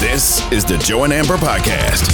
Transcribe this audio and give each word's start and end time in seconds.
This 0.00 0.50
is 0.50 0.64
the 0.64 0.78
Joe 0.78 1.04
and 1.04 1.12
Amber 1.12 1.36
Podcast. 1.36 2.10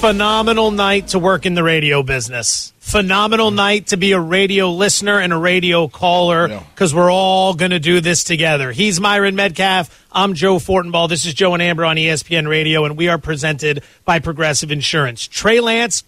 Phenomenal 0.00 0.70
night 0.70 1.08
to 1.08 1.18
work 1.18 1.46
in 1.46 1.54
the 1.54 1.62
radio 1.62 2.02
business. 2.02 2.74
Phenomenal 2.80 3.50
night 3.50 3.86
to 3.86 3.96
be 3.96 4.12
a 4.12 4.20
radio 4.20 4.70
listener 4.70 5.18
and 5.18 5.32
a 5.32 5.38
radio 5.38 5.88
caller 5.88 6.48
because 6.74 6.94
we're 6.94 7.10
all 7.10 7.54
going 7.54 7.70
to 7.70 7.78
do 7.78 8.02
this 8.02 8.24
together. 8.24 8.72
He's 8.72 9.00
Myron 9.00 9.34
Medcalf. 9.34 9.88
I'm 10.12 10.34
Joe 10.34 10.56
Fortenbaugh. 10.56 11.08
This 11.08 11.24
is 11.24 11.32
Joe 11.32 11.54
and 11.54 11.62
Amber 11.62 11.86
on 11.86 11.96
ESPN 11.96 12.46
Radio, 12.46 12.84
and 12.84 12.94
we 12.94 13.08
are 13.08 13.16
presented 13.16 13.82
by 14.04 14.18
Progressive 14.18 14.70
Insurance. 14.70 15.26
Trey 15.26 15.60
Lance 15.60 16.04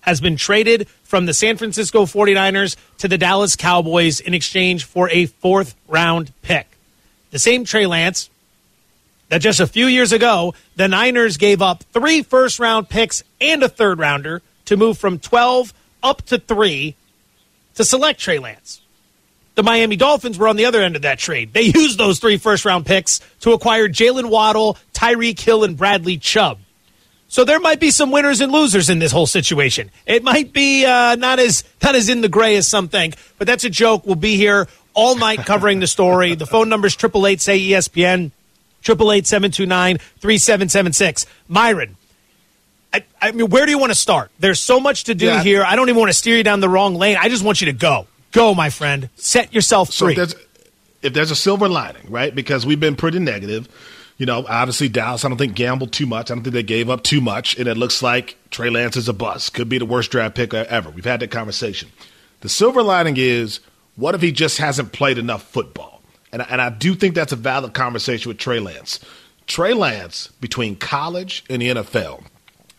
has 0.00 0.22
been 0.22 0.36
traded 0.36 0.88
from 1.02 1.26
the 1.26 1.34
San 1.34 1.58
Francisco 1.58 2.06
49ers 2.06 2.76
to 2.96 3.08
the 3.08 3.18
Dallas 3.18 3.56
Cowboys 3.56 4.20
in 4.20 4.32
exchange 4.32 4.84
for 4.84 5.10
a 5.10 5.26
fourth 5.26 5.74
round 5.86 6.32
pick. 6.40 6.66
The 7.30 7.38
same 7.38 7.66
Trey 7.66 7.84
Lance 7.84 8.30
that 9.28 9.38
just 9.38 9.60
a 9.60 9.66
few 9.66 9.86
years 9.86 10.12
ago, 10.12 10.54
the 10.76 10.88
Niners 10.88 11.36
gave 11.36 11.62
up 11.62 11.82
three 11.92 12.22
first 12.22 12.58
round 12.58 12.88
picks 12.88 13.22
and 13.40 13.62
a 13.62 13.68
third 13.68 13.98
rounder 13.98 14.42
to 14.66 14.76
move 14.76 14.98
from 14.98 15.18
12 15.18 15.72
up 16.02 16.22
to 16.22 16.38
three 16.38 16.96
to 17.74 17.84
select 17.84 18.20
Trey 18.20 18.38
Lance. 18.38 18.80
The 19.54 19.62
Miami 19.62 19.96
Dolphins 19.96 20.36
were 20.36 20.48
on 20.48 20.56
the 20.56 20.66
other 20.66 20.82
end 20.82 20.96
of 20.96 21.02
that 21.02 21.18
trade. 21.18 21.52
They 21.52 21.62
used 21.62 21.98
those 21.98 22.18
three 22.18 22.38
first 22.38 22.64
round 22.64 22.86
picks 22.86 23.20
to 23.40 23.52
acquire 23.52 23.88
Jaylen 23.88 24.30
Waddle, 24.30 24.76
Tyreek 24.92 25.38
Hill, 25.38 25.64
and 25.64 25.76
Bradley 25.76 26.18
Chubb. 26.18 26.58
So 27.28 27.44
there 27.44 27.58
might 27.58 27.80
be 27.80 27.90
some 27.90 28.10
winners 28.10 28.40
and 28.40 28.52
losers 28.52 28.90
in 28.90 29.00
this 29.00 29.10
whole 29.10 29.26
situation. 29.26 29.90
It 30.06 30.22
might 30.22 30.52
be 30.52 30.84
uh, 30.84 31.16
not 31.16 31.40
as 31.40 31.64
not 31.82 31.94
as 31.94 32.08
in 32.08 32.20
the 32.20 32.28
gray 32.28 32.56
as 32.56 32.68
some 32.68 32.88
think, 32.88 33.16
but 33.38 33.46
that's 33.46 33.64
a 33.64 33.70
joke. 33.70 34.06
We'll 34.06 34.14
be 34.14 34.36
here 34.36 34.68
all 34.92 35.16
night 35.16 35.40
covering 35.40 35.80
the 35.80 35.86
story. 35.86 36.34
The 36.34 36.46
phone 36.46 36.68
number 36.68 36.86
is 36.86 36.94
triple 36.94 37.26
eight 37.26 37.40
say 37.40 37.58
ESPN, 37.58 38.30
triple 38.84 39.10
eight 39.10 39.26
seven 39.26 39.50
two 39.50 39.66
nine 39.66 39.98
three 40.20 40.38
seven 40.38 40.68
seven 40.68 40.92
six. 40.92 41.26
Myron, 41.48 41.96
I, 42.92 43.02
I 43.20 43.32
mean, 43.32 43.50
where 43.50 43.66
do 43.66 43.72
you 43.72 43.78
want 43.78 43.90
to 43.90 43.98
start? 43.98 44.30
There's 44.38 44.60
so 44.60 44.78
much 44.78 45.04
to 45.04 45.14
do 45.16 45.26
Yeah. 45.26 45.42
here. 45.42 45.64
I 45.64 45.74
don't 45.74 45.88
even 45.88 45.98
want 45.98 46.10
to 46.10 46.16
steer 46.16 46.36
you 46.36 46.44
down 46.44 46.60
the 46.60 46.68
wrong 46.68 46.94
lane. 46.94 47.16
I 47.20 47.28
just 47.28 47.42
want 47.42 47.60
you 47.60 47.66
to 47.66 47.72
go, 47.72 48.06
go, 48.30 48.54
my 48.54 48.70
friend. 48.70 49.08
Set 49.16 49.52
yourself 49.52 49.90
So 49.90 50.04
free. 50.06 50.12
if 50.12 50.16
there's, 50.16 50.34
if 51.02 51.12
there's 51.12 51.30
a 51.32 51.36
silver 51.36 51.68
lining, 51.68 52.08
right? 52.08 52.32
Because 52.32 52.64
we've 52.64 52.78
been 52.78 52.94
pretty 52.94 53.18
negative. 53.18 53.68
You 54.16 54.26
know, 54.26 54.44
obviously 54.48 54.88
Dallas, 54.88 55.24
I 55.24 55.28
don't 55.28 55.38
think 55.38 55.56
gambled 55.56 55.90
too 55.92 56.06
much. 56.06 56.30
I 56.30 56.34
don't 56.36 56.44
think 56.44 56.54
they 56.54 56.62
gave 56.62 56.88
up 56.88 57.02
too 57.02 57.20
much, 57.20 57.58
and 57.58 57.66
it 57.66 57.76
looks 57.76 58.00
like 58.00 58.36
Trey 58.50 58.70
Lance 58.70 58.96
is 58.96 59.08
a 59.08 59.12
bust. 59.12 59.54
Could 59.54 59.68
be 59.68 59.78
the 59.78 59.86
worst 59.86 60.12
draft 60.12 60.36
pick 60.36 60.54
ever. 60.54 60.88
We've 60.90 61.04
had 61.04 61.18
that 61.18 61.32
conversation. 61.32 61.88
The 62.40 62.48
silver 62.48 62.80
lining 62.84 63.16
is, 63.16 63.58
what 63.96 64.14
if 64.14 64.22
he 64.22 64.30
just 64.30 64.58
hasn't 64.58 64.92
played 64.92 65.18
enough 65.18 65.42
football? 65.42 65.93
And 66.34 66.42
I- 66.42 66.46
and 66.50 66.60
I 66.60 66.68
do 66.68 66.96
think 66.96 67.14
that's 67.14 67.32
a 67.32 67.36
valid 67.36 67.74
conversation 67.74 68.28
with 68.28 68.38
Trey 68.38 68.58
Lance. 68.58 68.98
Trey 69.46 69.72
Lance, 69.72 70.30
between 70.40 70.74
college 70.74 71.44
and 71.48 71.62
the 71.62 71.68
NFL, 71.68 72.24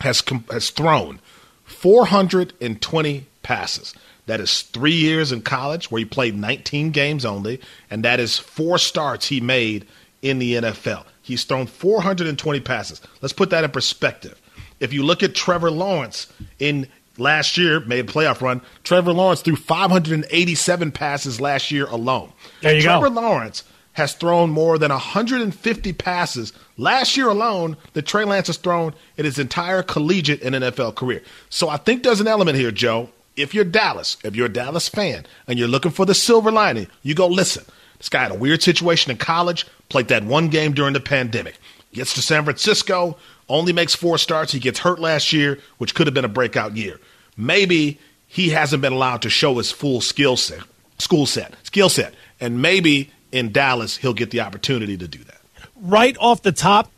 has 0.01 0.21
has 0.51 0.69
thrown 0.71 1.19
420 1.63 3.25
passes. 3.43 3.93
That 4.25 4.41
is 4.41 4.63
three 4.63 4.93
years 4.95 5.31
in 5.31 5.41
college 5.41 5.89
where 5.89 5.99
he 5.99 6.05
played 6.05 6.35
19 6.35 6.91
games 6.91 7.23
only, 7.23 7.61
and 7.89 8.03
that 8.03 8.19
is 8.19 8.37
four 8.37 8.77
starts 8.77 9.27
he 9.27 9.39
made 9.39 9.85
in 10.21 10.39
the 10.39 10.55
NFL. 10.55 11.05
He's 11.21 11.45
thrown 11.45 11.65
420 11.67 12.59
passes. 12.59 12.99
Let's 13.21 13.33
put 13.33 13.51
that 13.51 13.63
in 13.63 13.71
perspective. 13.71 14.41
If 14.81 14.91
you 14.91 15.03
look 15.03 15.23
at 15.23 15.33
Trevor 15.33 15.71
Lawrence 15.71 16.27
in 16.59 16.87
last 17.17 17.57
year, 17.57 17.79
made 17.81 18.09
a 18.09 18.11
playoff 18.11 18.41
run, 18.41 18.61
Trevor 18.83 19.13
Lawrence 19.13 19.41
threw 19.41 19.55
587 19.55 20.91
passes 20.91 21.41
last 21.41 21.71
year 21.71 21.85
alone. 21.85 22.31
There 22.61 22.75
you 22.75 22.83
go. 22.83 22.99
Trevor 22.99 23.09
Lawrence 23.09 23.63
has 23.93 24.13
thrown 24.13 24.49
more 24.49 24.77
than 24.77 24.91
150 24.91 25.93
passes 25.93 26.51
last 26.77 27.15
year 27.15 27.29
alone 27.29 27.77
that 27.93 28.05
Trey 28.05 28.25
Lance 28.25 28.47
has 28.47 28.57
thrown 28.57 28.93
in 29.17 29.23
his 29.23 29.39
entire 29.39 29.83
collegiate 29.83 30.41
and 30.41 30.53
NFL 30.53 30.95
career. 30.95 31.23
So 31.49 31.69
I 31.69 31.77
think 31.77 32.03
there's 32.03 32.19
an 32.19 32.27
element 32.27 32.57
here, 32.57 32.71
Joe. 32.71 33.09
If 33.37 33.53
you're 33.53 33.65
Dallas, 33.65 34.17
if 34.23 34.35
you're 34.35 34.47
a 34.47 34.53
Dallas 34.53 34.89
fan 34.89 35.25
and 35.47 35.57
you're 35.57 35.67
looking 35.67 35.91
for 35.91 36.05
the 36.05 36.13
silver 36.13 36.51
lining, 36.51 36.87
you 37.03 37.15
go 37.15 37.27
listen. 37.27 37.65
This 37.97 38.09
guy 38.09 38.23
had 38.23 38.31
a 38.31 38.35
weird 38.35 38.61
situation 38.61 39.11
in 39.11 39.17
college, 39.17 39.65
played 39.87 40.09
that 40.09 40.23
one 40.23 40.49
game 40.49 40.73
during 40.73 40.93
the 40.93 40.99
pandemic. 40.99 41.57
Gets 41.93 42.13
to 42.15 42.21
San 42.21 42.43
Francisco, 42.43 43.17
only 43.49 43.73
makes 43.73 43.95
four 43.95 44.17
starts. 44.17 44.51
He 44.51 44.59
gets 44.59 44.79
hurt 44.79 44.99
last 44.99 45.33
year, 45.33 45.59
which 45.77 45.95
could 45.95 46.07
have 46.07 46.13
been 46.13 46.25
a 46.25 46.29
breakout 46.29 46.75
year. 46.75 46.99
Maybe 47.37 47.99
he 48.27 48.49
hasn't 48.49 48.81
been 48.81 48.93
allowed 48.93 49.21
to 49.23 49.29
show 49.29 49.57
his 49.57 49.71
full 49.71 50.01
skill 50.01 50.37
set, 50.37 50.61
school 50.99 51.25
set, 51.25 51.53
skill 51.63 51.89
set, 51.89 52.13
and 52.39 52.61
maybe 52.61 53.11
in 53.31 53.51
Dallas 53.51 53.97
he'll 53.97 54.13
get 54.13 54.31
the 54.31 54.41
opportunity 54.41 54.97
to 54.97 55.07
do 55.07 55.19
that. 55.19 55.39
right 55.81 56.15
off 56.19 56.41
the 56.41 56.51
top, 56.51 56.89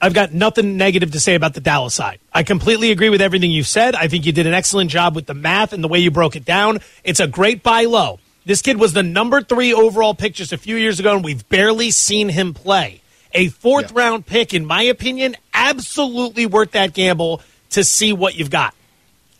I've 0.00 0.14
got 0.14 0.32
nothing 0.32 0.76
negative 0.76 1.12
to 1.12 1.20
say 1.20 1.34
about 1.34 1.54
the 1.54 1.60
Dallas 1.60 1.94
side. 1.94 2.18
I 2.32 2.42
completely 2.42 2.90
agree 2.90 3.08
with 3.08 3.22
everything 3.22 3.50
you 3.50 3.62
said. 3.62 3.94
I 3.94 4.08
think 4.08 4.26
you 4.26 4.32
did 4.32 4.46
an 4.46 4.52
excellent 4.52 4.90
job 4.90 5.14
with 5.14 5.26
the 5.26 5.34
math 5.34 5.72
and 5.72 5.82
the 5.82 5.88
way 5.88 5.98
you 5.98 6.10
broke 6.10 6.36
it 6.36 6.44
down. 6.44 6.80
It's 7.02 7.20
a 7.20 7.26
great 7.26 7.62
buy 7.62 7.84
low. 7.84 8.20
This 8.44 8.62
kid 8.62 8.78
was 8.78 8.92
the 8.92 9.02
number 9.02 9.40
three 9.40 9.72
overall 9.72 10.14
pick 10.14 10.34
just 10.34 10.52
a 10.52 10.58
few 10.58 10.76
years 10.76 11.00
ago, 11.00 11.16
and 11.16 11.24
we've 11.24 11.48
barely 11.48 11.90
seen 11.90 12.28
him 12.28 12.54
play. 12.54 13.00
A 13.32 13.48
fourth 13.48 13.92
Yeah. 13.94 14.00
round 14.02 14.26
pick, 14.26 14.54
in 14.54 14.64
my 14.64 14.82
opinion, 14.82 15.36
absolutely 15.52 16.46
worth 16.46 16.72
that 16.72 16.94
gamble 16.94 17.42
to 17.70 17.84
see 17.84 18.12
what 18.12 18.34
you've 18.36 18.50
got. 18.50 18.74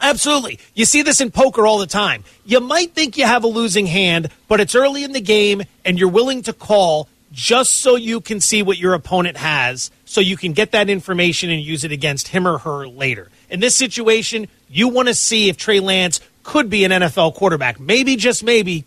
Absolutely. 0.00 0.58
You 0.74 0.84
see 0.84 1.02
this 1.02 1.20
in 1.20 1.30
poker 1.30 1.66
all 1.66 1.78
the 1.78 1.86
time. 1.86 2.24
You 2.44 2.60
might 2.60 2.94
think 2.94 3.16
you 3.16 3.24
have 3.24 3.44
a 3.44 3.48
losing 3.48 3.86
hand, 3.86 4.28
but 4.46 4.60
it's 4.60 4.74
early 4.74 5.04
in 5.04 5.12
the 5.12 5.20
game 5.20 5.62
and 5.84 5.98
you're 5.98 6.10
willing 6.10 6.42
to 6.42 6.52
call 6.52 7.08
just 7.32 7.72
so 7.78 7.96
you 7.96 8.20
can 8.20 8.40
see 8.40 8.62
what 8.62 8.78
your 8.78 8.92
opponent 8.94 9.36
has 9.38 9.90
so 10.04 10.20
you 10.20 10.36
can 10.36 10.52
get 10.52 10.72
that 10.72 10.90
information 10.90 11.50
and 11.50 11.62
use 11.62 11.82
it 11.82 11.92
against 11.92 12.28
him 12.28 12.46
or 12.46 12.58
her 12.58 12.86
later. 12.86 13.30
In 13.50 13.60
this 13.60 13.74
situation, 13.74 14.48
you 14.70 14.88
want 14.88 15.08
to 15.08 15.14
see 15.14 15.48
if 15.48 15.56
Trey 15.56 15.80
Lance 15.80 16.20
could 16.42 16.68
be 16.70 16.84
an 16.84 16.92
NFL 16.92 17.34
quarterback. 17.34 17.80
Maybe, 17.80 18.16
just 18.16 18.44
maybe, 18.44 18.84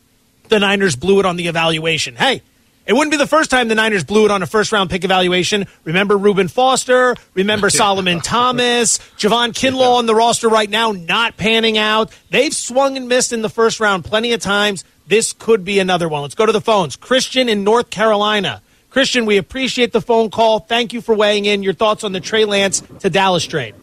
the 0.47 0.59
Niners 0.59 0.95
blew 0.95 1.19
it 1.19 1.25
on 1.25 1.35
the 1.35 1.47
evaluation. 1.47 2.15
Hey, 2.15 2.41
it 2.89 2.93
wouldn't 2.93 3.11
be 3.11 3.17
the 3.17 3.27
first 3.27 3.51
time 3.51 3.67
the 3.67 3.75
Niners 3.75 4.03
blew 4.03 4.25
it 4.25 4.31
on 4.31 4.41
a 4.41 4.47
first 4.47 4.71
round 4.71 4.89
pick 4.89 5.03
evaluation. 5.03 5.67
Remember 5.83 6.17
Reuben 6.17 6.47
Foster? 6.47 7.15
Remember 7.35 7.69
Solomon 7.69 8.19
Thomas? 8.19 8.97
Javon 9.15 9.49
Kinlaw 9.49 9.97
on 9.97 10.07
the 10.07 10.15
roster 10.15 10.49
right 10.49 10.67
now, 10.67 10.91
not 10.91 11.37
panning 11.37 11.77
out. 11.77 12.11
They've 12.31 12.51
swung 12.53 12.97
and 12.97 13.07
missed 13.07 13.31
in 13.31 13.43
the 13.43 13.49
first 13.49 13.79
round 13.79 14.05
plenty 14.05 14.33
of 14.33 14.41
times. 14.41 14.83
This 15.05 15.33
could 15.33 15.63
be 15.63 15.77
another 15.77 16.09
one. 16.09 16.23
Let's 16.23 16.33
go 16.33 16.47
to 16.47 16.51
the 16.51 16.61
phones. 16.61 16.95
Christian 16.95 17.47
in 17.47 17.63
North 17.63 17.91
Carolina. 17.91 18.63
Christian, 18.89 19.27
we 19.27 19.37
appreciate 19.37 19.91
the 19.91 20.01
phone 20.01 20.31
call. 20.31 20.57
Thank 20.57 20.91
you 20.91 21.01
for 21.01 21.13
weighing 21.13 21.45
in. 21.45 21.61
Your 21.61 21.73
thoughts 21.73 22.03
on 22.03 22.11
the 22.11 22.19
Trey 22.19 22.45
Lance 22.45 22.81
to 23.01 23.11
Dallas 23.11 23.45
trade? 23.45 23.75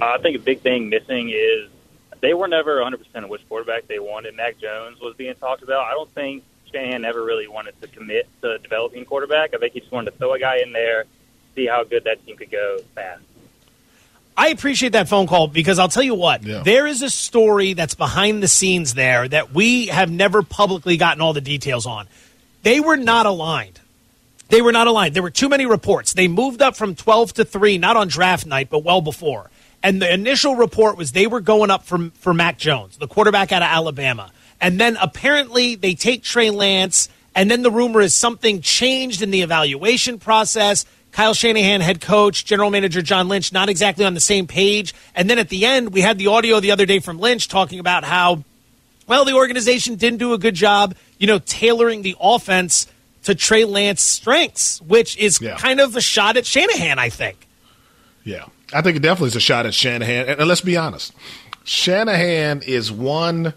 Uh, 0.00 0.04
I 0.04 0.18
think 0.18 0.36
a 0.36 0.38
big 0.38 0.60
thing 0.60 0.88
missing 0.88 1.30
is 1.30 1.68
they 2.20 2.32
were 2.32 2.46
never 2.46 2.76
100% 2.76 3.00
of 3.24 3.28
which 3.28 3.42
quarterback 3.48 3.88
they 3.88 3.98
wanted. 3.98 4.36
Mac 4.36 4.56
Jones 4.58 5.00
was 5.00 5.16
being 5.16 5.34
talked 5.34 5.64
about. 5.64 5.84
I 5.84 5.90
don't 5.94 6.10
think 6.12 6.44
Shanahan 6.72 7.04
ever 7.04 7.22
really 7.22 7.46
wanted 7.48 7.80
to 7.80 7.88
commit 7.88 8.28
to 8.42 8.58
developing 8.58 9.04
quarterback. 9.04 9.54
I 9.54 9.58
think 9.58 9.72
he 9.74 9.80
just 9.80 9.92
wanted 9.92 10.10
to 10.12 10.16
throw 10.18 10.32
a 10.34 10.38
guy 10.38 10.58
in 10.58 10.72
there, 10.72 11.04
see 11.54 11.66
how 11.66 11.84
good 11.84 12.04
that 12.04 12.24
team 12.26 12.36
could 12.36 12.50
go 12.50 12.78
fast. 12.94 13.22
I 14.38 14.48
appreciate 14.48 14.92
that 14.92 15.08
phone 15.08 15.26
call 15.26 15.48
because 15.48 15.78
I'll 15.78 15.88
tell 15.88 16.02
you 16.02 16.14
what, 16.14 16.42
Yeah. 16.42 16.62
there 16.62 16.86
is 16.86 17.00
a 17.02 17.08
story 17.08 17.72
that's 17.72 17.94
behind 17.94 18.42
the 18.42 18.48
scenes 18.48 18.92
there 18.94 19.26
that 19.28 19.54
we 19.54 19.86
have 19.86 20.10
never 20.10 20.42
publicly 20.42 20.98
gotten 20.98 21.22
all 21.22 21.32
the 21.32 21.40
details 21.40 21.86
on. 21.86 22.06
They 22.62 22.78
were 22.80 22.98
not 22.98 23.24
aligned. 23.24 23.80
They 24.48 24.60
were 24.60 24.72
not 24.72 24.86
aligned. 24.86 25.14
There 25.14 25.22
were 25.22 25.30
too 25.30 25.48
many 25.48 25.64
reports. 25.64 26.12
They 26.12 26.28
moved 26.28 26.60
up 26.60 26.76
from 26.76 26.94
12 26.94 27.32
to 27.34 27.44
3, 27.44 27.78
not 27.78 27.96
on 27.96 28.08
draft 28.08 28.44
night, 28.46 28.68
but 28.70 28.80
well 28.84 29.00
before. 29.00 29.50
And 29.82 30.02
the 30.02 30.12
initial 30.12 30.54
report 30.54 30.96
was 30.98 31.12
they 31.12 31.26
were 31.26 31.40
going 31.40 31.70
up 31.70 31.84
for, 31.84 32.10
for 32.18 32.34
Mac 32.34 32.58
Jones, 32.58 32.98
the 32.98 33.08
quarterback 33.08 33.52
out 33.52 33.62
of 33.62 33.68
Alabama. 33.68 34.30
And 34.60 34.80
then 34.80 34.96
apparently 35.00 35.74
they 35.74 35.94
take 35.94 36.22
Trey 36.22 36.50
Lance, 36.50 37.08
and 37.34 37.50
then 37.50 37.62
the 37.62 37.70
rumor 37.70 38.00
is 38.00 38.14
something 38.14 38.60
changed 38.60 39.22
in 39.22 39.30
the 39.30 39.42
evaluation 39.42 40.18
process. 40.18 40.84
Kyle 41.12 41.34
Shanahan, 41.34 41.80
head 41.80 42.00
coach, 42.00 42.44
general 42.44 42.70
manager 42.70 43.00
John 43.02 43.28
Lynch, 43.28 43.52
not 43.52 43.68
exactly 43.68 44.04
on 44.04 44.14
the 44.14 44.20
same 44.20 44.46
page. 44.46 44.94
And 45.14 45.30
then 45.30 45.38
at 45.38 45.48
the 45.48 45.64
end, 45.64 45.92
we 45.92 46.00
had 46.02 46.18
the 46.18 46.26
audio 46.26 46.60
the 46.60 46.70
other 46.72 46.84
day 46.86 46.98
from 46.98 47.18
Lynch 47.18 47.48
talking 47.48 47.78
about 47.78 48.04
how 48.04 48.44
well, 49.06 49.24
the 49.24 49.34
organization 49.34 49.94
didn't 49.94 50.18
do 50.18 50.32
a 50.32 50.38
good 50.38 50.56
job, 50.56 50.96
you 51.18 51.28
know, 51.28 51.38
tailoring 51.38 52.02
the 52.02 52.16
offense 52.20 52.88
to 53.22 53.36
Trey 53.36 53.64
Lance's 53.64 54.04
strengths, 54.04 54.80
which 54.82 55.16
is 55.16 55.40
Yeah. 55.40 55.56
kind 55.56 55.78
of 55.80 55.94
a 55.94 56.00
shot 56.00 56.36
at 56.36 56.44
Shanahan, 56.44 56.98
I 56.98 57.08
think. 57.08 57.46
Yeah, 58.24 58.46
I 58.72 58.82
think 58.82 58.96
it 58.96 59.02
definitely 59.02 59.28
is 59.28 59.36
a 59.36 59.40
shot 59.40 59.64
at 59.64 59.74
Shanahan. 59.74 60.26
And, 60.26 60.40
and 60.40 60.48
let's 60.48 60.60
be 60.60 60.76
honest, 60.76 61.12
Shanahan 61.64 62.62
is 62.62 62.90
one 62.90 63.54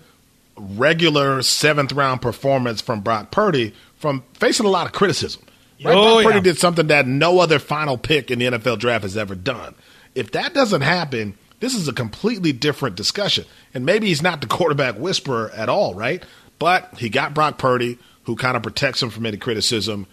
regular 0.60 1.42
seventh 1.42 1.92
round 1.92 2.22
performance 2.22 2.82
from 2.82 3.02
Brock 3.02 3.32
Purdy 3.32 3.74
from 3.98 4.24
facing 4.34 4.66
a 4.66 4.70
lot 4.70 4.86
of 4.86 4.94
criticism. 4.94 5.44
Right? 5.84 5.96
Oh, 5.96 6.22
Brock 6.22 6.24
Purdy 6.24 6.38
yeah. 6.38 6.54
did 6.54 6.58
something 6.58 6.88
that 6.88 7.08
no 7.08 7.40
other 7.40 7.60
final 7.60 7.98
pick 7.98 8.32
in 8.32 8.40
the 8.40 8.46
NFL 8.46 8.80
draft 8.80 9.04
has 9.04 9.18
ever 9.18 9.36
done. 9.36 9.76
If 10.16 10.32
that 10.32 10.54
doesn't 10.54 10.82
happen, 10.82 11.38
this 11.60 11.76
is 11.76 11.88
a 11.88 11.94
completely 11.94 12.52
different 12.52 12.96
discussion. 12.96 13.46
And 13.74 13.86
maybe 13.86 14.08
he's 14.08 14.22
not 14.22 14.42
the 14.42 14.48
quarterback 14.48 14.98
whisperer 14.98 15.52
at 15.54 15.70
all, 15.70 15.94
right? 15.94 16.24
But 16.58 16.94
he 16.98 17.10
got 17.10 17.34
Brock 17.34 17.58
Purdy, 17.58 17.98
who 18.24 18.36
kind 18.36 18.58
of 18.58 18.64
protects 18.64 19.02
him 19.02 19.10
from 19.10 19.26
any 19.26 19.38
criticism 19.38 20.08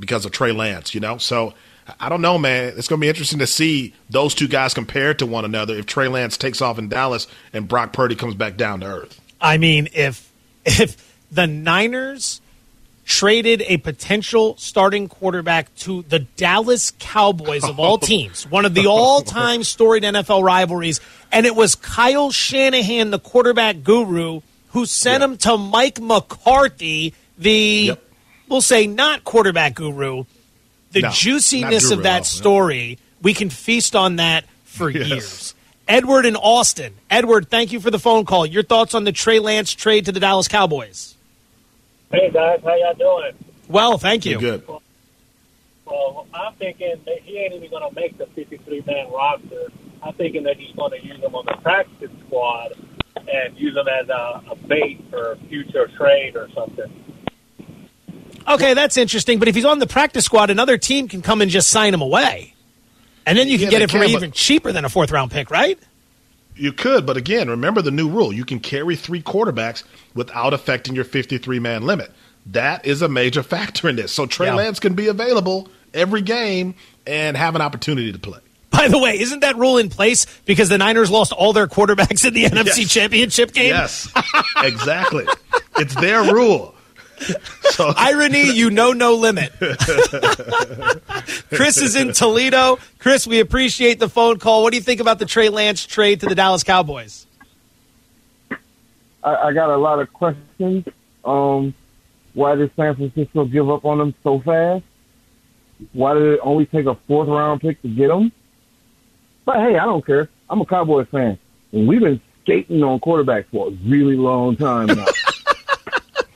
because 0.00 0.24
of 0.24 0.32
Trey 0.32 0.52
Lance, 0.52 0.94
you 0.94 1.00
know? 1.00 1.18
So 1.18 1.54
I 2.00 2.08
don't 2.08 2.22
know, 2.22 2.38
man. 2.38 2.74
It's 2.76 2.88
going 2.88 3.00
to 3.00 3.04
be 3.04 3.08
interesting 3.08 3.38
to 3.40 3.46
see 3.46 3.94
those 4.10 4.34
two 4.34 4.48
guys 4.48 4.74
compared 4.74 5.18
to 5.18 5.26
one 5.26 5.44
another 5.44 5.74
if 5.74 5.86
Trey 5.86 6.08
Lance 6.08 6.36
takes 6.36 6.60
off 6.60 6.78
in 6.78 6.88
Dallas 6.88 7.26
and 7.52 7.68
Brock 7.68 7.92
Purdy 7.92 8.14
comes 8.14 8.34
back 8.34 8.56
down 8.56 8.80
to 8.80 8.86
earth. 8.86 9.20
I 9.42 9.58
mean, 9.58 9.88
if 9.92 10.32
if 10.64 11.14
the 11.30 11.46
Niners 11.46 12.40
traded 13.04 13.62
a 13.62 13.78
potential 13.78 14.56
starting 14.58 15.08
quarterback 15.08 15.74
to 15.74 16.02
the 16.08 16.20
Dallas 16.20 16.92
Cowboys 16.98 17.64
of 17.64 17.80
all 17.80 17.98
teams, 18.12 18.48
one 18.48 18.64
of 18.64 18.74
the 18.74 18.86
all-time 18.86 19.64
storied 19.64 20.04
NFL 20.04 20.44
rivalries, 20.44 21.00
and 21.32 21.44
it 21.44 21.56
was 21.56 21.74
Kyle 21.74 22.30
Shanahan, 22.30 23.10
the 23.10 23.18
quarterback 23.18 23.82
guru, 23.82 24.40
who 24.68 24.86
sent 24.86 25.20
yep. 25.20 25.30
him 25.30 25.36
to 25.38 25.58
Mike 25.58 26.00
McCarthy, 26.00 27.14
the 27.36 27.84
yep. 27.88 28.02
we'll 28.48 28.60
say 28.60 28.86
not 28.86 29.24
quarterback 29.24 29.74
guru. 29.74 30.24
The 30.92 31.02
no, 31.02 31.10
juiciness 31.10 31.90
of 31.90 32.02
that 32.02 32.26
story, 32.26 32.98
we 33.22 33.32
can 33.32 33.48
feast 33.48 33.96
on 33.96 34.16
that 34.16 34.44
for 34.64 34.90
yes. 34.90 35.08
years. 35.08 35.54
Edward 35.92 36.24
in 36.24 36.36
Austin. 36.36 36.94
Edward, 37.10 37.50
thank 37.50 37.70
you 37.70 37.78
for 37.78 37.90
the 37.90 37.98
phone 37.98 38.24
call. 38.24 38.46
Your 38.46 38.62
thoughts 38.62 38.94
on 38.94 39.04
the 39.04 39.12
Trey 39.12 39.40
Lance 39.40 39.74
trade 39.74 40.06
to 40.06 40.12
the 40.12 40.20
Dallas 40.20 40.48
Cowboys? 40.48 41.14
Hey 42.10 42.30
guys, 42.30 42.60
how 42.64 42.74
y'all 42.76 42.94
doing? 42.94 43.34
Well, 43.68 43.98
thank 43.98 44.24
you. 44.24 44.38
Good. 44.38 44.66
Well, 45.84 46.26
I'm 46.32 46.54
thinking 46.54 46.94
that 47.04 47.18
he 47.20 47.36
ain't 47.40 47.52
even 47.52 47.68
going 47.68 47.86
to 47.86 47.94
make 47.94 48.16
the 48.16 48.24
53 48.24 48.84
man 48.86 49.12
roster. 49.12 49.70
I'm 50.02 50.14
thinking 50.14 50.44
that 50.44 50.56
he's 50.56 50.74
going 50.74 50.98
to 50.98 51.06
use 51.06 51.20
him 51.20 51.34
on 51.34 51.44
the 51.44 51.58
practice 51.60 52.10
squad 52.26 52.72
and 53.30 53.54
use 53.58 53.76
him 53.76 53.86
as 53.86 54.08
a, 54.08 54.42
a 54.50 54.56
bait 54.66 55.04
for 55.10 55.32
a 55.32 55.36
future 55.36 55.88
trade 55.88 56.36
or 56.36 56.48
something. 56.54 56.90
Okay, 58.48 58.72
that's 58.72 58.96
interesting. 58.96 59.38
But 59.38 59.48
if 59.48 59.54
he's 59.54 59.66
on 59.66 59.78
the 59.78 59.86
practice 59.86 60.24
squad, 60.24 60.48
another 60.48 60.78
team 60.78 61.06
can 61.06 61.20
come 61.20 61.42
and 61.42 61.50
just 61.50 61.68
sign 61.68 61.92
him 61.92 62.00
away, 62.00 62.51
and 63.26 63.38
then 63.38 63.48
you 63.48 63.58
can 63.58 63.66
yeah, 63.66 63.70
get 63.78 63.82
it 63.82 63.90
for 63.90 64.02
even 64.02 64.32
cheaper 64.32 64.72
than 64.72 64.84
a 64.84 64.88
fourth 64.88 65.10
round 65.10 65.30
pick, 65.30 65.50
right? 65.50 65.78
You 66.54 66.72
could, 66.72 67.06
but 67.06 67.16
again, 67.16 67.48
remember 67.48 67.82
the 67.82 67.90
new 67.90 68.08
rule: 68.08 68.32
you 68.32 68.44
can 68.44 68.60
carry 68.60 68.96
three 68.96 69.22
quarterbacks 69.22 69.84
without 70.14 70.52
affecting 70.52 70.94
your 70.94 71.04
fifty-three 71.04 71.58
man 71.58 71.82
limit. 71.82 72.10
That 72.46 72.84
is 72.86 73.02
a 73.02 73.08
major 73.08 73.42
factor 73.42 73.88
in 73.88 73.96
this. 73.96 74.12
So 74.12 74.26
Trey 74.26 74.46
yeah. 74.46 74.54
Lance 74.54 74.80
can 74.80 74.94
be 74.94 75.08
available 75.08 75.68
every 75.94 76.22
game 76.22 76.74
and 77.06 77.36
have 77.36 77.54
an 77.54 77.62
opportunity 77.62 78.12
to 78.12 78.18
play. 78.18 78.40
By 78.70 78.88
the 78.88 78.98
way, 78.98 79.20
isn't 79.20 79.40
that 79.40 79.56
rule 79.56 79.76
in 79.76 79.90
place 79.90 80.26
because 80.46 80.70
the 80.70 80.78
Niners 80.78 81.10
lost 81.10 81.32
all 81.32 81.52
their 81.52 81.66
quarterbacks 81.66 82.26
in 82.26 82.32
the 82.32 82.44
NFC. 82.46 82.90
Championship 82.90 83.52
game? 83.52 83.68
Yes, 83.68 84.10
exactly. 84.56 85.26
it's 85.76 85.94
their 85.94 86.22
rule. 86.32 86.74
So. 87.70 87.92
Irony, 87.96 88.52
you 88.52 88.70
know 88.70 88.92
no 88.92 89.14
limit. 89.14 89.52
Chris 91.48 91.78
is 91.78 91.96
in 91.96 92.12
Toledo. 92.12 92.78
Chris, 92.98 93.26
we 93.26 93.40
appreciate 93.40 93.98
the 93.98 94.08
phone 94.08 94.38
call. 94.38 94.62
What 94.62 94.72
do 94.72 94.76
you 94.76 94.82
think 94.82 95.00
about 95.00 95.18
the 95.18 95.26
Trey 95.26 95.48
Lance 95.48 95.86
trade 95.86 96.20
to 96.20 96.26
the 96.26 96.34
Dallas 96.34 96.64
Cowboys? 96.64 97.26
I, 99.22 99.34
I 99.34 99.52
got 99.52 99.70
a 99.70 99.76
lot 99.76 100.00
of 100.00 100.12
questions. 100.12 100.86
Um, 101.24 101.74
why 102.34 102.54
did 102.54 102.70
San 102.76 102.94
Francisco 102.96 103.44
give 103.44 103.70
up 103.70 103.84
on 103.84 104.00
him 104.00 104.14
so 104.22 104.40
fast? 104.40 104.84
Why 105.92 106.14
did 106.14 106.24
it 106.24 106.40
only 106.42 106.66
take 106.66 106.86
a 106.86 106.94
fourth 106.94 107.28
round 107.28 107.60
pick 107.60 107.80
to 107.82 107.88
get 107.88 108.10
him? 108.10 108.32
But 109.44 109.56
hey, 109.56 109.76
I 109.78 109.84
don't 109.84 110.04
care. 110.04 110.28
I'm 110.48 110.60
a 110.60 110.66
Cowboys 110.66 111.08
fan, 111.08 111.38
and 111.72 111.88
we've 111.88 112.00
been 112.00 112.20
skating 112.42 112.82
on 112.82 113.00
quarterbacks 113.00 113.46
for 113.46 113.68
a 113.68 113.70
really 113.70 114.16
long 114.16 114.56
time 114.56 114.86
now. 114.86 115.06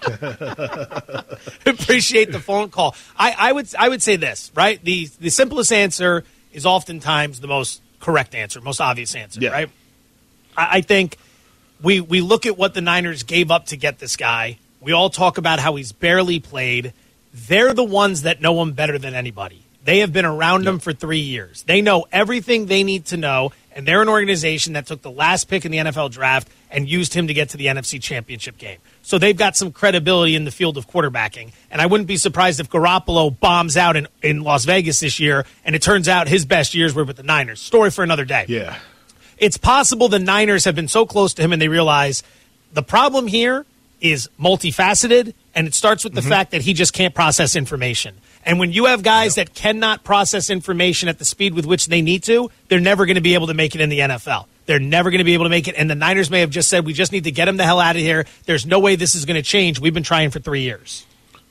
Appreciate 1.66 2.32
the 2.32 2.40
phone 2.40 2.70
call. 2.70 2.94
I, 3.16 3.34
I 3.36 3.52
would 3.52 3.74
I 3.78 3.88
would 3.88 4.02
say 4.02 4.16
this 4.16 4.52
right. 4.54 4.82
The 4.82 5.08
the 5.20 5.30
simplest 5.30 5.72
answer 5.72 6.24
is 6.52 6.64
oftentimes 6.66 7.40
the 7.40 7.48
most 7.48 7.82
correct 8.00 8.34
answer, 8.34 8.60
most 8.60 8.80
obvious 8.80 9.14
answer. 9.14 9.40
Yeah. 9.40 9.50
Right. 9.50 9.70
I, 10.56 10.78
I 10.78 10.80
think 10.80 11.18
we 11.82 12.00
we 12.00 12.20
look 12.20 12.46
at 12.46 12.56
what 12.56 12.74
the 12.74 12.80
Niners 12.80 13.22
gave 13.22 13.50
up 13.50 13.66
to 13.66 13.76
get 13.76 13.98
this 13.98 14.16
guy. 14.16 14.58
We 14.80 14.92
all 14.92 15.10
talk 15.10 15.38
about 15.38 15.58
how 15.58 15.74
he's 15.74 15.92
barely 15.92 16.40
played. 16.40 16.92
They're 17.34 17.74
the 17.74 17.84
ones 17.84 18.22
that 18.22 18.40
know 18.40 18.62
him 18.62 18.72
better 18.72 18.98
than 18.98 19.14
anybody. 19.14 19.65
They 19.86 20.00
have 20.00 20.12
been 20.12 20.24
around 20.24 20.64
yep. 20.64 20.74
him 20.74 20.78
for 20.80 20.92
three 20.92 21.20
years. 21.20 21.62
They 21.62 21.80
know 21.80 22.06
everything 22.10 22.66
they 22.66 22.82
need 22.82 23.06
to 23.06 23.16
know, 23.16 23.52
and 23.72 23.86
they're 23.86 24.02
an 24.02 24.08
organization 24.08 24.72
that 24.72 24.86
took 24.86 25.00
the 25.00 25.12
last 25.12 25.44
pick 25.44 25.64
in 25.64 25.70
the 25.70 25.78
NFL 25.78 26.10
draft 26.10 26.48
and 26.72 26.88
used 26.88 27.14
him 27.14 27.28
to 27.28 27.34
get 27.34 27.50
to 27.50 27.56
the 27.56 27.66
NFC 27.66 28.02
Championship 28.02 28.58
game. 28.58 28.80
So 29.02 29.16
they've 29.16 29.36
got 29.36 29.56
some 29.56 29.70
credibility 29.70 30.34
in 30.34 30.44
the 30.44 30.50
field 30.50 30.76
of 30.76 30.88
quarterbacking. 30.88 31.52
And 31.70 31.80
I 31.80 31.86
wouldn't 31.86 32.08
be 32.08 32.16
surprised 32.16 32.58
if 32.58 32.68
Garoppolo 32.68 33.38
bombs 33.38 33.76
out 33.76 33.94
in, 33.94 34.08
in 34.22 34.40
Las 34.40 34.64
Vegas 34.64 34.98
this 34.98 35.20
year, 35.20 35.46
and 35.64 35.76
it 35.76 35.82
turns 35.82 36.08
out 36.08 36.26
his 36.26 36.44
best 36.44 36.74
years 36.74 36.92
were 36.92 37.04
with 37.04 37.16
the 37.16 37.22
Niners. 37.22 37.60
Story 37.60 37.92
for 37.92 38.02
another 38.02 38.24
day. 38.24 38.44
Yeah. 38.48 38.76
It's 39.38 39.56
possible 39.56 40.08
the 40.08 40.18
Niners 40.18 40.64
have 40.64 40.74
been 40.74 40.88
so 40.88 41.06
close 41.06 41.32
to 41.34 41.42
him 41.42 41.52
and 41.52 41.62
they 41.62 41.68
realize 41.68 42.24
the 42.72 42.82
problem 42.82 43.28
here 43.28 43.64
is 44.00 44.28
multifaceted, 44.38 45.32
and 45.54 45.68
it 45.68 45.74
starts 45.74 46.02
with 46.02 46.14
the 46.14 46.22
mm-hmm. 46.22 46.30
fact 46.30 46.50
that 46.50 46.62
he 46.62 46.74
just 46.74 46.92
can't 46.92 47.14
process 47.14 47.54
information. 47.54 48.16
And 48.46 48.60
when 48.60 48.72
you 48.72 48.84
have 48.84 49.02
guys 49.02 49.34
that 49.34 49.54
cannot 49.54 50.04
process 50.04 50.50
information 50.50 51.08
at 51.08 51.18
the 51.18 51.24
speed 51.24 51.52
with 51.52 51.66
which 51.66 51.86
they 51.86 52.00
need 52.00 52.22
to, 52.24 52.48
they're 52.68 52.78
never 52.78 53.04
going 53.04 53.16
to 53.16 53.20
be 53.20 53.34
able 53.34 53.48
to 53.48 53.54
make 53.54 53.74
it 53.74 53.80
in 53.80 53.88
the 53.88 53.98
NFL. 53.98 54.46
They're 54.66 54.78
never 54.78 55.10
going 55.10 55.18
to 55.18 55.24
be 55.24 55.34
able 55.34 55.44
to 55.44 55.50
make 55.50 55.66
it. 55.66 55.74
And 55.76 55.90
the 55.90 55.96
Niners 55.96 56.30
may 56.30 56.40
have 56.40 56.50
just 56.50 56.68
said, 56.68 56.86
we 56.86 56.92
just 56.92 57.10
need 57.10 57.24
to 57.24 57.32
get 57.32 57.48
him 57.48 57.56
the 57.56 57.64
hell 57.64 57.80
out 57.80 57.96
of 57.96 58.02
here. 58.02 58.24
There's 58.44 58.64
no 58.64 58.78
way 58.78 58.94
this 58.94 59.16
is 59.16 59.24
going 59.24 59.34
to 59.34 59.42
change. 59.42 59.80
We've 59.80 59.92
been 59.92 60.04
trying 60.04 60.30
for 60.30 60.38
three 60.38 60.62
years. 60.62 61.04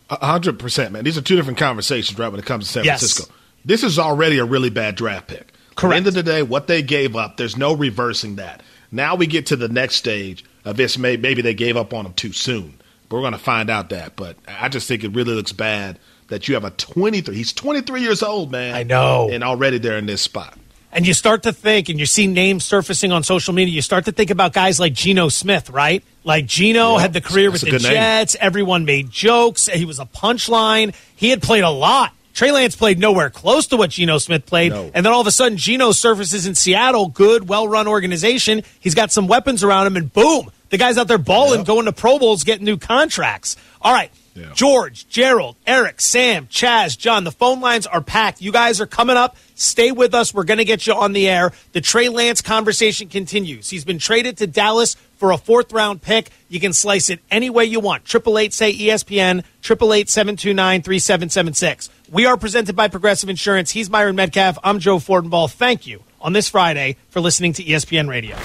Hundred 0.10 0.60
percent, 0.60 0.94
man. 0.94 1.04
These 1.04 1.18
are 1.18 1.22
two 1.22 1.36
different 1.36 1.58
conversations, 1.58 2.18
right? 2.18 2.30
When 2.30 2.40
it 2.40 2.46
comes 2.46 2.68
to 2.68 2.72
San 2.72 2.86
yes. 2.86 3.00
Francisco, 3.00 3.34
this 3.66 3.84
is 3.84 3.98
already 3.98 4.38
a 4.38 4.46
really 4.46 4.70
bad 4.70 4.96
draft 4.96 5.28
pick. 5.28 5.52
Correct. 5.76 5.84
At 5.84 5.90
the 5.90 5.96
end 5.96 6.08
of 6.08 6.14
the 6.14 6.24
day, 6.24 6.44
what 6.44 6.68
they 6.68 6.82
gave 6.82 7.16
up, 7.16 7.38
there's 7.38 7.58
no 7.58 7.74
reversing 7.74 8.36
that. 8.36 8.62
Now 8.92 9.16
we 9.16 9.28
get 9.28 9.48
to 9.48 9.56
the 9.56 9.68
next 9.68 9.96
stage 9.96 10.46
of 10.64 10.78
this. 10.78 10.98
Maybe 10.98 11.42
they 11.42 11.56
gave 11.56 11.76
up 11.76 11.94
on 11.94 12.06
him 12.06 12.14
too 12.14 12.32
soon. 12.32 12.76
But 13.10 13.18
we're 13.18 13.22
going 13.24 13.34
to 13.34 13.40
find 13.40 13.70
out 13.70 13.90
that. 13.90 14.16
But 14.16 14.38
I 14.48 14.70
just 14.70 14.88
think 14.88 15.04
it 15.04 15.10
really 15.10 15.34
looks 15.34 15.52
bad 15.52 16.00
that 16.28 16.48
you 16.48 16.56
have 16.56 16.64
a 16.64 16.72
23. 16.72 17.36
He's 17.36 17.54
23 17.54 18.02
years 18.02 18.24
old, 18.24 18.52
man. 18.52 18.76
I 18.76 18.84
know. 18.84 19.30
And 19.32 19.44
already 19.44 19.78
they're 19.78 19.98
in 19.98 20.06
this 20.06 20.22
spot. 20.22 20.58
And 20.92 21.06
you 21.06 21.14
start 21.14 21.44
to 21.44 21.52
think, 21.52 21.90
and 21.90 22.00
you 22.00 22.06
see 22.06 22.26
names 22.26 22.64
surfacing 22.64 23.12
on 23.12 23.24
social 23.24 23.54
media, 23.54 23.74
you 23.74 23.82
start 23.82 24.06
to 24.06 24.14
think 24.14 24.30
about 24.30 24.54
guys 24.54 24.80
like 24.80 24.94
Geno 24.94 25.28
Smith, 25.28 25.70
right? 25.70 26.02
Like 26.24 26.46
Geno 26.46 26.94
yep. 26.94 27.02
had 27.02 27.14
the 27.14 27.20
career 27.20 27.52
That's 27.52 27.64
with 27.64 27.74
the 27.74 27.80
Jets. 27.80 28.36
Name. 28.36 28.40
Everyone 28.42 28.86
made 28.86 29.12
jokes. 29.12 29.68
He 29.68 29.84
was 29.84 30.00
a 30.00 30.06
punchline. 30.06 30.96
He 31.16 31.32
had 31.32 31.42
played 31.42 31.66
a 31.66 31.70
lot. 31.70 32.14
Trey 32.34 32.52
Lance 32.52 32.76
played 32.76 33.00
nowhere 33.00 33.30
close 33.30 33.68
to 33.68 33.78
what 33.78 33.90
Geno 33.92 34.18
Smith 34.18 34.46
played. 34.46 34.72
No. 34.72 34.92
And 34.94 35.06
then 35.06 35.14
all 35.14 35.22
of 35.22 35.28
a 35.28 35.32
sudden, 35.32 35.58
Geno 35.58 35.92
surfaces 35.92 36.48
in 36.48 36.56
Seattle, 36.56 37.08
good, 37.08 37.48
well 37.48 37.68
run 37.68 37.88
organization. 37.88 38.64
He's 38.80 38.96
got 38.96 39.12
some 39.12 39.28
weapons 39.28 39.64
around 39.64 39.88
him, 39.88 39.96
and 39.96 40.12
boom, 40.12 40.52
the 40.70 40.78
guy's 40.78 40.98
out 40.98 41.08
there 41.08 41.18
balling, 41.18 41.60
yep. 41.60 41.68
going 41.68 41.86
to 41.86 41.94
Pro 41.94 42.20
Bowls, 42.20 42.44
getting 42.44 42.66
new 42.66 42.78
contracts. 42.78 43.56
All 43.82 43.94
right. 43.94 44.12
Yeah. 44.36 44.52
George, 44.54 45.08
Gerald, 45.08 45.56
Eric, 45.66 46.02
Sam, 46.02 46.48
Chaz, 46.48 46.98
John, 46.98 47.24
the 47.24 47.32
phone 47.32 47.62
lines 47.62 47.88
are 47.88 48.02
packed. 48.02 48.42
You 48.42 48.52
guys 48.52 48.82
are 48.82 48.86
coming 48.86 49.16
up. 49.16 49.38
Stay 49.56 49.94
with 49.94 50.14
us. 50.14 50.34
We're 50.34 50.44
going 50.44 50.58
to 50.58 50.66
get 50.66 50.86
you 50.86 50.94
on 50.94 51.14
the 51.14 51.30
air. 51.30 51.54
The 51.72 51.80
Trey 51.80 52.10
Lance 52.10 52.42
conversation 52.42 53.08
continues. 53.08 53.70
He's 53.70 53.86
been 53.86 53.98
traded 53.98 54.38
to 54.38 54.48
Dallas 54.48 54.96
for 55.16 55.32
a 55.32 55.38
fourth 55.38 55.72
round 55.72 56.02
pick. 56.02 56.32
You 56.50 56.60
can 56.60 56.74
slice 56.74 57.10
it 57.10 57.22
any 57.32 57.50
way 57.50 57.64
you 57.64 57.80
want. 57.80 58.04
Triple 58.04 58.38
eight 58.38 58.52
say 58.54 58.74
ESPN, 58.74 59.46
triple 59.62 59.94
eight 59.94 60.10
seven 60.10 60.36
two 60.36 60.54
nine 60.54 60.82
three 60.82 61.00
seven 61.00 61.30
seven 61.30 61.54
six. 61.54 61.90
We 62.12 62.26
are 62.26 62.36
presented 62.36 62.76
by 62.76 62.90
Progressive 62.90 63.30
Insurance. 63.30 63.72
He's 63.72 63.90
Myron 63.90 64.18
Medcalf. 64.18 64.58
I'm 64.66 64.80
Joe 64.80 64.98
Fortenbaugh. 64.98 65.50
Thank 65.50 65.88
you 65.88 66.04
on 66.20 66.34
this 66.34 66.50
Friday 66.50 66.98
for 67.10 67.22
listening 67.22 67.54
to 67.54 67.64
ESPN 67.64 68.10
Radio. 68.10 68.36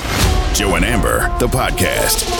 Joe 0.55 0.77
and 0.77 0.85
Amber, 0.85 1.21
the 1.41 1.49
podcast. 1.49 2.40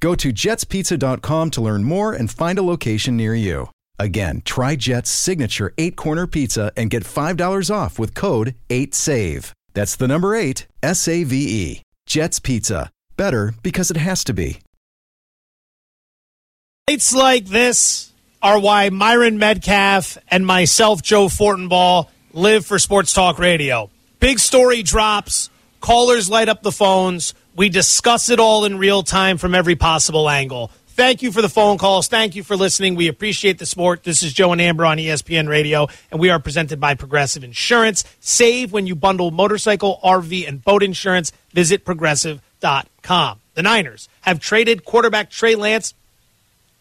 Go 0.00 0.14
to 0.14 0.32
jetspizza.com 0.32 1.50
to 1.50 1.60
learn 1.60 1.84
more 1.84 2.12
and 2.12 2.30
find 2.30 2.58
a 2.58 2.62
location 2.62 3.16
near 3.16 3.34
you. 3.34 3.68
Again, 3.98 4.42
try 4.44 4.76
Jet's 4.76 5.10
signature 5.10 5.74
eight 5.76 5.94
corner 5.94 6.26
pizza 6.26 6.72
and 6.76 6.88
get 6.90 7.04
$5 7.04 7.70
off 7.74 7.98
with 7.98 8.14
code 8.14 8.54
8SAVE. 8.70 9.52
That's 9.74 9.96
the 9.96 10.08
number 10.08 10.34
eight, 10.34 10.66
S 10.82 11.06
A 11.06 11.24
V 11.24 11.36
E. 11.36 11.82
Jet's 12.06 12.40
Pizza. 12.40 12.90
Better 13.16 13.54
because 13.62 13.90
it 13.90 13.96
has 13.98 14.24
to 14.24 14.32
be. 14.32 14.58
Nights 16.88 17.14
like 17.14 17.44
this 17.46 18.12
are 18.42 18.58
why 18.58 18.88
Myron 18.90 19.38
Medcalf 19.38 20.16
and 20.28 20.44
myself, 20.44 21.02
Joe 21.02 21.26
Fortenbaugh, 21.26 22.08
live 22.32 22.66
for 22.66 22.78
Sports 22.78 23.12
Talk 23.12 23.38
Radio. 23.38 23.90
Big 24.18 24.38
story 24.38 24.82
drops, 24.82 25.50
callers 25.80 26.28
light 26.28 26.48
up 26.48 26.62
the 26.62 26.72
phones. 26.72 27.34
We 27.56 27.68
discuss 27.68 28.30
it 28.30 28.38
all 28.38 28.64
in 28.64 28.78
real 28.78 29.02
time 29.02 29.36
from 29.36 29.54
every 29.54 29.76
possible 29.76 30.30
angle. 30.30 30.70
Thank 30.88 31.22
you 31.22 31.32
for 31.32 31.40
the 31.42 31.48
phone 31.48 31.78
calls. 31.78 32.08
Thank 32.08 32.36
you 32.36 32.42
for 32.42 32.56
listening. 32.56 32.94
We 32.94 33.08
appreciate 33.08 33.58
the 33.58 33.66
support. 33.66 34.04
This 34.04 34.22
is 34.22 34.32
Joe 34.32 34.52
and 34.52 34.60
Amber 34.60 34.84
on 34.84 34.98
ESPN 34.98 35.48
Radio, 35.48 35.88
and 36.10 36.20
we 36.20 36.30
are 36.30 36.38
presented 36.38 36.78
by 36.78 36.94
Progressive 36.94 37.42
Insurance. 37.42 38.04
Save 38.20 38.72
when 38.72 38.86
you 38.86 38.94
bundle 38.94 39.30
motorcycle, 39.30 39.98
RV, 40.04 40.46
and 40.46 40.62
boat 40.62 40.82
insurance. 40.82 41.32
Visit 41.52 41.84
progressive.com. 41.84 43.40
The 43.54 43.62
Niners 43.62 44.08
have 44.20 44.40
traded 44.40 44.84
quarterback 44.84 45.30
Trey 45.30 45.54
Lance 45.54 45.94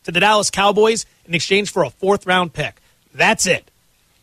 to 0.04 0.12
the 0.12 0.20
Dallas 0.20 0.50
Cowboys 0.50 1.06
in 1.26 1.34
exchange 1.34 1.72
for 1.72 1.84
a 1.84 1.90
fourth 1.90 2.26
round 2.26 2.54
pick. 2.54 2.82
That's 3.14 3.46
it. 3.48 3.72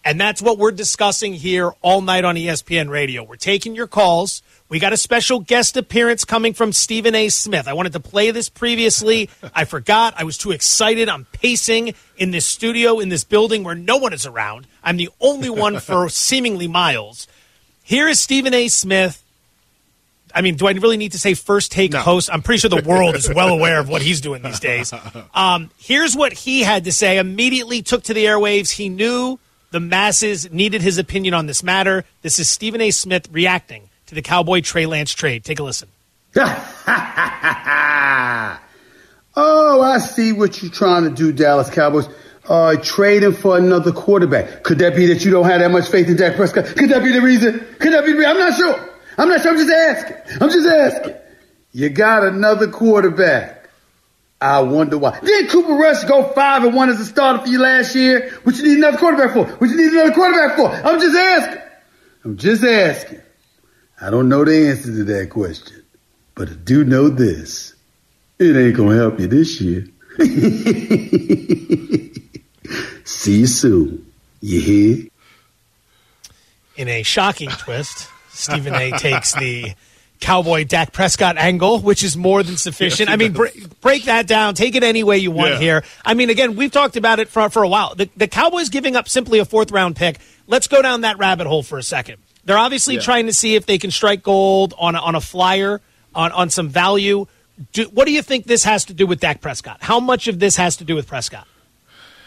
And 0.04 0.20
that's 0.20 0.40
what 0.40 0.58
we're 0.58 0.70
discussing 0.70 1.34
here 1.34 1.72
all 1.82 2.00
night 2.00 2.24
on 2.24 2.36
ESPN 2.36 2.88
Radio. 2.88 3.24
We're 3.24 3.36
taking 3.36 3.74
your 3.74 3.88
calls. 3.88 4.40
We 4.68 4.80
got 4.80 4.92
a 4.92 4.96
special 4.96 5.38
guest 5.38 5.76
appearance 5.76 6.24
coming 6.24 6.52
from 6.52 6.72
Stephen 6.72 7.14
A. 7.14 7.28
Smith. 7.28 7.68
I 7.68 7.72
wanted 7.72 7.92
to 7.92 8.00
play 8.00 8.32
this 8.32 8.48
previously. 8.48 9.30
I 9.54 9.64
forgot. 9.64 10.14
I 10.16 10.24
was 10.24 10.36
too 10.36 10.50
excited. 10.50 11.08
I'm 11.08 11.24
pacing 11.26 11.94
in 12.16 12.32
this 12.32 12.44
studio, 12.46 12.98
in 12.98 13.08
this 13.08 13.22
building 13.22 13.62
where 13.62 13.76
no 13.76 13.96
one 13.96 14.12
is 14.12 14.26
around. 14.26 14.66
I'm 14.82 14.96
the 14.96 15.08
only 15.20 15.50
one 15.50 15.78
for 15.80 16.08
seemingly 16.08 16.66
miles. 16.66 17.28
Here 17.84 18.08
is 18.08 18.18
Stephen 18.18 18.54
A. 18.54 18.66
Smith. 18.66 19.22
I 20.34 20.40
mean, 20.42 20.56
do 20.56 20.66
I 20.66 20.72
really 20.72 20.96
need 20.96 21.12
to 21.12 21.18
say 21.18 21.34
first 21.34 21.70
take 21.70 21.92
No. 21.92 22.00
host? 22.00 22.28
I'm 22.32 22.42
pretty 22.42 22.58
sure 22.58 22.68
the 22.68 22.82
world 22.86 23.14
is 23.14 23.32
well 23.32 23.48
aware 23.56 23.78
of 23.78 23.88
what 23.88 24.02
he's 24.02 24.20
doing 24.20 24.42
these 24.42 24.58
days. 24.58 24.92
Um, 25.32 25.70
here's 25.78 26.16
what 26.16 26.32
he 26.32 26.62
had 26.62 26.84
to 26.84 26.92
say. 26.92 27.18
Immediately 27.18 27.82
took 27.82 28.02
to 28.04 28.14
the 28.14 28.24
airwaves. 28.24 28.70
He 28.72 28.88
knew 28.88 29.38
the 29.70 29.78
masses 29.80 30.50
needed 30.50 30.82
his 30.82 30.98
opinion 30.98 31.34
on 31.34 31.46
this 31.46 31.62
matter. 31.62 32.04
This 32.22 32.40
is 32.40 32.48
Stephen 32.48 32.80
A. 32.80 32.90
Smith 32.90 33.28
reacting 33.30 33.85
to 34.06 34.14
the 34.14 34.22
Cowboy 34.22 34.60
Trey 34.60 34.86
Lance 34.86 35.12
trade. 35.12 35.44
Take 35.44 35.58
a 35.58 35.62
listen. 35.62 35.88
oh, 36.36 36.50
I 39.36 39.98
see 39.98 40.32
what 40.32 40.62
you're 40.62 40.70
trying 40.70 41.04
to 41.04 41.10
do, 41.10 41.32
Dallas 41.32 41.70
Cowboys. 41.70 42.08
Uh, 42.48 42.76
trading 42.76 43.32
for 43.32 43.58
another 43.58 43.90
quarterback. 43.90 44.62
Could 44.62 44.78
that 44.78 44.94
be 44.94 45.06
that 45.06 45.24
you 45.24 45.32
don't 45.32 45.46
have 45.46 45.60
that 45.60 45.70
much 45.70 45.88
faith 45.88 46.08
in 46.08 46.16
Dak 46.16 46.36
Prescott? 46.36 46.66
Could 46.76 46.90
that 46.90 47.02
be 47.02 47.12
the 47.12 47.20
reason? 47.20 47.58
Could 47.80 47.92
that 47.92 48.04
be 48.04 48.12
the 48.12 48.18
reason? 48.18 48.30
I'm 48.30 48.38
not 48.38 48.56
sure. 48.56 48.90
I'm 49.18 49.28
not 49.28 49.40
sure. 49.42 49.50
I'm 49.52 49.58
just 49.58 49.72
asking. 49.72 50.16
I'm 50.40 50.50
just 50.50 50.68
asking. 50.68 51.14
You 51.72 51.88
got 51.90 52.22
another 52.24 52.68
quarterback. 52.68 53.68
I 54.40 54.60
wonder 54.60 54.98
why. 54.98 55.18
Did 55.20 55.48
Cooper 55.48 55.72
Rush 55.72 56.04
go 56.04 56.22
five 56.34 56.62
and 56.62 56.74
one 56.74 56.90
as 56.90 57.00
a 57.00 57.04
starter 57.04 57.42
for 57.44 57.48
you 57.48 57.58
last 57.58 57.94
year? 57.96 58.30
What 58.44 58.56
you 58.56 58.64
need 58.64 58.78
another 58.78 58.98
quarterback 58.98 59.32
for? 59.32 59.46
What 59.46 59.70
you 59.70 59.76
need 59.76 59.92
another 59.92 60.12
quarterback 60.12 60.56
for? 60.56 60.68
I'm 60.70 61.00
just 61.00 61.16
asking. 61.16 61.62
I'm 62.24 62.36
just 62.36 62.62
asking. 62.62 63.22
I 64.00 64.10
don't 64.10 64.28
know 64.28 64.44
the 64.44 64.68
answer 64.68 64.92
to 64.92 65.04
that 65.04 65.30
question, 65.30 65.82
but 66.34 66.50
I 66.50 66.54
do 66.54 66.84
know 66.84 67.08
this. 67.08 67.74
It 68.38 68.54
ain't 68.56 68.76
gonna 68.76 68.96
help 68.96 69.18
you 69.18 69.26
this 69.26 69.60
year. 69.60 69.86
See 73.04 73.40
you 73.40 73.46
soon. 73.46 74.06
You 74.40 74.60
hear? 74.60 75.06
In 76.76 76.88
a 76.88 77.02
shocking 77.02 77.48
twist, 77.48 78.08
Stephen 78.30 78.74
A. 78.74 78.90
takes 78.98 79.34
the 79.34 79.72
Cowboy 80.20 80.64
Dak 80.64 80.92
Prescott 80.92 81.36
angle, 81.38 81.80
which 81.80 82.02
is 82.02 82.16
more 82.16 82.42
than 82.42 82.56
sufficient. 82.56 83.08
Yes, 83.08 83.14
I 83.14 83.16
mean, 83.16 83.32
does. 83.32 83.38
break, 83.38 83.80
break 83.80 84.04
that 84.04 84.26
down. 84.26 84.54
Take 84.54 84.74
it 84.74 84.82
any 84.82 85.04
way 85.04 85.18
you 85.18 85.30
want 85.30 85.52
Yeah. 85.52 85.58
here. 85.58 85.84
I 86.04 86.14
mean, 86.14 86.30
again, 86.30 86.56
we've 86.56 86.72
talked 86.72 86.96
about 86.96 87.18
it 87.18 87.28
for, 87.28 87.48
for 87.48 87.62
a 87.62 87.68
while. 87.68 87.94
The, 87.94 88.10
the 88.16 88.28
Cowboys 88.28 88.68
giving 88.68 88.96
up 88.96 89.08
simply 89.08 89.38
a 89.38 89.44
fourth 89.44 89.70
round 89.70 89.96
pick. 89.96 90.18
Let's 90.46 90.68
go 90.68 90.82
down 90.82 91.02
that 91.02 91.18
rabbit 91.18 91.46
hole 91.46 91.62
for 91.62 91.78
a 91.78 91.82
second. 91.82 92.18
They're 92.46 92.56
obviously 92.58 92.94
Yeah. 92.94 93.00
trying 93.02 93.26
to 93.26 93.32
see 93.32 93.54
if 93.56 93.66
they 93.66 93.76
can 93.78 93.90
strike 93.90 94.22
gold 94.22 94.72
on 94.78 94.94
a, 94.94 95.00
on 95.00 95.14
a 95.14 95.20
flyer, 95.20 95.80
on, 96.14 96.32
on 96.32 96.48
some 96.50 96.68
value. 96.68 97.26
Do, 97.72 97.84
what 97.92 98.06
do 98.06 98.12
you 98.12 98.22
think 98.22 98.46
this 98.46 98.64
has 98.64 98.84
to 98.86 98.94
do 98.94 99.06
with 99.06 99.20
Dak 99.20 99.40
Prescott? 99.40 99.78
How 99.80 100.00
much 100.00 100.28
of 100.28 100.38
this 100.38 100.56
has 100.56 100.76
to 100.78 100.84
do 100.84 100.94
with 100.94 101.06
Prescott? 101.06 101.46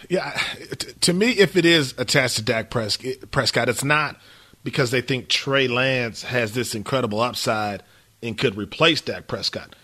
Yeah, 0.10 0.32
t- 0.78 0.92
to 1.02 1.14
me, 1.14 1.32
if 1.32 1.56
it 1.56 1.66
is 1.66 1.94
attached 1.98 2.36
to 2.38 2.42
Dak 2.42 2.70
Pres- 2.70 2.98
Prescott, 3.32 3.70
it's 3.70 3.84
not 3.84 4.20
because 4.64 4.92
they 4.92 5.02
think 5.02 5.30
Trey 5.30 5.68
Lance 5.68 6.24
has 6.24 6.54
this 6.54 6.74
incredible 6.76 7.22
upside 7.22 7.84
and 8.24 8.38
could 8.38 8.58
replace 8.58 9.02
Dak 9.02 9.28
Prescott. 9.28 9.76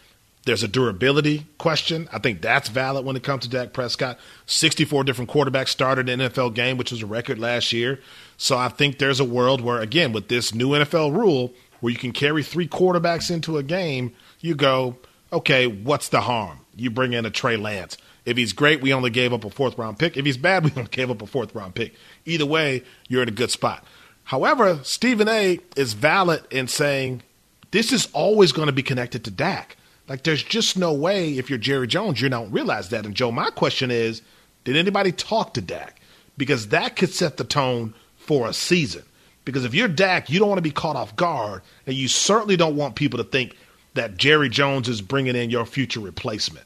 There's 0.46 0.62
a 0.62 0.68
durability 0.68 1.48
question. 1.58 2.08
I 2.14 2.20
think 2.20 2.42
that's 2.42 2.70
valid 2.70 3.04
when 3.04 3.16
it 3.16 3.24
comes 3.24 3.44
to 3.44 3.50
Dak 3.50 3.74
Prescott. 3.74 4.20
64 4.46 5.04
different 5.04 5.30
quarterbacks 5.30 5.70
started 5.70 6.08
an 6.08 6.20
NFL 6.20 6.54
game, 6.54 6.78
which 6.78 6.92
was 6.92 7.02
a 7.02 7.08
record 7.08 7.40
last 7.40 7.74
year. 7.74 8.00
So 8.38 8.56
I 8.56 8.70
think 8.70 9.00
there's 9.00 9.20
a 9.20 9.26
world 9.26 9.62
where, 9.62 9.80
again, 9.80 10.14
with 10.14 10.28
this 10.28 10.54
new 10.54 10.70
NFL 10.70 11.16
rule, 11.16 11.54
where 11.80 11.92
you 11.92 11.98
can 11.98 12.12
carry 12.12 12.44
three 12.44 12.68
quarterbacks 12.68 13.32
into 13.32 13.58
a 13.58 13.64
game, 13.64 14.14
you 14.40 14.54
go, 14.54 14.98
okay, 15.34 15.66
what's 15.66 16.10
the 16.10 16.22
harm? 16.22 16.60
You 16.76 16.92
bring 16.92 17.14
in 17.14 17.26
a 17.26 17.32
Trey 17.32 17.58
Lance. 17.58 17.98
If 18.26 18.38
he's 18.38 18.54
great, 18.54 18.82
we 18.82 18.94
only 18.94 19.10
gave 19.10 19.34
up 19.34 19.46
a 19.46 19.50
fourth 19.50 19.78
round 19.80 19.98
pick. 19.98 20.16
If 20.16 20.26
he's 20.26 20.38
bad, 20.38 20.64
we 20.66 20.72
only 20.76 20.90
gave 20.90 21.10
up 21.10 21.24
a 21.24 21.28
fourth 21.28 21.56
round 21.56 21.74
pick. 21.74 21.96
Either 22.26 22.46
way, 22.46 22.84
you're 23.08 23.24
in 23.24 23.30
a 23.30 23.32
good 23.32 23.52
spot. 23.52 23.84
However, 24.26 24.80
Stephen 24.84 25.28
A 25.28 25.60
is 25.76 25.94
valid 25.94 26.44
in 26.52 26.68
saying 26.68 27.24
this 27.72 27.92
is 27.92 28.10
always 28.14 28.52
going 28.52 28.68
to 28.68 28.74
be 28.74 28.84
connected 28.84 29.24
to 29.26 29.32
Dak. 29.32 29.78
Like, 30.08 30.24
there's 30.24 30.44
just 30.44 30.78
no 30.78 30.94
way 30.94 31.38
if 31.38 31.50
you're 31.50 31.58
Jerry 31.60 31.88
Jones, 31.88 32.22
you 32.22 32.30
don't 32.30 32.52
realize 32.52 32.90
that. 32.90 33.06
And 33.06 33.16
Joe, 33.16 33.32
my 33.32 33.50
question 33.50 33.90
is, 33.92 34.22
did 34.64 34.76
anybody 34.76 35.12
talk 35.12 35.56
to 35.56 35.62
Dak? 35.62 36.00
Because 36.38 36.68
that 36.70 36.96
could 36.96 37.10
set 37.10 37.38
the 37.38 37.44
tone 37.44 37.94
for 38.18 38.48
a 38.48 38.54
season. 38.54 39.04
Because 39.46 39.64
if 39.66 39.74
you're 39.74 39.88
Dak, 39.88 40.30
you 40.30 40.40
don't 40.40 40.48
want 40.50 40.58
to 40.58 40.64
be 40.64 40.72
caught 40.72 40.96
off 40.96 41.16
guard, 41.16 41.62
and 41.86 41.96
you 41.96 42.08
certainly 42.08 42.58
don't 42.58 42.76
want 42.76 42.96
people 42.96 43.18
to 43.18 43.24
think 43.24 43.56
that 43.94 44.18
Jerry 44.18 44.50
Jones 44.50 44.90
is 44.90 45.02
bringing 45.02 45.36
in 45.36 45.50
your 45.50 45.66
future 45.66 46.00
replacement. 46.00 46.66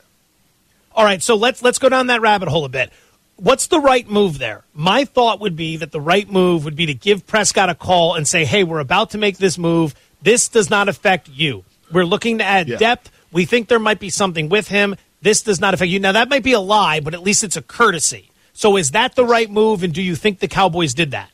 All 0.94 1.06
right, 1.06 1.22
so 1.22 1.36
let's 1.36 1.62
let's 1.62 1.78
go 1.80 1.88
down 1.90 2.08
that 2.08 2.22
rabbit 2.22 2.50
hole 2.50 2.66
a 2.66 2.70
bit. 2.70 2.92
What's 3.36 3.68
the 3.68 3.80
right 3.80 4.10
move 4.10 4.38
there? 4.38 4.64
My 4.74 5.06
thought 5.06 5.40
would 5.40 5.56
be 5.56 5.78
that 5.78 5.92
the 5.92 6.02
right 6.02 6.30
move 6.30 6.66
would 6.66 6.76
be 6.76 6.88
to 6.88 6.94
give 6.94 7.26
Prescott 7.28 7.70
a 7.70 7.76
call 7.76 8.16
and 8.16 8.28
say, 8.28 8.44
"Hey, 8.44 8.64
we're 8.64 8.80
about 8.80 9.12
to 9.12 9.18
make 9.18 9.38
this 9.38 9.58
move. 9.58 9.94
This 10.22 10.50
does 10.50 10.70
not 10.70 10.90
affect 10.90 11.30
you. 11.30 11.64
We're 11.92 12.06
looking 12.06 12.40
to 12.40 12.44
add 12.44 12.68
Yeah. 12.68 12.78
depth. 12.78 13.12
We 13.32 13.46
think 13.46 13.68
there 13.68 13.80
might 13.80 14.00
be 14.00 14.10
something 14.10 14.50
with 14.50 14.68
him. 14.68 14.96
This 15.22 15.42
does 15.42 15.60
not 15.60 15.74
affect 15.74 15.92
you." 15.92 16.00
Now, 16.00 16.12
that 16.14 16.30
might 16.30 16.44
be 16.44 16.54
a 16.54 16.60
lie, 16.60 17.00
but 17.00 17.14
at 17.14 17.24
least 17.24 17.44
it's 17.44 17.58
a 17.58 17.62
courtesy. 17.62 18.32
So, 18.54 18.78
is 18.78 18.92
that 18.92 19.16
the 19.16 19.26
right 19.26 19.50
move? 19.50 19.84
And 19.84 19.94
do 19.94 20.02
you 20.02 20.16
think 20.16 20.40
the 20.40 20.48
Cowboys 20.48 20.94
did 20.94 21.12
that? 21.12 21.30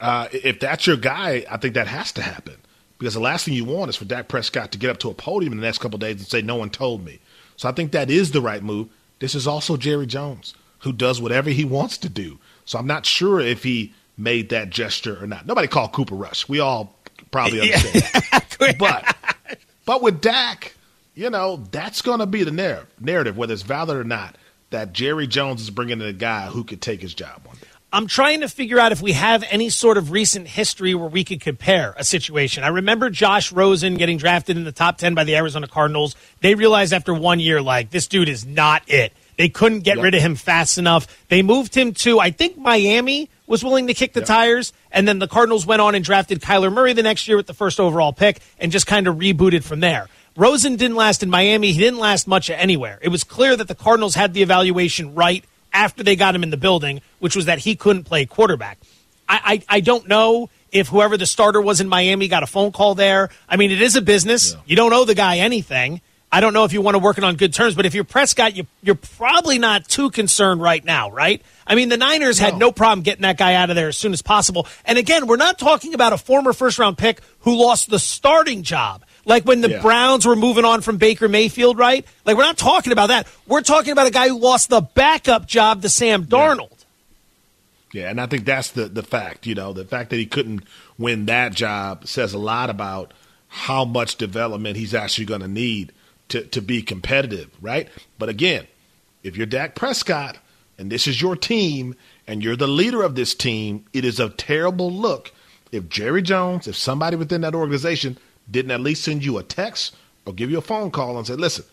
Uh, 0.00 0.28
if 0.32 0.60
that's 0.60 0.86
your 0.86 0.96
guy, 0.96 1.44
I 1.50 1.56
think 1.56 1.74
that 1.74 1.86
has 1.86 2.12
to 2.12 2.22
happen. 2.22 2.56
Because 2.98 3.14
the 3.14 3.20
last 3.20 3.46
thing 3.46 3.54
you 3.54 3.64
want 3.64 3.88
is 3.88 3.96
for 3.96 4.04
Dak 4.04 4.28
Prescott 4.28 4.72
to 4.72 4.78
get 4.78 4.90
up 4.90 4.98
to 4.98 5.08
a 5.10 5.14
podium 5.14 5.52
in 5.52 5.58
the 5.58 5.66
next 5.66 5.78
couple 5.78 5.96
of 5.96 6.00
days 6.00 6.18
and 6.18 6.26
say, 6.26 6.42
No 6.42 6.56
one 6.56 6.70
told 6.70 7.04
me. 7.04 7.18
So 7.56 7.68
I 7.68 7.72
think 7.72 7.92
that 7.92 8.10
is 8.10 8.30
the 8.30 8.40
right 8.40 8.62
move. 8.62 8.88
This 9.20 9.34
is 9.34 9.46
also 9.46 9.76
Jerry 9.76 10.06
Jones, 10.06 10.54
who 10.80 10.92
does 10.92 11.20
whatever 11.20 11.50
he 11.50 11.64
wants 11.64 11.98
to 11.98 12.08
do. 12.08 12.38
So 12.64 12.78
I'm 12.78 12.86
not 12.86 13.06
sure 13.06 13.40
if 13.40 13.62
he 13.62 13.94
made 14.16 14.50
that 14.50 14.70
gesture 14.70 15.22
or 15.22 15.26
not. 15.26 15.46
Nobody 15.46 15.66
called 15.68 15.92
Cooper 15.92 16.14
Rush. 16.14 16.48
We 16.48 16.60
all 16.60 16.94
probably 17.30 17.60
understand 17.72 18.02
that. 18.30 18.46
But 18.78 19.16
but 19.86 20.02
with 20.02 20.20
Dak, 20.20 20.74
you 21.14 21.30
know, 21.30 21.64
that's 21.70 22.02
going 22.02 22.20
to 22.20 22.26
be 22.26 22.44
the 22.44 22.50
narrative, 22.50 22.88
narrative, 23.00 23.36
whether 23.36 23.52
it's 23.52 23.62
valid 23.62 23.96
or 23.96 24.04
not, 24.04 24.36
that 24.70 24.92
Jerry 24.92 25.26
Jones 25.26 25.60
is 25.60 25.70
bringing 25.70 26.00
in 26.00 26.06
a 26.06 26.12
guy 26.12 26.46
who 26.46 26.64
could 26.64 26.80
take 26.80 27.00
his 27.00 27.14
job 27.14 27.42
one 27.44 27.56
day. 27.56 27.66
I'm 27.92 28.06
trying 28.06 28.42
to 28.42 28.48
figure 28.48 28.78
out 28.78 28.92
if 28.92 29.02
we 29.02 29.12
have 29.14 29.42
any 29.50 29.68
sort 29.68 29.98
of 29.98 30.12
recent 30.12 30.46
history 30.46 30.94
where 30.94 31.08
we 31.08 31.24
could 31.24 31.40
compare 31.40 31.92
a 31.98 32.04
situation. 32.04 32.62
I 32.62 32.68
remember 32.68 33.10
Josh 33.10 33.50
Rosen 33.50 33.96
getting 33.96 34.16
drafted 34.16 34.56
in 34.56 34.62
the 34.62 34.70
top 34.70 34.96
10 34.96 35.16
by 35.16 35.24
the 35.24 35.34
Arizona 35.34 35.66
Cardinals. 35.66 36.14
They 36.40 36.54
realized 36.54 36.92
after 36.92 37.12
one 37.12 37.40
year, 37.40 37.60
like, 37.60 37.90
this 37.90 38.06
dude 38.06 38.28
is 38.28 38.46
not 38.46 38.84
it. 38.86 39.12
They 39.36 39.48
couldn't 39.48 39.80
get 39.80 39.96
yep. 39.96 40.04
rid 40.04 40.14
of 40.14 40.22
him 40.22 40.36
fast 40.36 40.78
enough. 40.78 41.26
They 41.28 41.42
moved 41.42 41.74
him 41.74 41.94
to, 41.94 42.20
I 42.20 42.30
think, 42.30 42.56
Miami 42.56 43.28
was 43.48 43.64
willing 43.64 43.88
to 43.88 43.94
kick 43.94 44.12
the 44.12 44.20
yep. 44.20 44.26
tires. 44.28 44.72
And 44.92 45.08
then 45.08 45.18
the 45.18 45.26
Cardinals 45.26 45.66
went 45.66 45.82
on 45.82 45.96
and 45.96 46.04
drafted 46.04 46.40
Kyler 46.40 46.72
Murray 46.72 46.92
the 46.92 47.02
next 47.02 47.26
year 47.26 47.36
with 47.36 47.48
the 47.48 47.54
first 47.54 47.80
overall 47.80 48.12
pick 48.12 48.40
and 48.60 48.70
just 48.70 48.86
kind 48.86 49.08
of 49.08 49.16
rebooted 49.16 49.64
from 49.64 49.80
there. 49.80 50.08
Rosen 50.40 50.76
didn't 50.76 50.96
last 50.96 51.22
in 51.22 51.28
Miami. 51.28 51.72
He 51.72 51.78
didn't 51.78 51.98
last 51.98 52.26
much 52.26 52.48
anywhere. 52.48 52.98
It 53.02 53.10
was 53.10 53.24
clear 53.24 53.54
that 53.54 53.68
the 53.68 53.74
Cardinals 53.74 54.14
had 54.14 54.32
the 54.32 54.40
evaluation 54.40 55.14
right 55.14 55.44
after 55.70 56.02
they 56.02 56.16
got 56.16 56.34
him 56.34 56.42
in 56.42 56.48
the 56.48 56.56
building, 56.56 57.02
which 57.18 57.36
was 57.36 57.44
that 57.44 57.58
he 57.58 57.76
couldn't 57.76 58.04
play 58.04 58.24
quarterback. 58.24 58.78
I, 59.28 59.62
I, 59.68 59.76
I 59.76 59.80
don't 59.80 60.08
know 60.08 60.48
if 60.72 60.88
whoever 60.88 61.18
the 61.18 61.26
starter 61.26 61.60
was 61.60 61.82
in 61.82 61.88
Miami 61.88 62.26
got 62.26 62.42
a 62.42 62.46
phone 62.46 62.72
call 62.72 62.94
there. 62.94 63.28
I 63.50 63.58
mean, 63.58 63.70
it 63.70 63.82
is 63.82 63.96
a 63.96 64.00
business. 64.00 64.54
Yeah. 64.54 64.60
You 64.64 64.76
don't 64.76 64.94
owe 64.94 65.04
the 65.04 65.14
guy 65.14 65.38
anything. 65.40 66.00
I 66.32 66.40
don't 66.40 66.54
know 66.54 66.64
if 66.64 66.72
you 66.72 66.80
want 66.80 66.94
to 66.94 67.00
work 67.00 67.18
it 67.18 67.24
on 67.24 67.36
good 67.36 67.52
terms, 67.52 67.74
but 67.74 67.84
if 67.84 67.94
you're 67.94 68.04
Prescott, 68.04 68.56
you, 68.56 68.66
you're 68.82 68.94
probably 68.94 69.58
not 69.58 69.88
too 69.88 70.10
concerned 70.10 70.62
right 70.62 70.82
now, 70.82 71.10
right? 71.10 71.42
I 71.66 71.74
mean, 71.74 71.90
the 71.90 71.98
Niners 71.98 72.40
no. 72.40 72.46
had 72.46 72.56
no 72.56 72.72
problem 72.72 73.02
getting 73.02 73.22
that 73.22 73.36
guy 73.36 73.56
out 73.56 73.68
of 73.68 73.76
there 73.76 73.88
as 73.88 73.98
soon 73.98 74.14
as 74.14 74.22
possible. 74.22 74.66
And 74.86 74.96
again, 74.96 75.26
we're 75.26 75.36
not 75.36 75.58
talking 75.58 75.92
about 75.92 76.14
a 76.14 76.18
former 76.18 76.54
first 76.54 76.78
round 76.78 76.96
pick 76.96 77.20
who 77.40 77.56
lost 77.56 77.90
the 77.90 77.98
starting 77.98 78.62
job. 78.62 79.04
Like 79.24 79.44
when 79.44 79.60
the 79.60 79.70
yeah. 79.70 79.82
Browns 79.82 80.26
were 80.26 80.36
moving 80.36 80.64
on 80.64 80.80
from 80.80 80.96
Baker 80.96 81.28
Mayfield, 81.28 81.78
right? 81.78 82.06
Like 82.24 82.36
we're 82.36 82.44
not 82.44 82.58
talking 82.58 82.92
about 82.92 83.08
that. 83.08 83.26
We're 83.46 83.62
talking 83.62 83.92
about 83.92 84.06
a 84.06 84.10
guy 84.10 84.28
who 84.28 84.38
lost 84.38 84.70
the 84.70 84.80
backup 84.80 85.46
job 85.46 85.82
to 85.82 85.88
Sam 85.88 86.24
Darnold. 86.24 86.84
Yeah, 87.92 88.02
yeah 88.02 88.10
and 88.10 88.20
I 88.20 88.26
think 88.26 88.44
that's 88.44 88.70
the 88.70 88.86
the 88.86 89.02
fact. 89.02 89.46
You 89.46 89.54
know, 89.54 89.72
the 89.72 89.84
fact 89.84 90.10
that 90.10 90.16
he 90.16 90.26
couldn't 90.26 90.64
win 90.98 91.26
that 91.26 91.52
job 91.52 92.06
says 92.06 92.32
a 92.32 92.38
lot 92.38 92.70
about 92.70 93.12
how 93.48 93.84
much 93.84 94.16
development 94.16 94.76
he's 94.76 94.94
actually 94.94 95.26
going 95.26 95.42
to 95.42 95.48
need 95.48 95.92
to 96.28 96.44
to 96.46 96.62
be 96.62 96.82
competitive, 96.82 97.50
right? 97.60 97.88
But 98.18 98.28
again, 98.28 98.66
if 99.22 99.36
you're 99.36 99.46
Dak 99.46 99.74
Prescott 99.74 100.38
and 100.78 100.90
this 100.90 101.06
is 101.06 101.20
your 101.20 101.36
team 101.36 101.94
and 102.26 102.42
you're 102.42 102.56
the 102.56 102.66
leader 102.66 103.02
of 103.02 103.16
this 103.16 103.34
team, 103.34 103.84
it 103.92 104.04
is 104.04 104.18
a 104.18 104.30
terrible 104.30 104.90
look 104.90 105.32
if 105.72 105.88
Jerry 105.88 106.22
Jones, 106.22 106.66
if 106.66 106.76
somebody 106.76 107.16
within 107.16 107.42
that 107.42 107.54
organization 107.54 108.18
didn't 108.50 108.70
at 108.70 108.80
least 108.80 109.04
send 109.04 109.24
you 109.24 109.38
a 109.38 109.42
text 109.42 109.94
or 110.26 110.32
give 110.32 110.50
you 110.50 110.58
a 110.58 110.62
phone 110.62 110.90
call 110.90 111.16
and 111.16 111.26
say, 111.26 111.34
listen, 111.34 111.64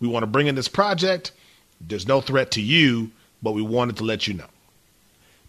we 0.00 0.08
want 0.08 0.22
to 0.22 0.26
bring 0.26 0.46
in 0.46 0.54
this 0.54 0.68
project. 0.68 1.32
There's 1.80 2.08
no 2.08 2.20
threat 2.20 2.50
to 2.52 2.60
you, 2.62 3.10
but 3.42 3.52
we 3.52 3.62
wanted 3.62 3.96
to 3.98 4.04
let 4.04 4.26
you 4.26 4.34
know. 4.34 4.46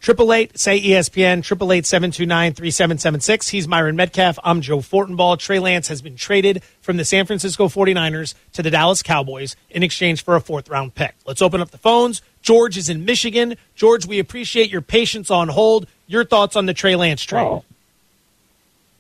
Triple 0.06 0.34
eight, 0.34 0.60
say 0.60 0.80
ESPN, 0.80 1.42
triple 1.42 1.72
eight 1.72 1.86
seven 1.86 2.12
two 2.12 2.28
nine 2.28 2.54
three 2.54 2.70
seven 2.70 3.00
seven 3.00 3.22
six. 3.22 3.48
He's 3.48 3.68
Myron 3.68 3.98
Medcalf. 3.98 4.38
I'm 4.44 4.62
Joe 4.62 4.78
Fortenbaugh. 4.78 5.40
Trey 5.40 5.58
Lance 5.58 5.88
has 5.88 6.02
been 6.02 6.16
traded 6.16 6.62
from 6.82 6.98
the 6.98 7.06
San 7.06 7.26
Francisco 7.26 7.68
49ers 7.68 8.36
to 8.54 8.62
the 8.62 8.70
Dallas 8.70 9.02
Cowboys 9.02 9.56
in 9.72 9.82
exchange 9.82 10.24
for 10.24 10.36
a 10.36 10.42
fourth 10.42 10.70
round 10.70 10.94
pick. 10.94 11.16
Let's 11.26 11.42
open 11.42 11.60
up 11.60 11.72
the 11.72 11.80
phones. 11.80 12.22
George 12.44 12.78
is 12.78 12.88
in 12.88 13.06
Michigan. 13.06 13.56
George, 13.74 14.06
we 14.06 14.20
appreciate 14.20 14.70
your 14.70 14.82
patience 14.82 15.32
on 15.32 15.48
hold. 15.48 15.88
Your 16.06 16.24
thoughts 16.24 16.56
on 16.56 16.68
the 16.68 16.74
Trey 16.76 16.96
Lance 16.96 17.24
trade? 17.24 17.42
Oh. 17.42 17.64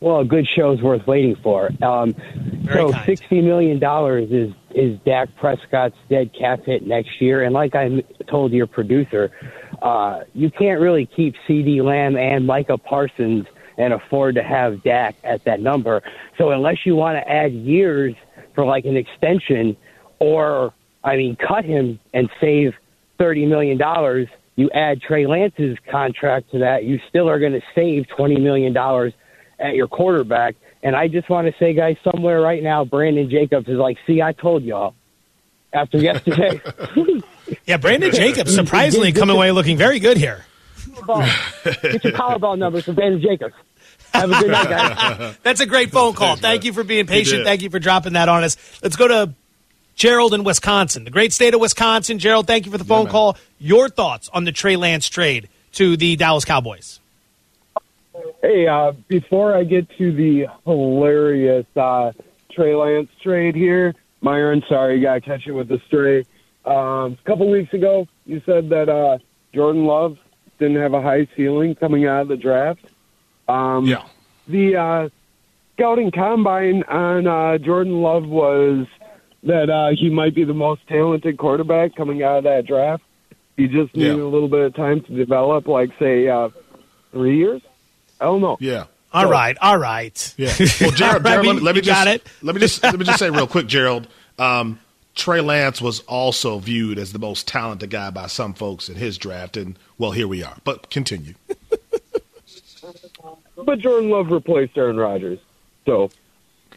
Well, 0.05 0.19
a 0.19 0.25
good 0.25 0.47
show 0.47 0.71
is 0.71 0.83
worth 0.83 1.07
waiting 1.07 1.35
for. 1.35 1.71
Um, 1.81 2.13
so, 2.71 2.91
kind. 2.91 3.05
sixty 3.07 3.41
million 3.41 3.79
dollars 3.79 4.29
is 4.29 4.53
is 4.69 4.99
Dak 4.99 5.35
Prescott's 5.35 5.97
dead 6.11 6.29
cap 6.37 6.63
hit 6.63 6.85
next 6.85 7.19
year. 7.19 7.41
And 7.41 7.55
like 7.55 7.73
I 7.73 8.03
told 8.29 8.51
your 8.51 8.67
producer, 8.67 9.31
uh, 9.81 10.19
you 10.35 10.51
can't 10.51 10.79
really 10.79 11.07
keep 11.07 11.33
CeeDee 11.47 11.83
Lamb 11.83 12.17
and 12.17 12.45
Micah 12.45 12.77
Parsons 12.77 13.47
and 13.79 13.93
afford 13.93 14.35
to 14.35 14.43
have 14.43 14.83
Dak 14.83 15.15
at 15.23 15.43
that 15.45 15.59
number. 15.59 16.03
So 16.37 16.51
unless 16.51 16.85
you 16.85 16.95
want 16.95 17.17
to 17.17 17.27
add 17.27 17.51
years 17.51 18.13
for 18.53 18.63
like 18.63 18.85
an 18.85 18.97
extension, 18.97 19.75
or 20.19 20.71
I 21.03 21.15
mean, 21.15 21.35
cut 21.35 21.65
him 21.65 21.99
and 22.13 22.29
save 22.39 22.75
thirty 23.17 23.47
million 23.47 23.79
dollars. 23.79 24.27
You 24.55 24.69
add 24.69 25.01
Trey 25.01 25.25
Lance's 25.25 25.79
contract 25.89 26.51
to 26.51 26.59
that, 26.59 26.83
you 26.83 26.99
still 27.09 27.27
are 27.27 27.39
going 27.39 27.53
to 27.53 27.63
save 27.73 28.07
twenty 28.07 28.39
million 28.39 28.71
dollars 28.71 29.11
at 29.59 29.75
your 29.75 29.87
quarterback. 29.87 30.55
And 30.83 30.95
I 30.95 31.07
just 31.07 31.29
want 31.29 31.47
to 31.47 31.53
say, 31.57 31.73
guys, 31.73 31.97
somewhere 32.03 32.41
right 32.41 32.61
now, 32.61 32.85
Brandon 32.85 33.29
Jacobs 33.29 33.67
is 33.67 33.77
like, 33.77 33.97
see, 34.05 34.21
I 34.21 34.33
told 34.33 34.63
y'all 34.63 34.93
after 35.73 35.97
yesterday. 35.97 36.61
yeah, 37.65 37.77
Brandon 37.77 38.11
Jacobs 38.11 38.53
surprisingly 38.53 39.11
coming 39.11 39.35
away 39.35 39.51
looking 39.51 39.77
very 39.77 39.99
good 39.99 40.17
here. 40.17 40.45
Get 40.85 42.03
your 42.03 42.13
Powerball 42.13 42.57
numbers 42.57 42.85
from 42.85 42.95
Brandon 42.95 43.21
Jacobs. 43.21 43.55
Have 44.13 44.31
a 44.31 44.39
good 44.39 44.51
night, 44.51 44.69
guys. 44.69 45.37
That's 45.43 45.59
a 45.59 45.65
great 45.65 45.91
phone 45.91 46.13
call. 46.13 46.35
Thank 46.37 46.63
you 46.63 46.73
for 46.73 46.83
being 46.83 47.05
patient. 47.05 47.43
Thank 47.43 47.61
you 47.61 47.69
for 47.69 47.79
dropping 47.79 48.13
that 48.13 48.29
on 48.29 48.43
us. 48.43 48.55
Let's 48.81 48.95
go 48.95 49.07
to 49.07 49.33
Gerald 49.95 50.33
in 50.33 50.43
Wisconsin, 50.43 51.03
the 51.03 51.11
great 51.11 51.33
state 51.33 51.53
of 51.53 51.59
Wisconsin. 51.59 52.19
Gerald, 52.19 52.47
thank 52.47 52.65
you 52.65 52.71
for 52.71 52.77
the 52.77 52.85
phone 52.85 53.05
yeah, 53.05 53.11
call. 53.11 53.37
Your 53.59 53.89
thoughts 53.89 54.29
on 54.33 54.43
the 54.43 54.51
Trey 54.51 54.75
Lance 54.75 55.09
trade 55.09 55.49
to 55.73 55.97
the 55.97 56.15
Dallas 56.15 56.45
Cowboys? 56.45 56.99
Hey, 58.45 58.67
uh, 58.67 58.91
before 59.07 59.55
I 59.55 59.63
get 59.63 59.89
to 59.97 60.11
the 60.11 60.45
hilarious 60.65 61.65
uh, 61.75 62.11
Trey 62.51 62.75
Lance 62.75 63.09
trade 63.23 63.55
here, 63.55 63.95
Myron, 64.21 64.61
sorry, 64.69 64.97
you 64.97 65.01
got 65.01 65.15
to 65.15 65.21
catch 65.21 65.47
it 65.47 65.51
with 65.51 65.67
the 65.67 65.81
stray. 65.87 66.27
Um, 66.63 67.13
a 67.13 67.17
couple 67.25 67.49
weeks 67.49 67.73
ago, 67.73 68.07
you 68.27 68.43
said 68.45 68.69
that 68.69 68.87
uh, 68.87 69.17
Jordan 69.51 69.85
Love 69.85 70.19
didn't 70.59 70.79
have 70.79 70.93
a 70.93 71.01
high 71.01 71.27
ceiling 71.35 71.73
coming 71.73 72.05
out 72.05 72.21
of 72.21 72.27
the 72.27 72.37
draft. 72.37 72.85
Um, 73.47 73.87
yeah. 73.87 74.05
The 74.47 74.75
uh, 74.75 75.09
scouting 75.73 76.11
combine 76.11 76.83
on 76.83 77.25
uh, 77.25 77.57
Jordan 77.57 78.03
Love 78.03 78.27
was 78.27 78.85
that 79.41 79.71
uh, 79.71 79.95
he 79.99 80.11
might 80.11 80.35
be 80.35 80.43
the 80.43 80.53
most 80.53 80.87
talented 80.87 81.39
quarterback 81.39 81.95
coming 81.95 82.21
out 82.21 82.37
of 82.37 82.43
that 82.43 82.67
draft. 82.67 83.01
He 83.57 83.65
just 83.65 83.95
needed 83.95 84.17
yeah. 84.17 84.23
a 84.23 84.29
little 84.29 84.49
bit 84.49 84.59
of 84.59 84.75
time 84.75 85.01
to 85.01 85.15
develop, 85.15 85.67
like, 85.67 85.89
say, 85.97 86.27
uh, 86.27 86.49
three 87.11 87.37
years. 87.37 87.63
I 88.25 88.39
don't. 88.39 88.61
Yeah. 88.61 88.85
All 89.13 89.23
so, 89.23 89.29
right, 89.29 89.57
all 89.61 89.77
right. 89.77 90.33
Yeah. 90.37 90.53
Well, 90.81 90.91
Gerald, 90.91 91.23
Gerald 91.23 91.23
let, 91.23 91.41
me, 91.55 91.61
let 91.61 91.75
me 91.75 91.81
just 91.81 92.05
let 92.41 92.55
me 92.55 92.59
just 92.59 92.83
let 92.83 92.99
me 92.99 93.05
just 93.05 93.19
say 93.19 93.29
real 93.31 93.47
quick, 93.47 93.67
Gerald. 93.67 94.07
Um, 94.37 94.79
Trey 95.15 95.39
Lance 95.39 95.81
was 95.81 96.01
also 96.01 96.59
viewed 96.59 96.99
as 96.99 97.13
the 97.13 97.19
most 97.19 97.47
talented 97.47 97.89
guy 97.89 98.09
by 98.09 98.27
some 98.27 98.53
folks 98.53 98.89
in 98.89 98.95
his 98.95 99.17
draft, 99.17 99.55
and 99.55 99.79
well, 99.97 100.11
here 100.11 100.27
we 100.27 100.43
are. 100.43 100.57
But 100.65 100.89
continue. 100.89 101.35
but 103.55 103.79
Jordan 103.79 104.09
Love 104.09 104.31
replaced 104.31 104.77
Aaron 104.77 104.97
Rodgers, 104.97 105.39
so. 105.85 106.09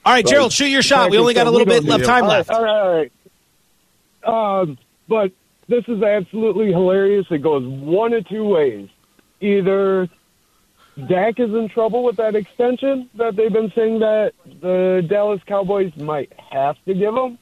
All 0.05 0.15
right, 0.15 0.25
Gerald, 0.25 0.53
shoot 0.53 0.69
your 0.69 0.83
shot. 0.83 1.11
We 1.11 1.19
only 1.19 1.35
got 1.35 1.49
a 1.49 1.51
little 1.51 1.67
bit 1.67 1.83
left 1.83 2.05
time 2.05 2.27
left. 2.27 2.51
All 2.51 2.63
right, 2.63 2.71
all 2.71 2.93
right. 2.93 3.13
All 4.23 4.57
right. 4.57 4.63
Um, 4.63 4.79
but 5.09 5.33
this 5.69 5.85
is 5.89 6.03
absolutely 6.03 6.69
hilarious. 6.69 7.27
It 7.31 7.43
goes 7.43 7.67
one 7.67 8.13
of 8.13 8.27
two 8.29 8.45
ways. 8.45 8.89
Either 9.41 10.09
Dak 11.07 11.39
is 11.39 11.51
in 11.51 11.69
trouble 11.69 12.03
with 12.03 12.17
that 12.17 12.35
extension 12.35 13.09
that 13.15 13.37
they've 13.37 13.53
been 13.53 13.71
saying 13.75 14.01
that 14.01 14.33
the 14.61 15.07
Dallas 15.09 15.41
Cowboys 15.47 15.97
might 15.97 16.33
have 16.51 16.77
to 16.87 16.95
give 16.95 17.15
him, 17.15 17.39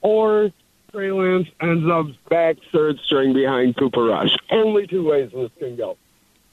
or 0.00 0.52
Trey 0.92 1.10
Lance 1.10 1.48
ends 1.60 1.90
up 1.90 2.06
back 2.28 2.56
third 2.72 3.00
string 3.04 3.32
behind 3.32 3.76
Cooper 3.76 4.04
Rush. 4.04 4.30
Only 4.50 4.86
two 4.86 5.08
ways 5.08 5.30
this 5.34 5.50
can 5.58 5.76
go. 5.76 5.96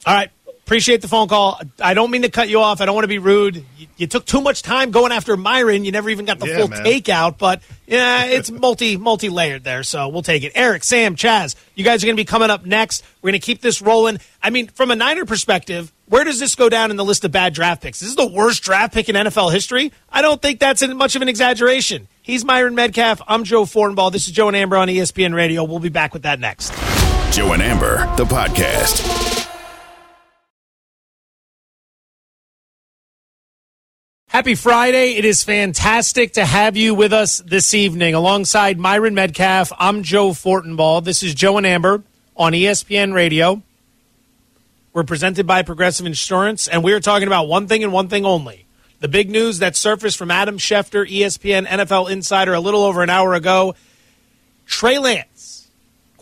All 0.04 0.14
right. 0.14 0.30
Appreciate 0.64 1.02
the 1.02 1.08
phone 1.08 1.28
call. 1.28 1.60
I 1.80 1.92
don't 1.94 2.10
mean 2.10 2.22
to 2.22 2.30
cut 2.30 2.48
you 2.48 2.60
off. 2.60 2.80
I 2.80 2.86
don't 2.86 2.94
want 2.94 3.04
to 3.04 3.08
be 3.08 3.18
rude. 3.18 3.56
You, 3.76 3.86
you 3.96 4.06
took 4.06 4.24
too 4.24 4.40
much 4.40 4.62
time 4.62 4.90
going 4.90 5.12
after 5.12 5.36
Myron. 5.36 5.84
You 5.84 5.92
never 5.92 6.08
even 6.08 6.24
got 6.24 6.38
the 6.38 6.46
yeah, 6.46 6.58
full 6.58 6.68
man. 6.68 6.84
takeout, 6.84 7.36
but 7.36 7.62
yeah, 7.86 8.26
it's 8.26 8.50
multi 8.50 8.96
multi 8.96 9.28
layered 9.28 9.64
there. 9.64 9.82
So 9.82 10.08
we'll 10.08 10.22
take 10.22 10.44
it. 10.44 10.52
Eric, 10.54 10.84
Sam, 10.84 11.14
Chaz, 11.16 11.56
you 11.74 11.84
guys 11.84 12.02
are 12.02 12.06
going 12.06 12.16
to 12.16 12.20
be 12.20 12.24
coming 12.24 12.48
up 12.48 12.64
next. 12.64 13.04
We're 13.20 13.32
going 13.32 13.40
to 13.40 13.44
keep 13.44 13.60
this 13.60 13.82
rolling. 13.82 14.18
I 14.42 14.50
mean, 14.50 14.68
from 14.68 14.90
a 14.92 14.96
Niner 14.96 15.24
perspective, 15.24 15.92
where 16.06 16.24
does 16.24 16.38
this 16.38 16.54
go 16.54 16.68
down 16.68 16.90
in 16.90 16.96
the 16.96 17.04
list 17.04 17.24
of 17.24 17.32
bad 17.32 17.54
draft 17.54 17.82
picks? 17.82 18.00
This 18.00 18.08
is 18.10 18.16
the 18.16 18.26
worst 18.26 18.62
draft 18.62 18.92
pick 18.92 19.08
in 19.08 19.16
NFL 19.16 19.52
history. 19.52 19.92
I 20.10 20.22
don't 20.22 20.40
think 20.40 20.60
that's 20.60 20.86
much 20.86 21.16
of 21.16 21.22
an 21.22 21.28
exaggeration. 21.28 22.08
He's 22.22 22.44
Myron 22.44 22.76
Medcalf. 22.76 23.22
I'm 23.26 23.44
Joe 23.44 23.64
Fortenbaugh. 23.64 24.12
This 24.12 24.26
is 24.26 24.32
Joe 24.32 24.48
and 24.48 24.56
Amber 24.56 24.76
on 24.76 24.88
ESPN 24.88 25.34
Radio. 25.34 25.64
We'll 25.64 25.78
be 25.78 25.88
back 25.88 26.12
with 26.12 26.22
that 26.22 26.38
next. 26.40 26.72
Joe 27.32 27.52
and 27.52 27.62
Amber, 27.62 27.98
the 28.16 28.24
podcast. 28.24 29.48
Happy 34.28 34.54
Friday. 34.54 35.16
It 35.16 35.26
is 35.26 35.44
fantastic 35.44 36.32
to 36.34 36.44
have 36.46 36.74
you 36.74 36.94
with 36.94 37.12
us 37.12 37.38
this 37.38 37.74
evening. 37.74 38.14
Alongside 38.14 38.78
Myron 38.78 39.14
Medcalf, 39.14 39.72
I'm 39.78 40.02
Joe 40.02 40.30
Fortenbaugh. 40.30 41.04
This 41.04 41.22
is 41.22 41.34
Joe 41.34 41.58
and 41.58 41.66
Amber 41.66 42.02
on 42.34 42.52
ESPN 42.52 43.12
Radio. 43.12 43.62
We're 44.92 45.04
presented 45.04 45.46
by 45.46 45.62
Progressive 45.62 46.04
Insurance, 46.04 46.68
and 46.68 46.84
we 46.84 46.92
are 46.92 47.00
talking 47.00 47.26
about 47.26 47.48
one 47.48 47.66
thing 47.66 47.82
and 47.82 47.92
one 47.92 48.08
thing 48.08 48.26
only. 48.26 48.66
The 49.00 49.08
big 49.08 49.30
news 49.30 49.60
that 49.60 49.74
surfaced 49.74 50.18
from 50.18 50.30
Adam 50.30 50.58
Schefter, 50.58 51.08
ESPN 51.10 51.66
NFL 51.66 52.10
Insider, 52.10 52.52
a 52.52 52.60
little 52.60 52.82
over 52.82 53.02
an 53.02 53.08
hour 53.08 53.32
ago. 53.34 53.74
Trey 54.66 54.98
Lance 54.98 55.52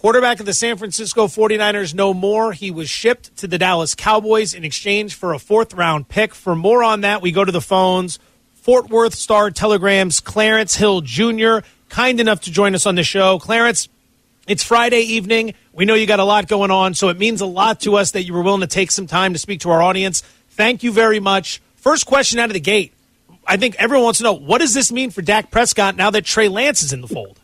Quarterback 0.01 0.41
of 0.41 0.47
the 0.47 0.55
San 0.55 0.79
Francisco 0.79 1.27
49ers 1.27 1.93
no 1.93 2.15
more. 2.15 2.55
He 2.55 2.71
was 2.71 2.89
shipped 2.89 3.37
to 3.37 3.47
the 3.47 3.59
Dallas 3.59 3.95
Cowboys 3.95 4.55
in 4.55 4.65
exchange 4.65 5.15
for 5.15 5.35
a 5.35 5.39
fourth 5.39 5.75
round 5.75 6.09
pick. 6.09 6.35
For 6.35 6.57
more 6.57 6.83
on 6.83 7.03
that, 7.03 7.21
we 7.21 7.33
go 7.33 7.45
to 7.45 7.53
the 7.53 7.61
phones. 7.61 8.19
Fort 8.55 8.89
Worth 8.89 9.15
Star 9.15 9.51
Telegram's 9.51 10.21
Clarence 10.21 10.77
Hill 10.77 11.03
Jr., 11.03 11.59
kind 11.91 12.19
enough 12.19 12.41
to 12.43 12.51
join 12.51 12.75
us 12.75 12.87
on 12.87 12.95
the 12.95 13.03
show. 13.03 13.39
Clarence, 13.39 13.91
it's 14.47 14.65
Friday 14.65 15.01
evening. 15.01 15.53
We 15.81 15.87
know 15.87 15.95
you 15.95 16.07
got 16.07 16.21
a 16.21 16.25
lot 16.25 16.47
going 16.47 16.71
on, 16.71 16.93
so 16.93 17.09
it 17.09 17.19
means 17.19 17.41
a 17.41 17.47
lot 17.47 17.81
to 17.81 17.97
us 17.97 18.11
that 18.11 18.25
you 18.25 18.35
were 18.35 18.43
willing 18.43 18.61
to 18.61 18.67
take 18.67 18.91
some 18.91 19.07
time 19.07 19.33
to 19.33 19.39
speak 19.39 19.61
to 19.61 19.71
our 19.71 19.81
audience. 19.81 20.21
Thank 20.51 20.83
you 20.83 20.93
very 20.93 21.21
much. 21.21 21.63
First 21.77 22.05
question 22.05 22.39
out 22.39 22.51
of 22.51 22.53
the 22.53 22.61
gate. 22.61 22.93
I 23.47 23.57
think 23.57 23.77
everyone 23.77 24.05
wants 24.05 24.19
to 24.19 24.25
know 24.25 24.35
what 24.35 24.59
does 24.59 24.75
this 24.75 24.93
mean 24.93 25.09
for 25.09 25.23
Dak 25.23 25.51
Prescott 25.51 25.97
now 25.97 26.11
that 26.11 26.27
Trey 26.27 26.49
Lance 26.49 26.83
is 26.83 26.93
in 26.93 27.01
the 27.01 27.09
fold? 27.09 27.41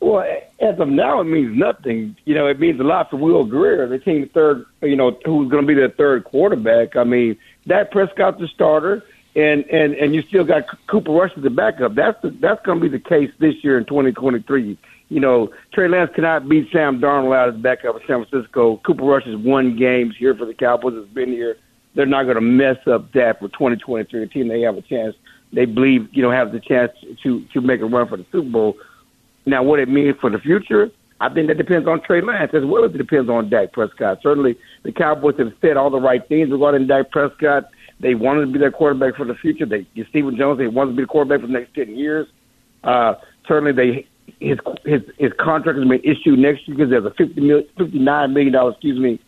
Well, 0.00 0.24
as 0.58 0.80
of 0.80 0.88
now, 0.88 1.20
it 1.20 1.24
means 1.24 1.54
nothing. 1.54 2.16
You 2.24 2.34
know, 2.34 2.46
it 2.46 2.58
means 2.58 2.80
a 2.80 2.82
lot 2.82 3.10
for 3.10 3.18
Will 3.18 3.44
Grier, 3.44 3.86
the 3.86 3.98
team 3.98 4.26
third. 4.32 4.64
You 4.80 4.96
know, 4.96 5.18
who's 5.26 5.50
going 5.50 5.64
to 5.64 5.68
be 5.68 5.74
their 5.74 5.90
third 5.90 6.24
quarterback. 6.24 6.96
I 6.96 7.04
mean, 7.04 7.36
Dak 7.66 7.90
Prescott's 7.90 8.40
the 8.40 8.48
starter, 8.48 9.04
and 9.36 9.66
and 9.66 9.92
and 9.96 10.14
you 10.14 10.22
still 10.22 10.44
got 10.44 10.64
Cooper 10.86 11.12
Rush 11.12 11.32
as 11.36 11.42
the 11.42 11.50
backup. 11.50 11.94
That's 11.94 12.22
the, 12.22 12.30
that's 12.30 12.64
going 12.64 12.80
to 12.80 12.82
be 12.82 12.88
the 12.88 13.04
case 13.04 13.30
this 13.38 13.62
year 13.62 13.76
in 13.76 13.84
2023. 13.84 14.78
You 15.08 15.20
know, 15.20 15.50
Trey 15.72 15.88
Lance 15.88 16.10
cannot 16.14 16.48
beat 16.48 16.68
Sam 16.72 17.00
Darnold 17.00 17.36
out 17.36 17.54
as 17.54 17.60
backup 17.60 17.96
in 17.96 18.02
San 18.06 18.24
Francisco. 18.24 18.80
Cooper 18.86 19.04
Rush 19.04 19.24
has 19.26 19.36
won 19.36 19.76
games 19.76 20.14
here 20.18 20.34
for 20.34 20.46
the 20.46 20.54
Cowboys. 20.54 20.94
Has 20.94 21.08
been 21.08 21.28
here. 21.28 21.56
They're 21.94 22.06
not 22.06 22.24
going 22.24 22.36
to 22.36 22.40
mess 22.40 22.78
up 22.86 23.12
that 23.12 23.38
for 23.38 23.48
2023. 23.48 24.22
A 24.22 24.26
team 24.26 24.48
they 24.48 24.62
have 24.62 24.76
a 24.76 24.82
chance. 24.82 25.14
They 25.52 25.66
believe 25.66 26.08
you 26.12 26.22
know 26.22 26.30
have 26.30 26.52
the 26.52 26.60
chance 26.60 26.92
to 27.22 27.44
to 27.52 27.60
make 27.60 27.80
a 27.80 27.86
run 27.86 28.08
for 28.08 28.16
the 28.16 28.26
Super 28.32 28.48
Bowl 28.48 28.76
now, 29.46 29.62
what 29.62 29.78
it 29.78 29.88
means 29.88 30.16
for 30.20 30.30
the 30.30 30.38
future, 30.38 30.90
I 31.20 31.32
think 31.32 31.48
that 31.48 31.58
depends 31.58 31.86
on 31.86 32.02
Trey 32.02 32.20
Lance 32.20 32.52
as 32.54 32.64
well 32.64 32.84
as 32.84 32.94
it 32.94 32.98
depends 32.98 33.28
on 33.30 33.50
Dak 33.50 33.72
Prescott. 33.72 34.18
Certainly, 34.22 34.56
the 34.82 34.92
Cowboys 34.92 35.36
have 35.38 35.52
said 35.60 35.76
all 35.76 35.90
the 35.90 36.00
right 36.00 36.26
things 36.28 36.50
regarding 36.50 36.86
Dak 36.86 37.10
Prescott. 37.10 37.64
They 38.00 38.14
wanted 38.14 38.46
to 38.46 38.52
be 38.52 38.58
their 38.58 38.72
quarterback 38.72 39.16
for 39.16 39.24
the 39.24 39.34
future. 39.34 39.66
They, 39.66 39.86
Stephen 40.10 40.36
Jones, 40.36 40.58
they 40.58 40.66
wanted 40.66 40.92
to 40.92 40.96
be 40.96 41.02
the 41.02 41.08
quarterback 41.08 41.40
for 41.40 41.46
the 41.46 41.52
next 41.52 41.74
ten 41.74 41.94
years. 41.94 42.26
Uh, 42.82 43.14
certainly, 43.46 43.72
they 43.72 44.06
his 44.40 44.58
his 44.84 45.02
his 45.18 45.32
contract 45.38 45.78
has 45.78 45.88
been 45.88 46.00
issued 46.00 46.38
next 46.38 46.66
year 46.66 46.76
because 46.76 46.90
there's 46.90 47.04
a 47.04 47.10
fifty 47.10 47.40
million, 47.40 47.66
fifty 47.76 47.98
nine 47.98 48.32
million 48.32 48.52
dollars, 48.52 48.74
excuse 48.74 48.98
me, 48.98 49.20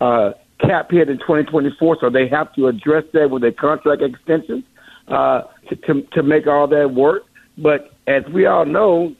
uh, 0.00 0.32
cap 0.60 0.90
hit 0.90 1.08
in 1.08 1.18
2024. 1.18 1.98
So 2.00 2.10
they 2.10 2.28
have 2.28 2.52
to 2.54 2.68
address 2.68 3.04
that 3.12 3.30
with 3.30 3.44
a 3.44 3.52
contract 3.52 4.02
extension 4.02 4.64
uh, 5.08 5.42
to, 5.68 5.76
to 5.76 6.02
to 6.12 6.22
make 6.22 6.46
all 6.46 6.66
that 6.68 6.94
work. 6.94 7.24
But 7.58 7.92
as 8.06 8.24
we 8.32 8.46
all 8.46 8.64
know, 8.64 9.14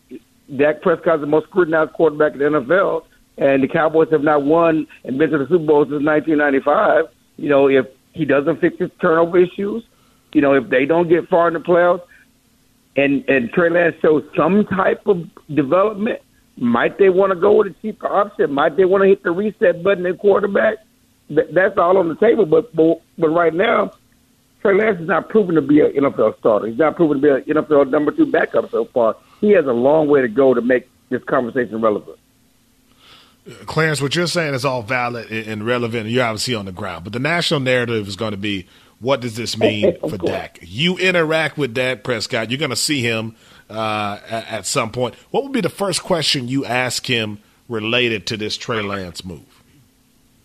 Dak 0.56 0.82
Prescott 0.82 1.16
is 1.16 1.20
the 1.22 1.26
most 1.26 1.46
scrutinized 1.48 1.92
quarterback 1.92 2.32
in 2.34 2.38
the 2.38 2.44
NFL, 2.46 3.04
and 3.38 3.62
the 3.62 3.68
Cowboys 3.68 4.08
have 4.10 4.22
not 4.22 4.42
won 4.42 4.86
and 5.04 5.18
been 5.18 5.30
to 5.30 5.38
the 5.38 5.46
Super 5.46 5.64
Bowl 5.64 5.84
since 5.84 6.04
1995. 6.04 7.04
You 7.36 7.48
know, 7.48 7.68
if 7.68 7.86
he 8.12 8.24
doesn't 8.24 8.60
fix 8.60 8.78
his 8.78 8.90
turnover 9.00 9.38
issues, 9.38 9.84
you 10.32 10.42
know, 10.42 10.52
if 10.52 10.68
they 10.68 10.84
don't 10.84 11.08
get 11.08 11.28
far 11.28 11.48
in 11.48 11.54
the 11.54 11.60
playoffs, 11.60 12.02
and 12.96 13.24
and 13.28 13.50
Trey 13.52 13.70
Lance 13.70 13.96
shows 14.00 14.24
some 14.36 14.66
type 14.66 15.06
of 15.06 15.24
development, 15.54 16.20
might 16.56 16.98
they 16.98 17.10
want 17.10 17.32
to 17.32 17.38
go 17.38 17.54
with 17.54 17.68
a 17.68 17.74
cheaper 17.82 18.06
option? 18.06 18.52
Might 18.52 18.76
they 18.76 18.84
want 18.84 19.02
to 19.02 19.08
hit 19.08 19.22
the 19.22 19.30
reset 19.30 19.82
button 19.82 20.06
at 20.06 20.18
quarterback? 20.18 20.78
That's 21.28 21.76
all 21.76 21.98
on 21.98 22.08
the 22.08 22.16
table. 22.16 22.46
But 22.46 22.74
but, 22.74 23.02
but 23.18 23.28
right 23.28 23.54
now, 23.54 23.92
Trey 24.62 24.74
Lance 24.74 25.00
is 25.00 25.08
not 25.08 25.28
proven 25.28 25.54
to 25.56 25.62
be 25.62 25.80
an 25.80 25.92
NFL 25.92 26.38
starter. 26.38 26.66
He's 26.66 26.78
not 26.78 26.96
proven 26.96 27.20
to 27.20 27.42
be 27.42 27.50
an 27.50 27.56
NFL 27.56 27.90
number 27.90 28.12
two 28.12 28.26
backup 28.26 28.70
so 28.70 28.84
far 28.86 29.16
he 29.40 29.50
has 29.50 29.66
a 29.66 29.72
long 29.72 30.08
way 30.08 30.20
to 30.20 30.28
go 30.28 30.54
to 30.54 30.60
make 30.60 30.88
this 31.08 31.22
conversation 31.24 31.80
relevant. 31.80 32.18
Clarence, 33.66 34.02
what 34.02 34.16
you're 34.16 34.26
saying 34.26 34.54
is 34.54 34.64
all 34.64 34.82
valid 34.82 35.30
and 35.30 35.64
relevant, 35.64 36.06
and 36.06 36.10
you're 36.10 36.24
obviously 36.24 36.54
on 36.54 36.64
the 36.64 36.72
ground. 36.72 37.04
But 37.04 37.12
the 37.12 37.20
national 37.20 37.60
narrative 37.60 38.08
is 38.08 38.16
going 38.16 38.32
to 38.32 38.36
be 38.36 38.66
what 39.00 39.20
does 39.20 39.36
this 39.36 39.58
mean 39.58 39.98
for 40.08 40.18
Dak? 40.18 40.58
You 40.62 40.98
interact 40.98 41.58
with 41.58 41.74
Dak 41.74 42.02
Prescott, 42.02 42.50
you're 42.50 42.58
going 42.58 42.70
to 42.70 42.76
see 42.76 43.02
him 43.02 43.36
uh, 43.68 44.18
at, 44.28 44.48
at, 44.48 44.66
some 44.66 44.90
point. 44.90 45.14
What 45.30 45.42
would 45.42 45.52
be 45.52 45.60
the 45.60 45.68
first 45.68 46.02
question 46.02 46.48
you 46.48 46.64
ask 46.64 47.06
him 47.06 47.38
related 47.68 48.26
to 48.28 48.36
this 48.36 48.56
Trey 48.56 48.80
Lance 48.80 49.24
move? 49.24 49.62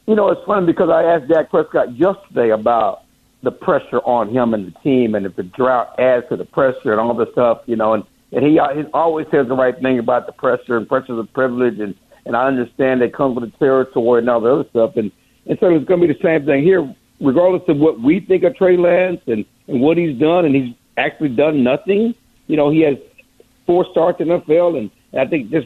You 0.08 0.16
know, 0.16 0.30
it's 0.30 0.44
funny 0.46 0.66
because 0.66 0.90
I 0.90 1.04
asked 1.04 1.28
Dak 1.28 1.50
Prescott 1.50 1.96
yesterday 1.96 2.50
about 2.50 3.04
the 3.44 3.52
pressure 3.52 4.00
on 4.00 4.30
him 4.30 4.54
and 4.54 4.68
the 4.68 4.80
team, 4.80 5.16
and 5.16 5.26
if 5.26 5.36
the 5.36 5.44
drought 5.44 6.00
adds 6.00 6.28
to 6.30 6.36
the 6.36 6.46
pressure 6.46 6.92
and 6.92 7.00
all 7.00 7.14
this 7.14 7.32
stuff, 7.32 7.62
you 7.66 7.76
know, 7.76 7.94
and 7.94 8.04
and 8.34 8.46
he, 8.46 8.54
he 8.54 8.86
always 8.94 9.28
says 9.30 9.48
the 9.48 9.56
right 9.56 9.78
thing 9.82 10.00
about 10.00 10.26
the 10.26 10.32
pressure 10.32 10.78
and 10.78 10.88
pressure 10.88 11.14
is 11.14 11.20
a 11.20 11.24
privilege, 11.34 11.80
and 11.80 11.96
and 12.26 12.36
I 12.36 12.48
understand 12.48 13.02
that 13.02 13.14
comes 13.14 13.40
with 13.40 13.52
the 13.52 13.58
territory 13.58 14.20
and 14.20 14.30
all 14.30 14.42
the 14.42 14.54
other 14.54 14.70
stuff, 14.70 14.96
and 14.96 15.12
and 15.46 15.58
so 15.60 15.70
it's 15.70 15.86
going 15.86 16.02
to 16.02 16.08
be 16.08 16.14
the 16.14 16.20
same 16.22 16.46
thing 16.46 16.64
here, 16.64 16.96
regardless 17.22 17.64
of 17.68 17.78
what 17.78 18.02
we 18.02 18.20
think 18.20 18.44
of 18.44 18.56
Trey 18.56 18.78
Lance 18.78 19.22
and 19.28 19.46
and 19.68 19.82
what 19.82 19.98
he's 19.98 20.18
done, 20.20 20.46
and 20.46 20.56
he's 20.56 20.76
actually 20.98 21.30
done 21.30 21.64
nothing. 21.64 22.14
You 22.48 22.58
know, 22.58 22.70
he 22.70 22.82
has 22.82 22.98
four 23.66 23.86
starts 23.92 24.20
in 24.20 24.28
NFL, 24.28 24.78
and, 24.78 24.92
and 25.14 25.22
I 25.22 25.26
think 25.28 25.52
this 25.52 25.64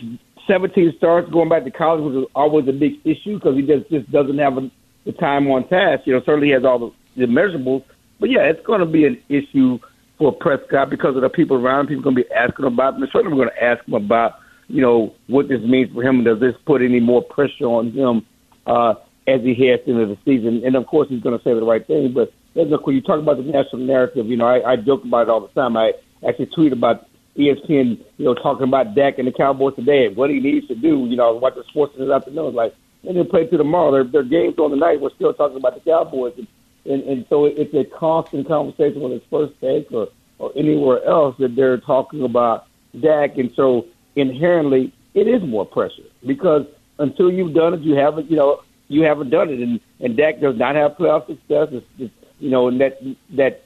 17 0.47 0.93
starts 0.97 1.29
going 1.31 1.49
back 1.49 1.63
to 1.63 1.71
college 1.71 2.01
was 2.01 2.27
always 2.35 2.67
a 2.67 2.73
big 2.73 2.93
issue 3.03 3.35
because 3.35 3.55
he 3.55 3.63
just 3.63 3.89
just 3.89 4.11
doesn't 4.11 4.37
have 4.37 4.57
a, 4.57 4.69
the 5.05 5.13
time 5.13 5.49
on 5.49 5.67
task. 5.67 6.03
You 6.05 6.13
know, 6.13 6.21
certainly 6.25 6.47
he 6.47 6.53
has 6.53 6.63
all 6.63 6.79
the, 6.79 6.91
the 7.15 7.25
measurables, 7.25 7.83
but 8.19 8.29
yeah, 8.29 8.41
it's 8.41 8.65
going 8.65 8.81
to 8.81 8.85
be 8.85 9.05
an 9.05 9.21
issue 9.29 9.79
for 10.17 10.31
Prescott 10.31 10.89
because 10.89 11.15
of 11.15 11.21
the 11.21 11.29
people 11.29 11.57
around 11.57 11.81
him. 11.81 11.97
People 11.97 12.03
going 12.03 12.15
to 12.17 12.23
be 12.23 12.31
asking 12.31 12.65
about 12.65 12.95
him. 12.95 13.03
And 13.03 13.11
certainly 13.11 13.37
we're 13.37 13.45
going 13.45 13.55
to 13.57 13.63
ask 13.63 13.85
him 13.85 13.95
about, 13.95 14.39
you 14.67 14.81
know, 14.81 15.13
what 15.27 15.47
this 15.49 15.61
means 15.61 15.91
for 15.93 16.03
him. 16.03 16.23
Does 16.23 16.39
this 16.39 16.55
put 16.65 16.81
any 16.81 16.99
more 16.99 17.21
pressure 17.21 17.65
on 17.65 17.91
him 17.91 18.25
uh, 18.65 18.95
as 19.27 19.41
he 19.41 19.55
heads 19.55 19.83
into 19.87 20.05
the 20.05 20.17
season? 20.25 20.63
And 20.65 20.75
of 20.75 20.87
course, 20.87 21.09
he's 21.09 21.21
going 21.21 21.37
to 21.37 21.43
say 21.43 21.53
the 21.53 21.63
right 21.63 21.85
thing. 21.85 22.13
But 22.13 22.33
look, 22.55 22.85
when 22.85 22.95
you 22.95 23.01
talk 23.01 23.19
about 23.19 23.37
the 23.37 23.43
national 23.43 23.83
narrative, 23.85 24.27
you 24.27 24.37
know, 24.37 24.47
I, 24.47 24.73
I 24.73 24.75
joke 24.75 25.03
about 25.03 25.23
it 25.23 25.29
all 25.29 25.41
the 25.41 25.59
time. 25.59 25.77
I 25.77 25.93
actually 26.27 26.47
tweet 26.47 26.73
about 26.73 27.07
ESPN, 27.37 27.99
you 28.17 28.25
know, 28.25 28.33
talking 28.33 28.63
about 28.63 28.95
Dak 28.95 29.19
and 29.19 29.27
the 29.27 29.31
Cowboys 29.31 29.75
today 29.75 30.05
and 30.07 30.15
what 30.15 30.29
he 30.29 30.39
needs 30.39 30.67
to 30.67 30.75
do. 30.75 31.05
You 31.05 31.17
know, 31.17 31.27
I 31.27 31.31
was 31.31 31.41
watching 31.41 31.63
sports 31.69 31.95
this 31.97 32.09
afternoon. 32.09 32.53
Like, 32.53 32.73
they 33.03 33.13
didn't 33.13 33.29
play 33.29 33.47
through 33.47 33.59
tomorrow. 33.59 33.91
Their, 33.91 34.03
their 34.03 34.23
games 34.23 34.57
on 34.57 34.71
the 34.71 34.77
night. 34.77 35.01
We're 35.01 35.13
still 35.15 35.33
talking 35.33 35.57
about 35.57 35.75
the 35.75 35.81
Cowboys. 35.81 36.33
And, 36.37 36.47
and, 36.85 37.03
and 37.03 37.25
so 37.29 37.45
it's 37.45 37.73
a 37.73 37.83
constant 37.83 38.47
conversation 38.47 39.01
when 39.01 39.11
it's 39.11 39.25
first 39.29 39.53
take 39.59 39.91
or, 39.91 40.07
or 40.39 40.51
anywhere 40.55 41.03
else 41.05 41.35
that 41.39 41.55
they're 41.55 41.77
talking 41.77 42.23
about 42.23 42.67
Dak. 42.99 43.37
And 43.37 43.51
so 43.55 43.85
inherently, 44.15 44.93
it 45.13 45.27
is 45.27 45.41
more 45.43 45.65
pressure 45.65 46.03
because 46.25 46.65
until 46.99 47.31
you've 47.31 47.53
done 47.53 47.73
it, 47.73 47.81
you 47.81 47.95
haven't, 47.95 48.29
you 48.29 48.37
know, 48.37 48.61
you 48.87 49.03
haven't 49.03 49.29
done 49.29 49.49
it. 49.49 49.59
And, 49.59 49.79
and 49.99 50.17
Dak 50.17 50.39
does 50.39 50.57
not 50.57 50.75
have 50.75 50.97
playoff 50.97 51.27
success. 51.27 51.69
It's, 51.71 51.85
it's 51.97 52.13
you 52.39 52.49
know, 52.49 52.67
and 52.67 52.81
that, 52.81 52.99
that 53.31 53.63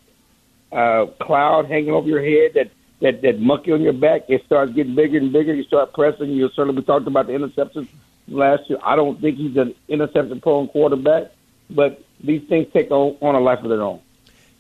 uh, 0.72 1.08
cloud 1.22 1.66
hanging 1.66 1.92
over 1.92 2.08
your 2.08 2.22
head, 2.22 2.54
that, 2.56 2.72
that, 3.02 3.22
that 3.22 3.40
monkey 3.40 3.72
on 3.72 3.82
your 3.82 3.94
back, 3.94 4.24
it 4.28 4.44
starts 4.46 4.74
getting 4.74 4.96
bigger 4.96 5.18
and 5.18 5.32
bigger. 5.34 5.54
You 5.54 5.64
start 5.64 5.94
pressing. 5.94 6.30
You 6.30 6.50
certainly, 6.50 6.80
we 6.80 6.86
talked 6.86 7.08
about 7.08 7.28
the 7.28 7.34
interceptions 7.34 7.88
last 8.28 8.70
year. 8.70 8.80
I 8.84 8.96
don't 8.96 9.20
think 9.20 9.38
he's 9.38 9.58
an 9.58 9.74
interception 9.88 10.42
prone 10.42 10.68
quarterback, 10.68 11.32
but 11.70 12.04
these 12.24 12.48
things 12.48 12.68
take 12.74 12.92
on, 12.92 13.18
on 13.22 13.36
a 13.36 13.40
life 13.40 13.60
of 13.64 13.70
their 13.70 13.82
own. 13.82 14.02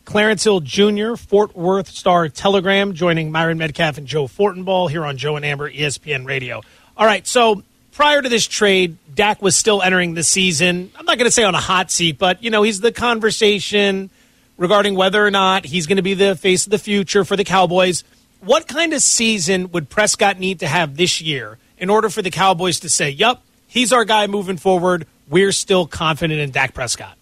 Clarence 0.05 0.43
Hill 0.43 0.61
Jr., 0.61 1.15
Fort 1.15 1.55
Worth 1.55 1.87
Star 1.89 2.29
Telegram, 2.29 2.93
joining 2.93 3.31
Myron 3.31 3.59
Medcalf 3.59 3.99
and 3.99 4.07
Joe 4.07 4.25
Fortenbaugh 4.25 4.89
here 4.89 5.05
on 5.05 5.17
Joe 5.17 5.35
and 5.35 5.45
Amber 5.45 5.69
ESPN 5.69 6.25
Radio. 6.25 6.61
All 6.97 7.05
right, 7.05 7.27
so 7.27 7.63
prior 7.99 8.21
to 8.21 8.29
this 8.29 8.47
trade, 8.47 8.95
Dak 9.13 9.41
was 9.41 9.57
still 9.57 9.81
entering 9.81 10.13
the 10.13 10.23
season. 10.23 10.89
I'm 10.95 11.03
not 11.03 11.17
going 11.17 11.27
to 11.27 11.31
say 11.31 11.43
on 11.43 11.53
a 11.53 11.59
hot 11.59 11.91
seat, 11.91 12.17
but 12.17 12.41
you 12.41 12.49
know 12.49 12.63
he's 12.63 12.79
the 12.79 12.93
conversation 12.93 14.09
regarding 14.55 14.95
whether 14.95 15.23
or 15.23 15.29
not 15.29 15.65
he's 15.65 15.85
going 15.85 15.97
to 15.97 16.01
be 16.01 16.13
the 16.13 16.37
face 16.37 16.65
of 16.65 16.71
the 16.71 16.77
future 16.77 17.25
for 17.25 17.35
the 17.35 17.43
Cowboys. 17.43 18.05
What 18.39 18.69
kind 18.69 18.93
of 18.93 19.01
season 19.01 19.71
would 19.71 19.89
Prescott 19.89 20.39
need 20.39 20.61
to 20.61 20.67
have 20.67 20.95
this 20.95 21.19
year 21.19 21.57
in 21.77 21.89
order 21.89 22.09
for 22.09 22.21
the 22.21 22.31
Cowboys 22.31 22.79
to 22.79 22.89
say, 22.89 23.09
"Yep, 23.09 23.41
he's 23.67 23.91
our 23.91 24.05
guy 24.05 24.27
moving 24.27 24.55
forward. 24.55 25.05
We're 25.27 25.51
still 25.51 25.85
confident 25.85 26.39
in 26.39 26.51
Dak 26.51 26.73
Prescott"? 26.73 27.17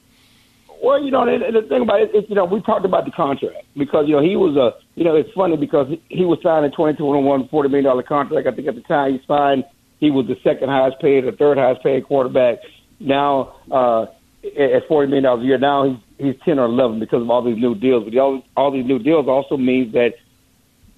Well, 0.84 1.02
you 1.02 1.10
know, 1.10 1.26
the, 1.26 1.60
the 1.60 1.68
thing 1.68 1.82
about 1.82 2.02
it 2.02 2.13
is, 2.13 2.26
you 2.30 2.36
know, 2.36 2.46
we 2.46 2.62
talked 2.62 2.86
about 2.86 3.06
the 3.06 3.12
contract 3.12 3.66
because, 3.76 4.08
you 4.08 4.16
know, 4.16 4.22
he 4.22 4.36
was 4.36 4.56
a, 4.56 4.76
you 4.94 5.06
know, 5.06 5.16
it's 5.16 5.32
funny 5.34 5.58
because 5.58 5.88
he 6.08 6.24
was 6.24 6.38
signed 6.44 6.66
a 6.66 6.70
2021 6.70 7.48
$40 7.48 7.72
million 7.72 8.04
contract. 8.04 8.46
I 8.46 8.52
think 8.52 8.68
at 8.68 8.76
the 8.76 8.82
time 8.82 9.13
he 9.13 9.26
signed, 9.26 9.66
he 10.00 10.12
was 10.12 10.28
the 10.28 10.38
second 10.44 10.70
highest 10.70 11.00
paid 11.00 11.26
or 11.26 11.32
third 11.32 11.58
highest 11.58 11.84
paid 11.84 12.06
quarterback. 12.06 12.60
Now, 13.00 13.56
uh, 13.72 14.04
at 14.44 14.88
$40 14.88 15.10
million 15.10 15.26
a 15.26 15.44
year, 15.44 15.58
now 15.58 15.90
he's, 15.90 15.98
he's 16.18 16.42
10 16.46 16.60
or 16.60 16.66
11 16.66 17.00
because 17.00 17.22
of 17.22 17.30
all 17.30 17.44
these 17.44 17.58
new 17.58 17.76
deals. 17.76 18.06
But 18.06 18.18
all, 18.18 18.44
all 18.56 18.72
these 18.72 18.86
new 18.86 19.00
deals 19.00 19.28
also 19.28 19.58
means 19.58 19.94
that 19.94 20.16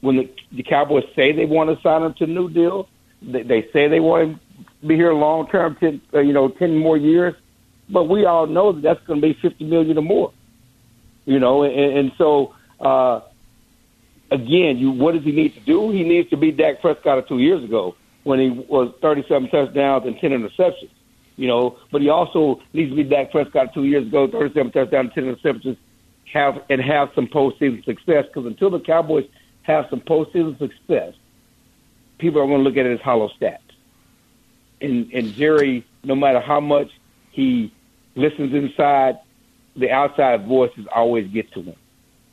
when 0.02 0.18
the, 0.18 0.30
the 0.52 0.64
Cowboys 0.64 1.06
say 1.16 1.32
they 1.32 1.46
want 1.46 1.76
to 1.76 1.82
sign 1.82 2.04
him 2.04 2.14
to 2.16 2.24
a 2.26 2.28
new 2.28 2.50
deal, 2.50 2.88
they, 3.22 3.44
they 3.44 3.70
say 3.74 3.88
they 3.88 4.00
want 4.00 4.24
him 4.24 4.40
to 4.82 4.88
be 4.88 4.96
here 4.96 5.14
long 5.14 5.48
term, 5.48 5.76
10, 5.80 6.02
uh, 6.14 6.20
you 6.20 6.34
know, 6.34 6.50
10 6.50 6.78
more 6.78 6.98
years 6.98 7.36
but 7.90 8.04
we 8.04 8.26
all 8.26 8.48
know 8.48 8.72
that 8.72 8.82
that's 8.82 9.06
going 9.06 9.20
to 9.20 9.28
be 9.28 9.34
fifty 9.42 9.66
million 9.66 9.98
or 9.98 10.04
more. 10.04 10.32
You 11.26 11.40
know, 11.40 11.64
and, 11.64 11.98
and 11.98 12.12
so 12.18 12.56
uh, 12.80 13.22
again, 14.32 14.78
you 14.78 14.92
what 14.92 15.16
does 15.16 15.24
he 15.24 15.32
need 15.32 15.54
to 15.56 15.60
do? 15.62 15.92
He 15.92 16.04
needs 16.04 16.30
to 16.30 16.38
be 16.38 16.52
Dak 16.52 16.82
Prescott 16.82 17.18
of 17.18 17.28
two 17.28 17.40
years 17.40 17.64
ago, 17.64 17.96
when 18.30 18.39
he 18.39 18.50
was 18.52 18.94
37 19.02 19.50
touchdowns 19.50 20.06
and 20.06 20.15
10 20.20 20.30
interceptions. 20.30 20.92
You 21.36 21.48
know, 21.48 21.80
but 21.92 22.02
he 22.02 22.10
also 22.10 22.62
needs 22.74 22.92
to 22.92 22.96
be 22.96 23.04
Dak 23.04 23.32
Prescott 23.32 23.74
two 23.74 23.86
years 23.86 24.06
ago, 24.06 24.28
37 24.28 24.72
touchdowns, 24.72 25.12
10 25.15 25.36
interceptions, 25.36 25.78
have 26.32 26.62
and 26.70 26.80
have 26.80 27.10
some 27.15 27.26
postseason 27.26 27.84
success. 27.86 28.26
Because 28.28 28.46
until 28.46 28.70
the 28.70 28.82
Cowboys 28.82 29.26
have 29.63 29.88
some 29.89 30.02
postseason 30.02 30.60
success, 30.60 31.15
people 32.20 32.39
are 32.39 32.46
going 32.46 32.60
to 32.60 32.63
look 32.63 32.78
at 32.78 32.86
it 32.86 32.94
as 32.94 33.02
hollow 33.02 33.32
stats. 33.42 33.58
And 34.80 35.12
and 35.12 35.34
Jerry, 35.34 35.84
no 36.04 36.13
matter 36.13 36.39
how 36.39 36.60
much 36.60 36.92
he 37.32 37.74
listens 38.13 38.54
inside, 38.54 39.18
the 39.76 39.89
outside 39.89 40.46
voices 40.46 40.86
always 40.94 41.28
get 41.32 41.52
to 41.54 41.63
him, 41.63 41.76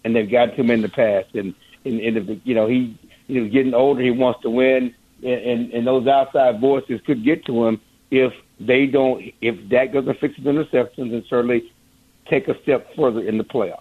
and 0.04 0.14
they've 0.14 0.30
gotten 0.30 0.56
to 0.56 0.61
him 0.61 0.70
in 0.70 0.82
the 0.82 0.90
past. 0.90 1.35
And 1.35 1.54
and, 1.87 2.00
and 2.00 2.16
if, 2.18 2.40
you 2.44 2.54
know 2.54 2.66
he 2.66 2.98
you 3.28 3.40
know 3.40 3.48
getting 3.48 3.72
older, 3.72 4.02
he 4.02 4.11
wants 4.11 4.42
to 4.42 4.50
win, 4.50 4.94
and, 5.22 5.72
and 5.72 5.87
those 5.87 6.07
outside 6.07 6.61
voices 6.61 7.00
could 7.07 7.24
get 7.24 7.44
to 7.46 7.66
him 7.66 7.81
if 8.11 8.33
they 8.61 8.87
don't 8.87 9.33
if 9.40 9.68
Dak 9.68 9.92
doesn't 9.92 10.18
fix 10.18 10.37
his 10.37 10.44
interceptions 10.44 11.12
and 11.12 11.24
certainly 11.29 11.72
take 12.26 12.48
a 12.48 12.61
step 12.62 12.94
further 12.94 13.20
in 13.20 13.38
the 13.38 13.44
playoffs. 13.44 13.81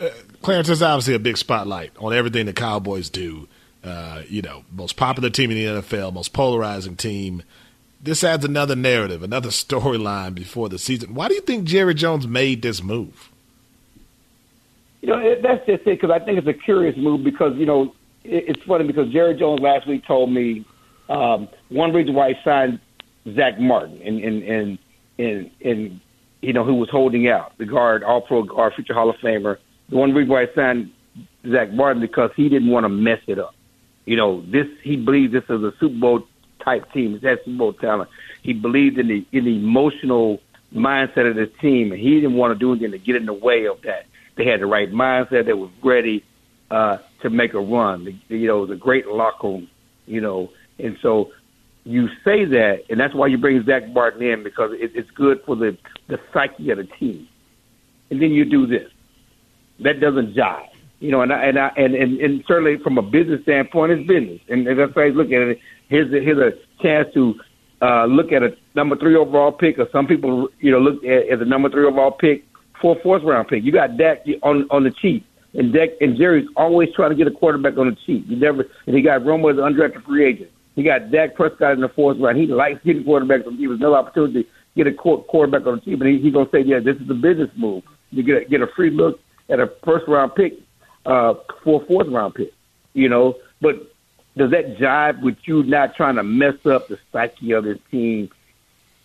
Uh, 0.00 0.08
Clarence, 0.42 0.68
there's 0.68 0.82
obviously 0.82 1.14
a 1.14 1.18
big 1.18 1.36
spotlight 1.36 1.92
on 1.98 2.12
everything 2.12 2.46
the 2.46 2.52
Cowboys 2.52 3.10
do. 3.10 3.48
Uh, 3.82 4.22
you 4.28 4.42
know, 4.42 4.64
most 4.72 4.96
popular 4.96 5.30
team 5.30 5.50
in 5.50 5.56
the 5.56 5.80
NFL, 5.80 6.12
most 6.12 6.32
polarizing 6.32 6.96
team. 6.96 7.42
This 8.00 8.22
adds 8.22 8.44
another 8.44 8.76
narrative, 8.76 9.22
another 9.22 9.48
storyline 9.50 10.34
before 10.34 10.68
the 10.68 10.78
season. 10.78 11.14
Why 11.14 11.28
do 11.28 11.34
you 11.34 11.40
think 11.40 11.64
Jerry 11.64 11.94
Jones 11.94 12.26
made 12.26 12.62
this 12.62 12.82
move? 12.82 13.30
You 15.00 15.08
know, 15.08 15.36
that's 15.40 15.64
just 15.64 15.86
it 15.86 16.00
because 16.00 16.10
I 16.10 16.18
think 16.18 16.38
it's 16.38 16.46
a 16.48 16.52
curious 16.52 16.96
move 16.96 17.22
because 17.22 17.56
you 17.56 17.66
know 17.66 17.94
it's 18.28 18.62
funny 18.64 18.86
because 18.86 19.10
Jerry 19.12 19.34
Jones 19.34 19.60
last 19.60 19.86
week 19.86 20.04
told 20.06 20.30
me 20.30 20.64
um, 21.08 21.48
one 21.70 21.92
reason 21.92 22.14
why 22.14 22.30
he 22.30 22.34
signed 22.44 22.80
Zack 23.34 23.58
Martin 23.58 24.00
and 24.02 24.20
and 24.20 24.42
and 24.42 24.78
and, 25.18 25.50
and 25.64 26.00
you 26.42 26.52
know 26.52 26.64
who 26.64 26.74
was 26.74 26.90
holding 26.90 27.28
out 27.28 27.56
the 27.58 27.64
guard, 27.64 28.04
All 28.04 28.20
Pro 28.20 28.42
guard, 28.42 28.74
future 28.74 28.94
Hall 28.94 29.10
of 29.10 29.16
Famer. 29.16 29.56
The 29.88 29.96
one 29.96 30.12
reason 30.12 30.30
why 30.30 30.42
I 30.42 30.48
signed 30.54 30.90
Zack 31.50 31.72
Martin 31.72 32.00
because 32.00 32.30
he 32.36 32.48
didn't 32.48 32.70
want 32.70 32.84
to 32.84 32.88
mess 32.88 33.20
it 33.26 33.38
up. 33.38 33.54
You 34.04 34.16
know, 34.16 34.42
this 34.42 34.66
he 34.82 34.96
believes 34.96 35.32
this 35.32 35.44
is 35.44 35.62
a 35.62 35.72
Super 35.80 35.98
Bowl 35.98 36.22
type 36.64 36.90
team. 36.92 37.14
It's 37.14 37.24
that 37.24 37.44
Super 37.44 37.58
Bowl 37.58 37.72
talent. 37.72 38.10
He 38.42 38.52
believed 38.52 38.98
in 38.98 39.08
the 39.08 39.26
in 39.32 39.44
the 39.44 39.56
emotional 39.56 40.40
mindset 40.74 41.28
of 41.28 41.36
the 41.36 41.46
team, 41.60 41.92
and 41.92 42.00
he 42.00 42.14
didn't 42.16 42.34
want 42.34 42.52
to 42.52 42.58
do 42.58 42.72
anything 42.72 42.92
to 42.92 42.98
get 42.98 43.16
in 43.16 43.26
the 43.26 43.32
way 43.32 43.66
of 43.66 43.80
that. 43.82 44.06
They 44.36 44.44
had 44.44 44.60
the 44.60 44.66
right 44.66 44.90
mindset. 44.90 45.46
They 45.46 45.52
was 45.52 45.70
ready 45.82 46.24
uh, 46.70 46.98
to 47.22 47.30
make 47.30 47.54
a 47.54 47.60
run. 47.60 48.20
You 48.28 48.46
know, 48.46 48.70
a 48.70 48.76
great 48.76 49.06
locker 49.06 49.48
room. 49.48 49.68
You 50.06 50.20
know, 50.20 50.48
and 50.78 50.96
so 51.02 51.30
you 51.84 52.08
say 52.24 52.44
that, 52.44 52.80
and 52.90 53.00
that's 53.00 53.14
why 53.14 53.26
you 53.26 53.38
bring 53.38 53.64
Zack 53.64 53.88
Martin 53.92 54.22
in 54.22 54.42
because 54.42 54.70
it, 54.74 54.92
it's 54.94 55.10
good 55.12 55.38
for 55.46 55.56
the 55.56 55.76
the 56.08 56.18
psyche 56.32 56.70
of 56.70 56.78
the 56.78 56.88
team. 56.98 57.28
And 58.10 58.22
then 58.22 58.30
you 58.30 58.44
do 58.44 58.66
this. 58.66 58.90
That 59.80 60.00
doesn't 60.00 60.34
jive. 60.34 60.66
You 61.00 61.12
know, 61.12 61.20
and 61.20 61.32
I, 61.32 61.44
and 61.44 61.58
I, 61.58 61.70
and, 61.76 61.94
and 61.94 62.20
and 62.20 62.44
certainly 62.48 62.76
from 62.82 62.98
a 62.98 63.02
business 63.02 63.42
standpoint, 63.42 63.92
it's 63.92 64.08
business. 64.08 64.40
And, 64.48 64.66
and 64.66 64.78
that's 64.78 64.94
why 64.96 65.06
I 65.06 65.08
look 65.08 65.28
at 65.28 65.42
it. 65.42 65.58
Here's 65.88 66.12
a, 66.12 66.24
here's 66.24 66.38
a 66.38 66.82
chance 66.82 67.08
to 67.14 67.34
uh, 67.80 68.06
look 68.06 68.32
at 68.32 68.42
a 68.42 68.50
number 68.74 68.96
three 68.96 69.14
overall 69.14 69.52
pick, 69.52 69.78
or 69.78 69.86
some 69.92 70.06
people, 70.06 70.48
you 70.60 70.72
know, 70.72 70.78
look 70.78 71.04
at 71.04 71.32
as 71.32 71.40
a 71.40 71.44
number 71.44 71.70
three 71.70 71.86
overall 71.86 72.10
pick 72.10 72.44
for 72.82 72.96
fourth 73.02 73.22
round 73.24 73.48
pick. 73.48 73.62
You 73.62 73.72
got 73.72 73.96
Dak 73.96 74.18
on 74.42 74.66
on 74.70 74.84
the 74.84 74.90
cheap, 74.90 75.24
and 75.54 75.72
Dak 75.72 75.90
and 76.00 76.16
Jerry's 76.16 76.48
always 76.56 76.90
trying 76.94 77.10
to 77.10 77.16
get 77.16 77.26
a 77.26 77.30
quarterback 77.30 77.78
on 77.78 77.88
the 77.88 77.96
cheap. 78.06 78.24
You 78.28 78.36
never, 78.36 78.66
and 78.86 78.94
he 78.96 79.02
got 79.02 79.22
Romo 79.22 79.50
as 79.50 79.58
an 79.58 79.64
undrafted 79.64 80.04
free 80.04 80.24
agent. 80.24 80.50
He 80.76 80.82
got 80.82 81.10
Dak 81.10 81.34
Prescott 81.34 81.72
in 81.72 81.80
the 81.80 81.88
fourth 81.88 82.18
round. 82.18 82.38
He 82.38 82.46
likes 82.46 82.80
getting 82.84 83.04
quarterbacks. 83.04 83.44
He 83.56 83.66
was 83.66 83.80
no 83.80 83.94
opportunity 83.94 84.44
to 84.44 84.48
get 84.76 84.86
a 84.86 84.92
quarterback 84.92 85.66
on 85.66 85.82
the 85.84 85.96
but 85.96 86.06
he, 86.06 86.18
he's 86.18 86.32
gonna 86.32 86.48
say, 86.50 86.60
"Yeah, 86.60 86.78
this 86.80 86.96
is 86.96 87.10
a 87.10 87.14
business 87.14 87.50
move. 87.56 87.82
You 88.10 88.22
get 88.22 88.42
a, 88.42 88.44
get 88.44 88.62
a 88.62 88.66
free 88.68 88.90
look 88.90 89.20
at 89.48 89.58
a 89.58 89.72
first 89.84 90.06
round 90.06 90.34
pick 90.34 90.54
uh, 91.06 91.34
for 91.64 91.82
a 91.82 91.86
fourth 91.86 92.08
round 92.08 92.34
pick." 92.34 92.52
You 92.94 93.08
know, 93.08 93.36
but 93.60 93.92
does 94.36 94.50
that 94.52 94.76
jive 94.76 95.20
with 95.22 95.36
you 95.44 95.62
not 95.64 95.96
trying 95.96 96.16
to 96.16 96.22
mess 96.22 96.64
up 96.64 96.88
the 96.88 96.98
psyche 97.12 97.52
of 97.52 97.64
this 97.64 97.78
team 97.90 98.30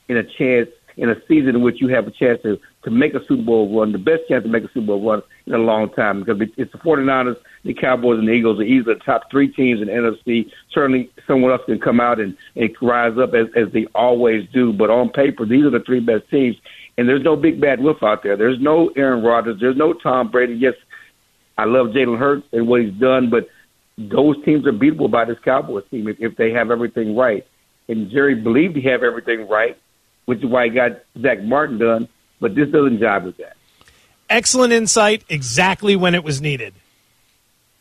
in 0.08 0.18
a 0.18 0.24
chance 0.24 0.70
in 0.96 1.10
a 1.10 1.16
season 1.28 1.56
in 1.56 1.62
which 1.62 1.82
you 1.82 1.88
have 1.88 2.08
a 2.08 2.12
chance 2.12 2.42
to 2.44 2.60
to 2.84 2.92
make 2.92 3.14
a 3.14 3.26
Super 3.26 3.44
Bowl 3.44 3.80
run, 3.80 3.92
the 3.92 3.98
best 3.98 4.24
chance 4.28 4.44
to 4.44 4.50
make 4.50 4.64
a 4.64 4.68
Super 4.68 4.88
Bowl 4.88 5.10
run 5.10 5.22
in 5.46 5.54
a 5.54 5.58
long 5.58 5.90
time 5.92 6.24
because 6.24 6.42
it's 6.58 6.72
the 6.72 6.78
49ers, 6.80 7.38
the 7.64 7.74
Cowboys, 7.74 8.20
and 8.20 8.28
the 8.28 8.32
Eagles 8.32 8.60
are 8.60 8.64
easily 8.64 8.96
the 8.96 9.00
top 9.00 9.30
three 9.32 9.48
teams 9.48 9.82
in 9.82 9.88
the 9.88 9.94
NFC. 9.94 10.52
Certainly, 10.72 11.10
someone 11.28 11.52
else 11.52 11.62
can 11.66 11.80
come 11.80 12.00
out 12.00 12.20
and, 12.20 12.36
and 12.56 12.76
rise 12.82 13.18
up 13.18 13.34
as, 13.34 13.48
as 13.56 13.72
they 13.72 13.86
always 13.96 14.48
do. 14.52 14.74
But 14.74 14.90
on 14.90 15.10
paper, 15.10 15.46
these 15.46 15.64
are 15.64 15.70
the 15.70 15.80
three 15.80 16.00
best 16.00 16.30
teams. 16.30 16.58
And 16.98 17.10
there's 17.10 17.24
no 17.24 17.36
big 17.36 17.60
bad 17.60 17.82
wolf 17.82 18.04
out 18.04 18.22
there. 18.24 18.38
There's 18.38 18.60
no 18.60 18.90
Aaron 18.96 19.24
Rodgers. 19.24 19.60
There's 19.60 19.78
no 19.78 19.94
Tom 19.94 20.30
Brady. 20.30 20.54
Yes, 20.54 20.76
I 21.58 21.66
love 21.66 21.88
Jalen 21.88 22.20
Hurts 22.20 22.48
and 22.52 22.68
what 22.68 22.82
he's 22.82 22.94
done, 22.94 23.30
but 23.30 23.48
those 23.98 24.44
teams 24.44 24.66
are 24.66 24.74
beatable 24.74 25.10
by 25.10 25.26
this 25.26 25.38
Cowboys 25.40 25.84
team 25.92 26.08
if, 26.08 26.20
if 26.20 26.36
they 26.36 26.52
have 26.52 26.72
everything 26.72 27.16
right. 27.16 27.46
And 27.88 28.10
Jerry 28.10 28.36
believed 28.36 28.76
he 28.76 28.82
have 28.84 29.04
everything 29.04 29.48
right, 29.48 29.78
which 30.26 30.40
is 30.40 30.46
why 30.46 30.66
he 30.66 30.70
got 30.72 31.04
Zack 31.22 31.44
Martin 31.44 31.78
done. 31.78 32.08
But 32.44 32.56
this 32.56 32.70
doesn't 32.70 33.00
jive 33.00 33.24
with 33.24 33.38
that. 33.38 33.56
Excellent 34.30 34.74
insight, 34.74 35.24
exactly 35.30 35.96
when 35.96 36.14
it 36.14 36.26
was 36.26 36.42
needed. 36.42 36.74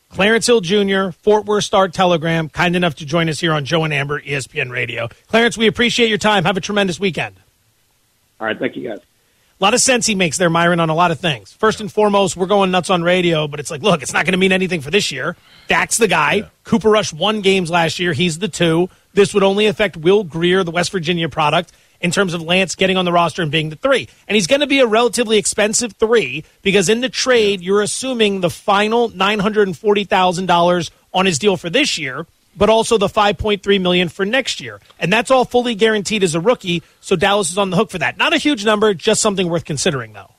Clarence 0.07 0.45
Hill 0.45 0.61
Jr., 0.61 1.09
Fort 1.21 1.43
Worth 1.43 1.65
Star 1.65 1.89
Telegram, 1.89 2.47
kind 2.47 2.73
enough 2.77 2.95
to 2.95 3.05
join 3.05 3.27
us 3.27 3.41
here 3.41 3.51
on 3.51 3.65
Joe 3.65 3.83
and 3.83 3.93
Amber 3.93 4.21
ESPN 4.21 4.71
Radio. 4.71 5.09
Clarence, 5.27 5.57
we 5.57 5.67
appreciate 5.67 6.07
your 6.07 6.17
time. 6.17 6.45
Have 6.45 6.55
a 6.55 6.61
tremendous 6.61 6.97
weekend. 6.97 7.35
All 8.39 8.47
right, 8.47 8.57
thank 8.57 8.77
you 8.77 8.87
guys. 8.87 8.99
A 8.99 9.63
lot 9.63 9.73
of 9.73 9.81
sense 9.81 10.05
he 10.05 10.15
makes 10.15 10.37
there, 10.37 10.49
Myron, 10.49 10.79
on 10.79 10.89
a 10.89 10.95
lot 10.95 11.11
of 11.11 11.19
things. 11.19 11.51
First 11.51 11.81
and 11.81 11.91
foremost, 11.91 12.37
we're 12.37 12.45
going 12.45 12.71
nuts 12.71 12.89
on 12.89 13.03
radio, 13.03 13.49
but 13.49 13.59
it's 13.59 13.69
like, 13.69 13.81
look, 13.81 14.01
it's 14.01 14.13
not 14.13 14.23
going 14.23 14.31
to 14.31 14.37
mean 14.37 14.53
anything 14.53 14.79
for 14.79 14.91
this 14.91 15.11
year. 15.11 15.35
Dak's 15.67 15.97
the 15.97 16.07
guy. 16.07 16.33
Yeah. 16.33 16.47
Cooper 16.63 16.89
Rush 16.89 17.11
won 17.11 17.41
games 17.41 17.69
last 17.69 17.99
year. 17.99 18.13
He's 18.13 18.39
the 18.39 18.47
two. 18.47 18.89
This 19.13 19.33
would 19.33 19.43
only 19.43 19.65
affect 19.65 19.97
Will 19.97 20.23
Grier, 20.23 20.63
the 20.63 20.71
West 20.71 20.91
Virginia 20.91 21.27
product 21.27 21.73
in 22.03 22.11
terms 22.11 22.33
of 22.33 22.41
Lance 22.41 22.75
getting 22.75 22.97
on 22.97 23.05
the 23.05 23.11
roster 23.11 23.41
and 23.41 23.49
being 23.49 23.69
the 23.69 23.77
three. 23.77 24.07
And 24.27 24.35
he's 24.35 24.45
going 24.45 24.59
to 24.59 24.67
be 24.67 24.79
a 24.79 24.85
relatively 24.85 25.37
expensive 25.37 25.93
three 25.93 26.43
because 26.61 26.89
in 26.89 26.99
the 27.01 27.09
trade, 27.09 27.61
you're 27.61 27.81
assuming 27.81 28.41
the 28.41 28.49
final 28.49 29.09
$940,000 29.09 30.91
on 31.13 31.25
his 31.25 31.39
deal 31.39 31.55
for 31.55 31.69
this 31.69 31.97
year, 31.97 32.27
but 32.55 32.69
also 32.69 32.97
the 32.97 33.07
5.3 33.07 33.81
million 33.81 34.09
for 34.09 34.25
next 34.25 34.59
year. 34.59 34.81
And 34.99 35.11
that's 35.11 35.31
all 35.31 35.45
fully 35.45 35.75
guaranteed 35.75 36.23
as 36.23 36.35
a 36.35 36.41
rookie, 36.41 36.83
so 36.99 37.15
Dallas 37.15 37.49
is 37.49 37.57
on 37.57 37.69
the 37.69 37.77
hook 37.77 37.89
for 37.89 37.99
that. 37.99 38.17
Not 38.17 38.33
a 38.33 38.37
huge 38.37 38.65
number, 38.65 38.93
just 38.93 39.21
something 39.21 39.49
worth 39.49 39.65
considering 39.65 40.13
though. 40.13 40.31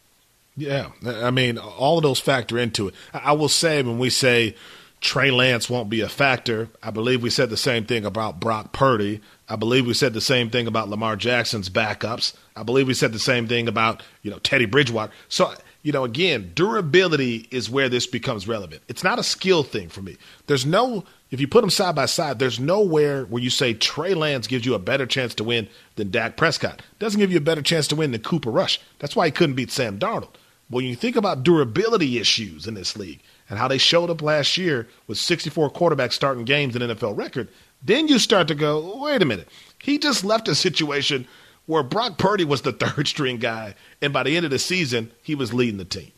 Yeah, 0.57 0.90
I 1.05 1.33
mean, 1.33 1.59
all 1.59 1.96
of 1.98 2.05
those 2.05 2.20
factor 2.20 2.59
into 2.59 2.87
it. 2.87 2.94
I 3.12 3.33
will 3.33 3.48
say 3.48 3.83
when 3.83 3.98
we 3.98 4.11
say 4.11 4.55
Trey 5.04 5.30
Lance 5.30 5.68
won't 5.68 5.90
be 5.90 6.00
a 6.00 6.08
factor, 6.08 6.70
I 6.82 6.90
believe 6.90 7.22
we 7.22 7.28
said 7.28 7.50
the 7.50 7.58
same 7.58 7.84
thing 7.84 8.06
about 8.06 8.40
Brock 8.40 8.72
Purdy. 8.72 9.20
I 9.50 9.56
believe 9.56 9.86
we 9.86 9.92
said 9.92 10.14
the 10.14 10.20
same 10.22 10.48
thing 10.48 10.66
about 10.66 10.88
Lamar 10.88 11.14
Jackson's 11.14 11.68
backups. 11.68 12.34
I 12.56 12.62
believe 12.62 12.86
we 12.86 12.94
said 12.94 13.12
the 13.12 13.18
same 13.18 13.46
thing 13.46 13.68
about, 13.68 14.02
you 14.22 14.30
know, 14.30 14.38
Teddy 14.38 14.64
Bridgewater. 14.64 15.12
So, 15.28 15.52
you 15.82 15.92
know, 15.92 16.04
again, 16.04 16.52
durability 16.54 17.46
is 17.50 17.68
where 17.68 17.90
this 17.90 18.06
becomes 18.06 18.48
relevant. 18.48 18.80
It's 18.88 19.04
not 19.04 19.18
a 19.18 19.22
skill 19.22 19.62
thing 19.62 19.90
for 19.90 20.00
me. 20.00 20.16
There's 20.46 20.64
no, 20.64 21.04
if 21.30 21.38
you 21.38 21.48
put 21.48 21.60
them 21.60 21.68
side 21.68 21.94
by 21.94 22.06
side, 22.06 22.38
there's 22.38 22.58
nowhere 22.58 23.26
where 23.26 23.42
you 23.42 23.50
say 23.50 23.74
Trey 23.74 24.14
Lance 24.14 24.46
gives 24.46 24.64
you 24.64 24.72
a 24.72 24.78
better 24.78 25.04
chance 25.04 25.34
to 25.34 25.44
win 25.44 25.68
than 25.96 26.10
Dak 26.10 26.38
Prescott. 26.38 26.80
Doesn't 26.98 27.20
give 27.20 27.30
you 27.30 27.36
a 27.36 27.42
better 27.42 27.62
chance 27.62 27.86
to 27.88 27.96
win 27.96 28.12
than 28.12 28.22
Cooper 28.22 28.50
Rush. 28.50 28.80
That's 29.00 29.14
why 29.14 29.26
he 29.26 29.32
couldn't 29.32 29.56
beat 29.56 29.70
Sam 29.70 29.98
Darnold. 29.98 30.36
When 30.70 30.86
you 30.86 30.96
think 30.96 31.14
about 31.14 31.42
durability 31.42 32.18
issues 32.18 32.66
in 32.66 32.72
this 32.72 32.96
league 32.96 33.20
and 33.48 33.59
how 33.59 33.68
they 33.68 33.78
showed 33.78 34.11
up 34.11 34.22
last 34.22 34.57
year 34.57 34.88
with 35.07 35.18
64 35.18 35.70
quarterbacks 35.70 36.12
starting 36.12 36.44
games 36.44 36.74
in 36.74 36.83
NFL 36.83 37.16
record, 37.16 37.48
then 37.83 38.09
you 38.09 38.18
start 38.18 38.48
to 38.48 38.54
go, 38.54 39.02
wait 39.02 39.22
a 39.22 39.26
minute. 39.26 39.48
He 39.83 39.98
just 39.98 40.24
left 40.24 40.48
a 40.48 40.54
situation 40.54 41.26
where 41.66 41.83
Brock 41.83 42.18
Purdy 42.18 42.44
was 42.44 42.62
the 42.62 42.72
third 42.72 43.09
string 43.09 43.38
guy, 43.38 43.74
and 44.00 44.12
by 44.12 44.22
the 44.22 44.37
end 44.37 44.44
of 44.44 44.50
the 44.50 44.59
season, 44.59 45.11
he 45.22 45.35
was 45.35 45.52
leading 45.52 45.78
the 45.78 45.85
team. 45.85 46.11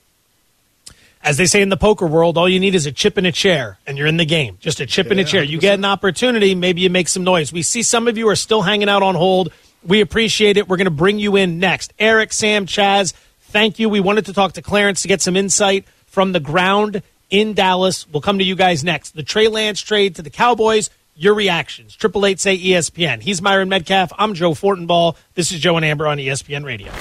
As 1.23 1.39
they 1.39 1.47
say 1.47 1.61
in 1.61 1.71
the 1.71 1.77
poker 1.77 2.07
world, 2.07 2.39
all 2.39 2.49
you 2.49 2.61
need 2.61 2.77
is 2.77 2.87
a 2.87 2.93
chip 2.93 3.19
in 3.19 3.27
a 3.27 3.33
chair, 3.33 3.79
and 3.85 3.99
you're 3.99 4.07
in 4.07 4.17
the 4.17 4.25
game. 4.25 4.59
Just 4.61 4.79
a 4.79 4.87
chip 4.87 5.07
yeah, 5.07 5.13
in 5.13 5.19
a 5.19 5.25
chair. 5.25 5.43
You 5.43 5.59
get 5.59 5.75
an 5.75 5.85
opportunity, 5.85 6.55
maybe 6.55 6.83
you 6.83 6.91
make 6.91 7.09
some 7.09 7.25
noise. 7.25 7.53
We 7.53 7.63
see 7.63 7.83
some 7.83 8.07
of 8.07 8.17
you 8.17 8.29
are 8.29 8.37
still 8.37 8.63
hanging 8.63 8.89
out 8.89 9.03
on 9.03 9.17
hold. 9.17 9.53
We 9.83 10.01
appreciate 10.01 10.57
it. 10.57 10.69
We're 10.69 10.77
going 10.77 10.85
to 10.85 10.91
bring 10.93 11.19
you 11.19 11.35
in 11.35 11.59
next. 11.59 11.93
Eric, 11.99 12.33
Sam, 12.33 12.67
Chaz, 12.67 13.13
thank 13.41 13.81
you. 13.81 13.89
We 13.89 13.99
wanted 13.99 14.27
to 14.27 14.33
talk 14.33 14.53
to 14.53 14.63
Clarence 14.63 15.03
to 15.03 15.09
get 15.09 15.21
some 15.21 15.37
insight 15.37 15.85
from 16.07 16.31
the 16.31 16.41
ground 16.41 17.03
in 17.31 17.55
Dallas. 17.55 18.07
We'll 18.09 18.21
come 18.21 18.39
to 18.39 18.45
you 18.45 18.57
guys 18.57 18.85
next. 18.85 19.11
The 19.11 19.23
Trey 19.23 19.49
Lance 19.49 19.81
trade 19.81 20.17
to 20.17 20.23
the 20.23 20.31
Cowboys 20.31 20.91
your 21.17 21.35
reactions. 21.35 21.97
Triple 21.97 22.27
eight 22.27 22.39
say 22.39 22.57
ESPN. 22.59 23.23
He's 23.23 23.41
Myron 23.43 23.69
Medcalf. 23.69 24.13
I'm 24.19 24.35
Joe 24.35 24.53
Fortenbaugh. 24.53 25.17
This 25.35 25.51
is 25.51 25.61
Joe 25.61 25.77
and 25.77 25.85
Amber 25.85 26.07
on 26.07 26.19
ESPN 26.19 26.65
Radio. 26.65 26.93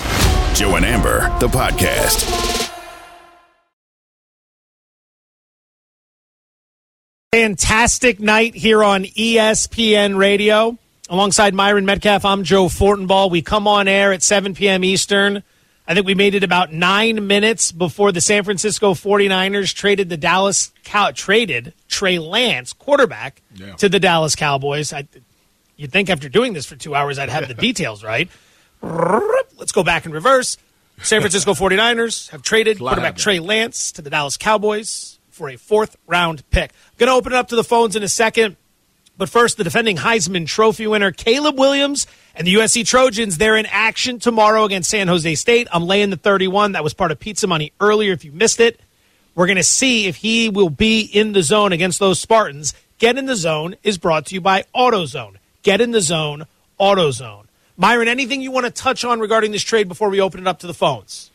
Joe 0.53 0.75
and 0.75 0.85
Amber, 0.85 1.21
the 1.39 1.47
podcast. 1.47 2.71
Fantastic 7.33 8.21
night 8.21 8.55
here 8.55 8.81
on 8.81 9.03
ESPN 9.03 10.17
Radio. 10.17 10.77
Alongside 11.09 11.53
Myron 11.53 11.85
Medcalf, 11.85 12.23
I'm 12.23 12.45
Joe 12.45 12.67
Fortenbaugh. 12.67 13.29
We 13.29 13.41
come 13.41 13.67
on 13.67 13.89
air 13.89 14.13
at 14.13 14.23
7 14.23 14.55
p.m. 14.55 14.85
Eastern. 14.85 15.43
I 15.87 15.93
think 15.93 16.07
we 16.07 16.15
made 16.15 16.33
it 16.33 16.43
about 16.43 16.73
nine 16.73 17.27
minutes 17.27 17.71
before 17.71 18.11
the 18.11 18.21
San 18.21 18.43
Francisco 18.43 18.93
49ers 18.93 19.73
traded 19.73 20.09
the 20.09 20.17
Dallas 20.17 20.71
Cow- 20.83 21.11
traded 21.11 21.73
Trey 21.87 22.17
Lance, 22.17 22.73
quarterback, 22.73 23.41
yeah. 23.53 23.75
to 23.75 23.87
the 23.87 23.99
Dallas 23.99 24.35
Cowboys. 24.35 24.91
I, 24.91 25.07
you'd 25.77 25.91
think 25.91 26.09
after 26.09 26.27
doing 26.27 26.53
this 26.53 26.65
for 26.65 26.75
two 26.75 26.95
hours, 26.95 27.19
I'd 27.19 27.29
have 27.29 27.47
the 27.47 27.53
details 27.53 28.03
right. 28.03 28.29
Let's 28.81 29.71
go 29.71 29.83
back 29.83 30.05
in 30.05 30.11
reverse. 30.11 30.57
San 31.01 31.21
Francisco 31.21 31.53
49ers 31.55 32.29
have 32.29 32.41
traded 32.41 32.79
quarterback 32.79 33.15
Trey 33.15 33.39
Lance 33.39 33.91
to 33.93 34.01
the 34.01 34.09
Dallas 34.09 34.37
Cowboys 34.37 35.19
for 35.29 35.49
a 35.49 35.57
fourth 35.57 35.97
round 36.07 36.49
pick. 36.49 36.71
Going 36.97 37.09
to 37.09 37.13
open 37.13 37.33
it 37.33 37.35
up 37.35 37.49
to 37.49 37.55
the 37.55 37.63
phones 37.63 37.95
in 37.95 38.03
a 38.03 38.07
second. 38.07 38.57
But 39.17 39.29
first, 39.29 39.57
the 39.57 39.63
defending 39.63 39.97
Heisman 39.97 40.45
Trophy 40.45 40.87
winner, 40.87 41.11
Caleb 41.11 41.57
Williams, 41.57 42.05
and 42.35 42.45
the 42.45 42.55
USC 42.55 42.85
Trojans, 42.85 43.37
they're 43.37 43.55
in 43.55 43.65
action 43.65 44.19
tomorrow 44.19 44.65
against 44.65 44.89
San 44.89 45.07
Jose 45.07 45.35
State. 45.35 45.67
I'm 45.71 45.85
laying 45.85 46.09
the 46.09 46.17
31. 46.17 46.73
That 46.73 46.83
was 46.83 46.93
part 46.93 47.11
of 47.11 47.19
Pizza 47.19 47.47
Money 47.47 47.71
earlier 47.79 48.11
if 48.11 48.25
you 48.25 48.31
missed 48.31 48.59
it. 48.59 48.79
We're 49.35 49.47
going 49.47 49.57
to 49.57 49.63
see 49.63 50.07
if 50.07 50.17
he 50.17 50.49
will 50.49 50.69
be 50.69 51.01
in 51.01 51.33
the 51.33 51.43
zone 51.43 51.71
against 51.71 51.99
those 51.99 52.19
Spartans. 52.19 52.73
Get 52.97 53.17
in 53.17 53.25
the 53.25 53.35
zone 53.35 53.75
is 53.83 53.97
brought 53.97 54.27
to 54.27 54.35
you 54.35 54.41
by 54.41 54.65
AutoZone. 54.73 55.35
Get 55.63 55.81
in 55.81 55.91
the 55.91 56.01
zone, 56.01 56.45
AutoZone. 56.79 57.45
Myron, 57.77 58.07
anything 58.07 58.41
you 58.41 58.51
want 58.51 58.65
to 58.65 58.71
touch 58.71 59.03
on 59.03 59.19
regarding 59.19 59.51
this 59.51 59.63
trade 59.63 59.87
before 59.87 60.09
we 60.09 60.21
open 60.21 60.39
it 60.39 60.47
up 60.47 60.59
to 60.59 60.67
the 60.67 60.73
phones? 60.73 61.31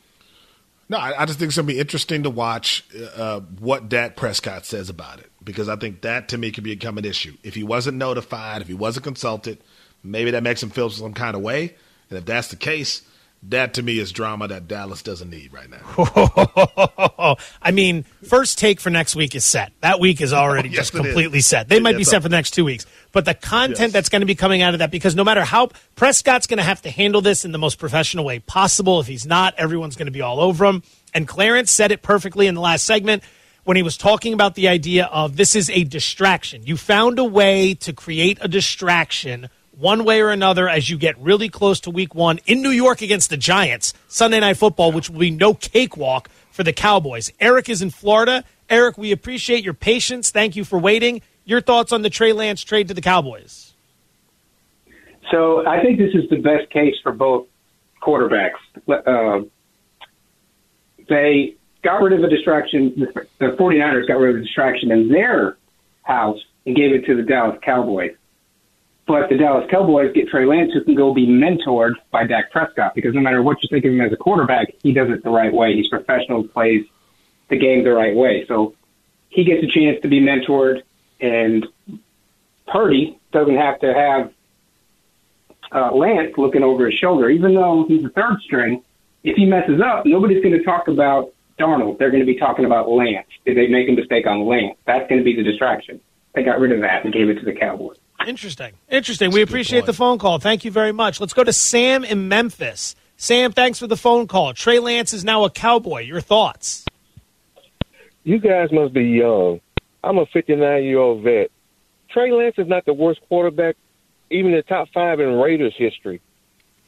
No, 0.88 0.98
I, 0.98 1.24
just 1.26 1.38
think 1.38 1.50
it's 1.50 1.56
going 1.56 1.68
to 1.68 1.72
be 1.72 1.78
interesting 1.78 2.24
to 2.24 2.30
watch 2.30 2.84
uh, 3.16 3.40
what 3.60 3.88
Dak 3.88 4.16
Prescott 4.16 4.66
says 4.66 4.88
about 4.88 5.20
it 5.20 5.30
because 5.44 5.68
I 5.68 5.76
think 5.76 6.00
that 6.00 6.28
to 6.30 6.38
me 6.38 6.50
could 6.50 6.64
become 6.64 6.98
an 6.98 7.04
issue. 7.04 7.36
If 7.44 7.54
he 7.54 7.62
wasn't 7.62 7.96
notified, 7.96 8.60
if 8.60 8.66
he 8.66 8.74
wasn't 8.74 9.04
consulted, 9.04 9.58
maybe 10.02 10.32
that 10.32 10.42
makes 10.42 10.62
him 10.62 10.70
feel 10.70 10.90
some 10.90 11.14
kind 11.14 11.34
of 11.34 11.42
way. 11.42 11.74
And 12.08 12.18
if 12.18 12.24
that's 12.24 12.48
the 12.48 12.56
case, 12.56 13.02
that 13.44 13.74
to 13.74 13.82
me 13.82 13.98
is 13.98 14.12
drama 14.12 14.48
that 14.48 14.68
Dallas 14.68 15.02
doesn't 15.02 15.30
need 15.30 15.50
right 15.52 15.68
now. 15.70 17.36
I 17.62 17.70
mean, 17.70 18.04
first 18.24 18.58
take 18.58 18.80
for 18.80 18.90
next 18.90 19.16
week 19.16 19.34
is 19.34 19.46
set. 19.46 19.72
That 19.80 19.98
week 19.98 20.20
is 20.20 20.34
already 20.34 20.68
yes, 20.70 20.90
just 20.90 20.92
completely 20.92 21.40
set. 21.40 21.68
They 21.68 21.80
might 21.80 21.96
be 21.96 22.04
set 22.04 22.22
for 22.22 22.28
the 22.28 22.36
next 22.36 22.50
two 22.50 22.66
weeks. 22.66 22.84
But 23.12 23.24
the 23.24 23.32
content 23.32 23.78
yes. 23.78 23.92
that's 23.92 24.08
going 24.10 24.20
to 24.20 24.26
be 24.26 24.34
coming 24.34 24.60
out 24.60 24.74
of 24.74 24.80
that, 24.80 24.90
because 24.90 25.16
no 25.16 25.24
matter 25.24 25.42
how 25.42 25.70
Prescott's 25.96 26.46
going 26.46 26.58
to 26.58 26.64
have 26.64 26.82
to 26.82 26.90
handle 26.90 27.22
this 27.22 27.46
in 27.46 27.52
the 27.52 27.58
most 27.58 27.78
professional 27.78 28.26
way 28.26 28.40
possible. 28.40 29.00
If 29.00 29.06
he's 29.06 29.24
not, 29.24 29.54
everyone's 29.56 29.96
going 29.96 30.06
to 30.06 30.12
be 30.12 30.20
all 30.20 30.40
over 30.40 30.66
him. 30.66 30.82
And 31.14 31.26
Clarence 31.26 31.70
said 31.70 31.92
it 31.92 32.02
perfectly 32.02 32.46
in 32.46 32.54
the 32.54 32.60
last 32.60 32.84
segment 32.84 33.22
when 33.64 33.76
he 33.76 33.82
was 33.82 33.96
talking 33.96 34.34
about 34.34 34.54
the 34.54 34.68
idea 34.68 35.06
of 35.06 35.36
this 35.36 35.56
is 35.56 35.70
a 35.70 35.84
distraction. 35.84 36.66
You 36.66 36.76
found 36.76 37.18
a 37.18 37.24
way 37.24 37.74
to 37.74 37.92
create 37.94 38.38
a 38.42 38.48
distraction 38.48 39.48
one 39.80 40.04
way 40.04 40.20
or 40.20 40.28
another 40.28 40.68
as 40.68 40.90
you 40.90 40.98
get 40.98 41.18
really 41.18 41.48
close 41.48 41.80
to 41.80 41.90
week 41.90 42.14
one 42.14 42.38
in 42.46 42.60
New 42.62 42.70
York 42.70 43.00
against 43.00 43.30
the 43.30 43.36
Giants, 43.36 43.94
Sunday 44.08 44.38
Night 44.38 44.58
Football, 44.58 44.92
which 44.92 45.08
will 45.08 45.18
be 45.18 45.30
no 45.30 45.54
cakewalk 45.54 46.28
for 46.50 46.62
the 46.62 46.72
Cowboys. 46.72 47.32
Eric 47.40 47.68
is 47.68 47.80
in 47.80 47.90
Florida. 47.90 48.44
Eric, 48.68 48.98
we 48.98 49.10
appreciate 49.10 49.64
your 49.64 49.74
patience. 49.74 50.30
Thank 50.30 50.54
you 50.54 50.64
for 50.64 50.78
waiting. 50.78 51.22
Your 51.44 51.60
thoughts 51.60 51.92
on 51.92 52.02
the 52.02 52.10
Trey 52.10 52.32
Lance 52.32 52.62
trade 52.62 52.88
to 52.88 52.94
the 52.94 53.00
Cowboys? 53.00 53.72
So 55.30 55.66
I 55.66 55.82
think 55.82 55.98
this 55.98 56.14
is 56.14 56.28
the 56.28 56.36
best 56.36 56.70
case 56.70 56.96
for 57.02 57.12
both 57.12 57.46
quarterbacks. 58.02 58.58
Uh, 58.88 59.46
they 61.08 61.56
got 61.82 62.02
rid 62.02 62.12
of 62.12 62.22
a 62.22 62.28
distraction. 62.28 63.08
The 63.38 63.56
49ers 63.58 64.06
got 64.06 64.18
rid 64.18 64.36
of 64.36 64.42
a 64.42 64.44
distraction 64.44 64.90
in 64.92 65.08
their 65.08 65.56
house 66.02 66.38
and 66.66 66.76
gave 66.76 66.92
it 66.92 67.06
to 67.06 67.16
the 67.16 67.22
Dallas 67.22 67.58
Cowboys. 67.62 68.12
But 69.10 69.28
the 69.28 69.36
Dallas 69.36 69.68
Cowboys 69.68 70.12
get 70.14 70.28
Trey 70.28 70.44
Lance, 70.44 70.72
who 70.72 70.84
can 70.84 70.94
go 70.94 71.12
be 71.12 71.26
mentored 71.26 71.94
by 72.12 72.28
Dak 72.28 72.52
Prescott, 72.52 72.94
because 72.94 73.12
no 73.12 73.20
matter 73.20 73.42
what 73.42 73.60
you 73.60 73.68
think 73.68 73.84
of 73.84 73.92
him 73.92 74.00
as 74.00 74.12
a 74.12 74.16
quarterback, 74.16 74.72
he 74.84 74.92
does 74.92 75.10
it 75.10 75.24
the 75.24 75.30
right 75.30 75.52
way. 75.52 75.74
He's 75.74 75.88
professional, 75.88 76.44
plays 76.44 76.86
the 77.48 77.56
game 77.56 77.82
the 77.82 77.90
right 77.90 78.14
way. 78.14 78.46
So 78.46 78.76
he 79.28 79.42
gets 79.42 79.64
a 79.64 79.66
chance 79.66 80.00
to 80.02 80.08
be 80.08 80.20
mentored, 80.20 80.82
and 81.20 81.66
Purdy 82.68 83.18
doesn't 83.32 83.56
have 83.56 83.80
to 83.80 83.92
have 83.92 84.32
uh, 85.72 85.92
Lance 85.92 86.38
looking 86.38 86.62
over 86.62 86.86
his 86.86 86.94
shoulder, 86.94 87.28
even 87.30 87.52
though 87.52 87.86
he's 87.88 88.04
a 88.04 88.10
third 88.10 88.40
string. 88.42 88.84
If 89.24 89.34
he 89.34 89.44
messes 89.44 89.80
up, 89.80 90.06
nobody's 90.06 90.40
going 90.40 90.56
to 90.56 90.62
talk 90.62 90.86
about 90.86 91.32
Darnold. 91.58 91.98
They're 91.98 92.12
going 92.12 92.24
to 92.24 92.32
be 92.32 92.38
talking 92.38 92.64
about 92.64 92.88
Lance. 92.88 93.26
Did 93.44 93.56
they 93.56 93.66
make 93.66 93.88
a 93.88 93.92
mistake 93.92 94.28
on 94.28 94.46
Lance? 94.46 94.78
That's 94.86 95.08
going 95.08 95.18
to 95.18 95.24
be 95.24 95.34
the 95.34 95.42
distraction. 95.42 96.00
They 96.32 96.44
got 96.44 96.60
rid 96.60 96.70
of 96.70 96.80
that 96.82 97.04
and 97.04 97.12
gave 97.12 97.28
it 97.28 97.40
to 97.40 97.44
the 97.44 97.54
Cowboys. 97.54 97.98
Interesting. 98.26 98.72
Interesting. 98.88 99.30
That's 99.30 99.34
we 99.36 99.42
appreciate 99.42 99.86
the 99.86 99.92
phone 99.92 100.18
call. 100.18 100.38
Thank 100.38 100.64
you 100.64 100.70
very 100.70 100.92
much. 100.92 101.20
Let's 101.20 101.32
go 101.32 101.44
to 101.44 101.52
Sam 101.52 102.04
in 102.04 102.28
Memphis. 102.28 102.94
Sam, 103.16 103.52
thanks 103.52 103.78
for 103.78 103.86
the 103.86 103.96
phone 103.96 104.26
call. 104.26 104.54
Trey 104.54 104.78
Lance 104.78 105.12
is 105.12 105.24
now 105.24 105.44
a 105.44 105.50
Cowboy. 105.50 106.02
Your 106.02 106.20
thoughts? 106.20 106.84
You 108.24 108.38
guys 108.38 108.70
must 108.72 108.92
be 108.92 109.04
young. 109.04 109.60
I'm 110.02 110.18
a 110.18 110.26
59 110.26 110.84
year 110.84 110.98
old 110.98 111.22
vet. 111.22 111.50
Trey 112.10 112.32
Lance 112.32 112.56
is 112.58 112.66
not 112.66 112.84
the 112.84 112.94
worst 112.94 113.20
quarterback, 113.28 113.76
even 114.30 114.52
the 114.52 114.62
top 114.62 114.88
five 114.92 115.20
in 115.20 115.34
Raiders 115.34 115.74
history. 115.76 116.20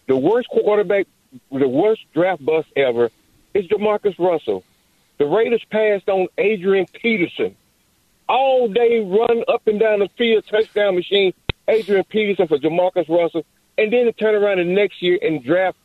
The 0.08 0.16
worst 0.16 0.48
quarterback, 0.48 1.06
the 1.50 1.68
worst 1.68 2.02
draft 2.12 2.44
bust 2.44 2.68
ever 2.76 3.10
is 3.54 3.66
Jamarcus 3.68 4.18
Russell. 4.18 4.64
The 5.18 5.26
Raiders 5.26 5.62
passed 5.70 6.08
on 6.08 6.28
Adrian 6.38 6.86
Peterson 6.92 7.56
all 8.28 8.68
day 8.68 9.00
run 9.00 9.44
up 9.48 9.66
and 9.66 9.78
down 9.80 10.00
the 10.00 10.08
field, 10.16 10.44
touchdown 10.50 10.94
machine, 10.94 11.32
Adrian 11.68 12.04
Peterson 12.04 12.48
for 12.48 12.58
Jamarcus 12.58 13.08
Russell, 13.08 13.44
and 13.78 13.92
then 13.92 14.06
to 14.06 14.12
turn 14.12 14.34
around 14.34 14.58
the 14.58 14.64
next 14.64 15.02
year 15.02 15.18
and 15.22 15.42
draft 15.42 15.76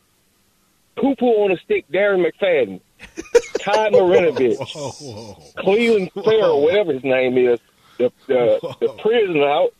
poo 0.96 1.14
poo 1.16 1.44
on 1.44 1.52
a 1.52 1.56
stick, 1.58 1.86
Darren 1.90 2.26
McFadden, 2.26 2.80
Todd 3.60 3.92
Marinovich, 3.92 4.58
Clelin 5.56 6.12
Ferrell, 6.12 6.62
whatever 6.62 6.92
his 6.92 7.04
name 7.04 7.38
is, 7.38 7.60
the 7.98 8.12
the, 8.26 8.76
the 8.80 8.88
prisoner 9.00 9.48
out, 9.48 9.74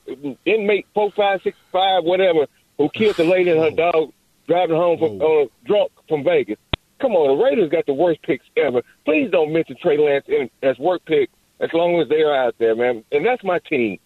inmate 0.45 0.87
four 0.95 1.11
five 1.13 1.41
six 1.43 1.57
five 1.73 2.05
whatever, 2.05 2.47
who 2.77 2.89
killed 2.91 3.17
the 3.17 3.25
lady 3.25 3.51
and 3.51 3.61
her 3.61 3.71
dog 3.71 4.13
driving 4.47 4.77
home 4.77 4.99
from 4.99 5.21
uh, 5.21 5.47
drunk 5.65 5.93
from 6.09 6.25
Vegas. 6.25 6.59
Come 7.01 7.13
on, 7.13 7.37
the 7.37 7.45
Raiders 7.45 7.71
got 7.71 7.87
the 7.87 7.95
worst 7.95 8.23
picks 8.23 8.45
ever. 8.57 8.83
Please 9.05 9.31
don't 9.31 9.53
mention 9.53 9.77
Trey 9.81 9.99
Lance 9.99 10.25
in, 10.27 10.51
as 10.63 10.79
work 10.79 11.05
pick 11.05 11.31
as 11.61 11.71
long 11.73 12.01
as 12.01 12.09
they're 12.09 12.35
out 12.35 12.55
there, 12.59 12.75
man. 12.77 13.05
And 13.13 13.25
that's 13.25 13.43
my 13.45 13.59
team. 13.61 13.99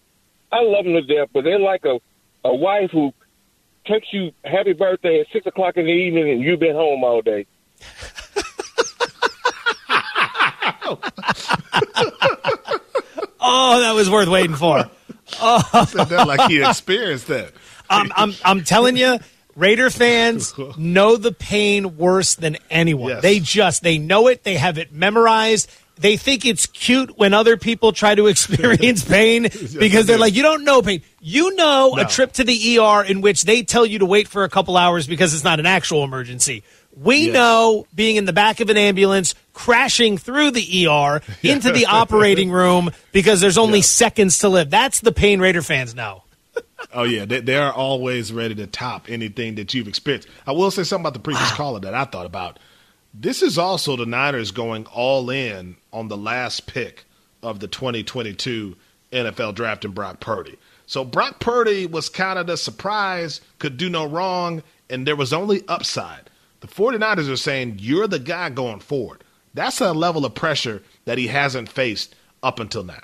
I 0.51 0.61
love 0.61 0.85
them 0.85 0.93
to 0.93 1.01
death, 1.01 1.29
but 1.33 1.43
they're 1.43 1.59
like 1.59 1.85
a, 1.85 1.99
a 2.43 2.55
wife 2.55 2.91
who 2.91 3.13
texts 3.85 4.13
you 4.13 4.31
happy 4.45 4.73
birthday 4.73 5.21
at 5.21 5.27
6 5.33 5.45
o'clock 5.47 5.77
in 5.77 5.85
the 5.85 5.91
evening 5.91 6.29
and 6.29 6.41
you've 6.41 6.59
been 6.59 6.75
home 6.75 7.03
all 7.03 7.21
day. 7.21 7.45
oh, 13.41 13.79
that 13.81 13.93
was 13.95 14.09
worth 14.09 14.29
waiting 14.29 14.55
for. 14.55 14.89
Oh. 15.41 15.85
Said 15.87 16.07
that 16.09 16.21
oh. 16.21 16.25
like 16.25 16.49
he 16.49 16.63
experienced 16.63 17.27
that. 17.27 17.51
I'm, 17.89 18.11
I'm, 18.15 18.33
I'm 18.45 18.63
telling 18.63 18.97
you, 18.97 19.19
Raider 19.55 19.89
fans 19.89 20.53
know 20.77 21.17
the 21.17 21.31
pain 21.31 21.97
worse 21.97 22.35
than 22.35 22.57
anyone. 22.69 23.11
Yes. 23.11 23.21
They 23.21 23.39
just 23.39 23.83
they 23.83 23.97
know 23.97 24.27
it. 24.27 24.43
They 24.43 24.55
have 24.55 24.77
it 24.77 24.91
memorized 24.91 25.69
they 26.03 26.17
think 26.17 26.45
it's 26.45 26.65
cute 26.65 27.17
when 27.17 27.33
other 27.33 27.55
people 27.55 27.93
try 27.93 28.13
to 28.13 28.27
experience 28.27 29.05
pain 29.09 29.43
because 29.43 30.05
they're 30.05 30.17
like, 30.17 30.35
you 30.35 30.43
don't 30.43 30.65
know 30.65 30.81
pain. 30.81 31.01
You 31.21 31.55
know 31.55 31.93
no. 31.95 32.03
a 32.03 32.05
trip 32.05 32.33
to 32.33 32.43
the 32.43 32.77
ER 32.77 33.05
in 33.05 33.21
which 33.21 33.43
they 33.43 33.63
tell 33.63 33.85
you 33.85 33.99
to 33.99 34.05
wait 34.05 34.27
for 34.27 34.43
a 34.43 34.49
couple 34.49 34.75
hours 34.75 35.07
because 35.07 35.33
it's 35.33 35.45
not 35.45 35.61
an 35.61 35.65
actual 35.65 36.03
emergency. 36.03 36.63
We 36.93 37.27
yes. 37.27 37.33
know 37.33 37.87
being 37.95 38.17
in 38.17 38.25
the 38.25 38.33
back 38.33 38.59
of 38.59 38.69
an 38.69 38.75
ambulance, 38.75 39.33
crashing 39.53 40.17
through 40.17 40.51
the 40.51 40.87
ER 40.87 41.21
into 41.41 41.71
the 41.71 41.85
operating 41.85 42.51
room 42.51 42.91
because 43.13 43.39
there's 43.39 43.57
only 43.57 43.79
yeah. 43.79 43.83
seconds 43.83 44.39
to 44.39 44.49
live. 44.49 44.69
That's 44.69 44.99
the 44.99 45.13
pain 45.13 45.39
Raider 45.39 45.61
fans 45.61 45.95
know. 45.95 46.23
oh 46.93 47.03
yeah, 47.03 47.23
they, 47.23 47.39
they, 47.39 47.55
are 47.55 47.71
always 47.71 48.33
ready 48.33 48.55
to 48.55 48.67
top 48.67 49.09
anything 49.09 49.55
that 49.55 49.73
you've 49.73 49.87
experienced. 49.87 50.27
I 50.45 50.51
will 50.51 50.69
say 50.69 50.83
something 50.83 51.03
about 51.03 51.13
the 51.13 51.21
previous 51.21 51.49
wow. 51.51 51.55
caller 51.55 51.79
that 51.79 51.93
I 51.93 52.03
thought 52.03 52.25
about. 52.25 52.59
This 53.13 53.43
is 53.43 53.59
also 53.59 53.95
the 53.95 54.07
Niners 54.07 54.49
going 54.49 54.87
all 54.87 55.29
in 55.29 55.75
on 55.91 56.07
the 56.07 56.17
last 56.17 56.65
pick 56.65 57.05
of 57.43 57.59
the 57.59 57.67
2022 57.67 58.75
NFL 59.11 59.53
draft 59.53 59.85
in 59.85 59.91
Brock 59.91 60.19
Purdy. 60.19 60.57
So 60.87 61.05
Brock 61.05 61.39
Purdy 61.39 61.85
was 61.85 62.09
kind 62.09 62.39
of 62.39 62.47
the 62.47 62.57
surprise, 62.57 63.39
could 63.59 63.77
do 63.77 63.87
no 63.87 64.05
wrong, 64.05 64.63
and 64.89 65.05
there 65.05 65.15
was 65.15 65.31
only 65.31 65.63
upside. 65.67 66.29
The 66.61 66.67
49ers 66.67 67.31
are 67.31 67.37
saying, 67.37 67.77
You're 67.79 68.07
the 68.07 68.19
guy 68.19 68.49
going 68.49 68.79
forward. 68.79 69.23
That's 69.53 69.79
a 69.79 69.93
level 69.93 70.25
of 70.25 70.33
pressure 70.33 70.81
that 71.05 71.19
he 71.19 71.27
hasn't 71.27 71.69
faced 71.69 72.15
up 72.41 72.59
until 72.59 72.83
now. 72.83 73.03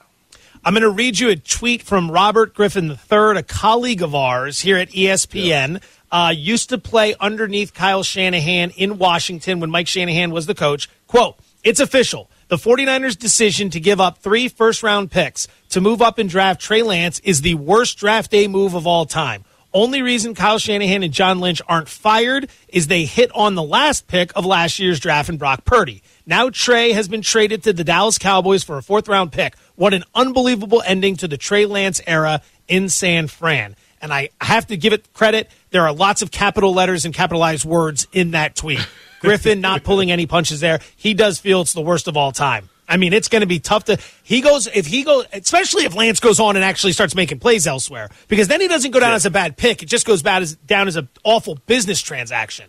I'm 0.65 0.73
going 0.73 0.81
to 0.81 0.89
read 0.89 1.19
you 1.19 1.29
a 1.29 1.35
tweet 1.35 1.83
from 1.83 2.11
Robert 2.11 2.53
Griffin 2.53 2.89
III, 2.89 3.37
a 3.37 3.43
colleague 3.43 4.01
of 4.01 4.15
ours 4.15 4.61
here 4.61 4.77
at 4.77 4.89
ESPN. 4.89 5.73
Yeah 5.73 5.79
uh, 6.11 6.33
used 6.35 6.69
to 6.69 6.77
play 6.77 7.15
underneath 7.19 7.73
Kyle 7.73 8.03
Shanahan 8.03 8.71
in 8.71 8.97
Washington 8.97 9.59
when 9.59 9.69
Mike 9.69 9.87
Shanahan 9.87 10.31
was 10.31 10.45
the 10.45 10.55
coach. 10.55 10.89
Quote, 11.07 11.37
it's 11.63 11.79
official. 11.79 12.29
The 12.47 12.55
49ers' 12.55 13.17
decision 13.17 13.69
to 13.71 13.79
give 13.79 14.01
up 14.01 14.17
three 14.17 14.47
first 14.47 14.81
round 14.81 15.11
picks 15.11 15.47
to 15.69 15.81
move 15.81 16.01
up 16.01 16.17
and 16.17 16.29
draft 16.29 16.61
Trey 16.61 16.81
Lance 16.81 17.19
is 17.19 17.41
the 17.41 17.55
worst 17.55 17.97
draft 17.97 18.31
day 18.31 18.47
move 18.47 18.73
of 18.73 18.87
all 18.87 19.05
time. 19.05 19.45
Only 19.71 20.01
reason 20.01 20.33
Kyle 20.33 20.57
Shanahan 20.57 21.03
and 21.03 21.13
John 21.13 21.39
Lynch 21.39 21.61
aren't 21.67 21.89
fired 21.89 22.49
is 22.69 22.87
they 22.87 23.05
hit 23.05 23.29
on 23.35 23.53
the 23.53 23.61
last 23.61 24.07
pick 24.07 24.31
of 24.35 24.45
last 24.45 24.79
year's 24.79 24.99
draft 24.99 25.29
in 25.29 25.37
Brock 25.37 25.63
Purdy. 25.63 26.01
Now 26.25 26.49
Trey 26.49 26.91
has 26.93 27.07
been 27.07 27.21
traded 27.21 27.63
to 27.63 27.73
the 27.73 27.83
Dallas 27.83 28.17
Cowboys 28.17 28.63
for 28.63 28.79
a 28.79 28.83
fourth 28.83 29.07
round 29.07 29.31
pick. 29.31 29.55
What 29.75 29.93
an 29.93 30.05
unbelievable 30.15 30.81
ending 30.83 31.17
to 31.17 31.27
the 31.27 31.37
Trey 31.37 31.67
Lance 31.67 32.01
era 32.07 32.41
in 32.67 32.89
San 32.89 33.27
Fran. 33.27 33.75
And 34.01 34.13
I 34.13 34.29
have 34.39 34.67
to 34.67 34.77
give 34.77 34.93
it 34.93 35.11
credit. 35.13 35.49
There 35.71 35.83
are 35.83 35.93
lots 35.93 36.21
of 36.21 36.31
capital 36.31 36.73
letters 36.73 37.05
and 37.05 37.13
capitalized 37.13 37.65
words 37.65 38.07
in 38.11 38.31
that 38.31 38.55
tweet. 38.55 38.85
Griffin 39.19 39.59
not 39.59 39.83
pulling 39.83 40.11
any 40.11 40.25
punches 40.25 40.61
there. 40.61 40.79
He 40.95 41.13
does 41.13 41.39
feel 41.39 41.61
it's 41.61 41.73
the 41.73 41.81
worst 41.81 42.07
of 42.07 42.15
all 42.15 42.31
time. 42.31 42.69
I 42.87 42.97
mean, 42.97 43.13
it's 43.13 43.27
going 43.27 43.41
to 43.41 43.47
be 43.47 43.59
tough 43.59 43.83
to. 43.85 43.99
He 44.23 44.41
goes 44.41 44.67
if 44.67 44.87
he 44.87 45.03
goes, 45.03 45.25
especially 45.31 45.83
if 45.83 45.95
Lance 45.95 46.19
goes 46.19 46.39
on 46.39 46.55
and 46.55 46.65
actually 46.65 46.93
starts 46.93 47.13
making 47.13 47.39
plays 47.39 47.67
elsewhere, 47.67 48.09
because 48.27 48.47
then 48.47 48.61
he 48.61 48.67
doesn't 48.67 48.91
go 48.91 48.99
down 48.99 49.11
yeah. 49.11 49.15
as 49.15 49.25
a 49.27 49.29
bad 49.29 49.57
pick. 49.57 49.83
It 49.83 49.85
just 49.85 50.07
goes 50.07 50.23
bad 50.23 50.41
as 50.41 50.55
down 50.55 50.87
as 50.87 50.95
an 50.95 51.07
awful 51.23 51.55
business 51.67 52.01
transaction. 52.01 52.67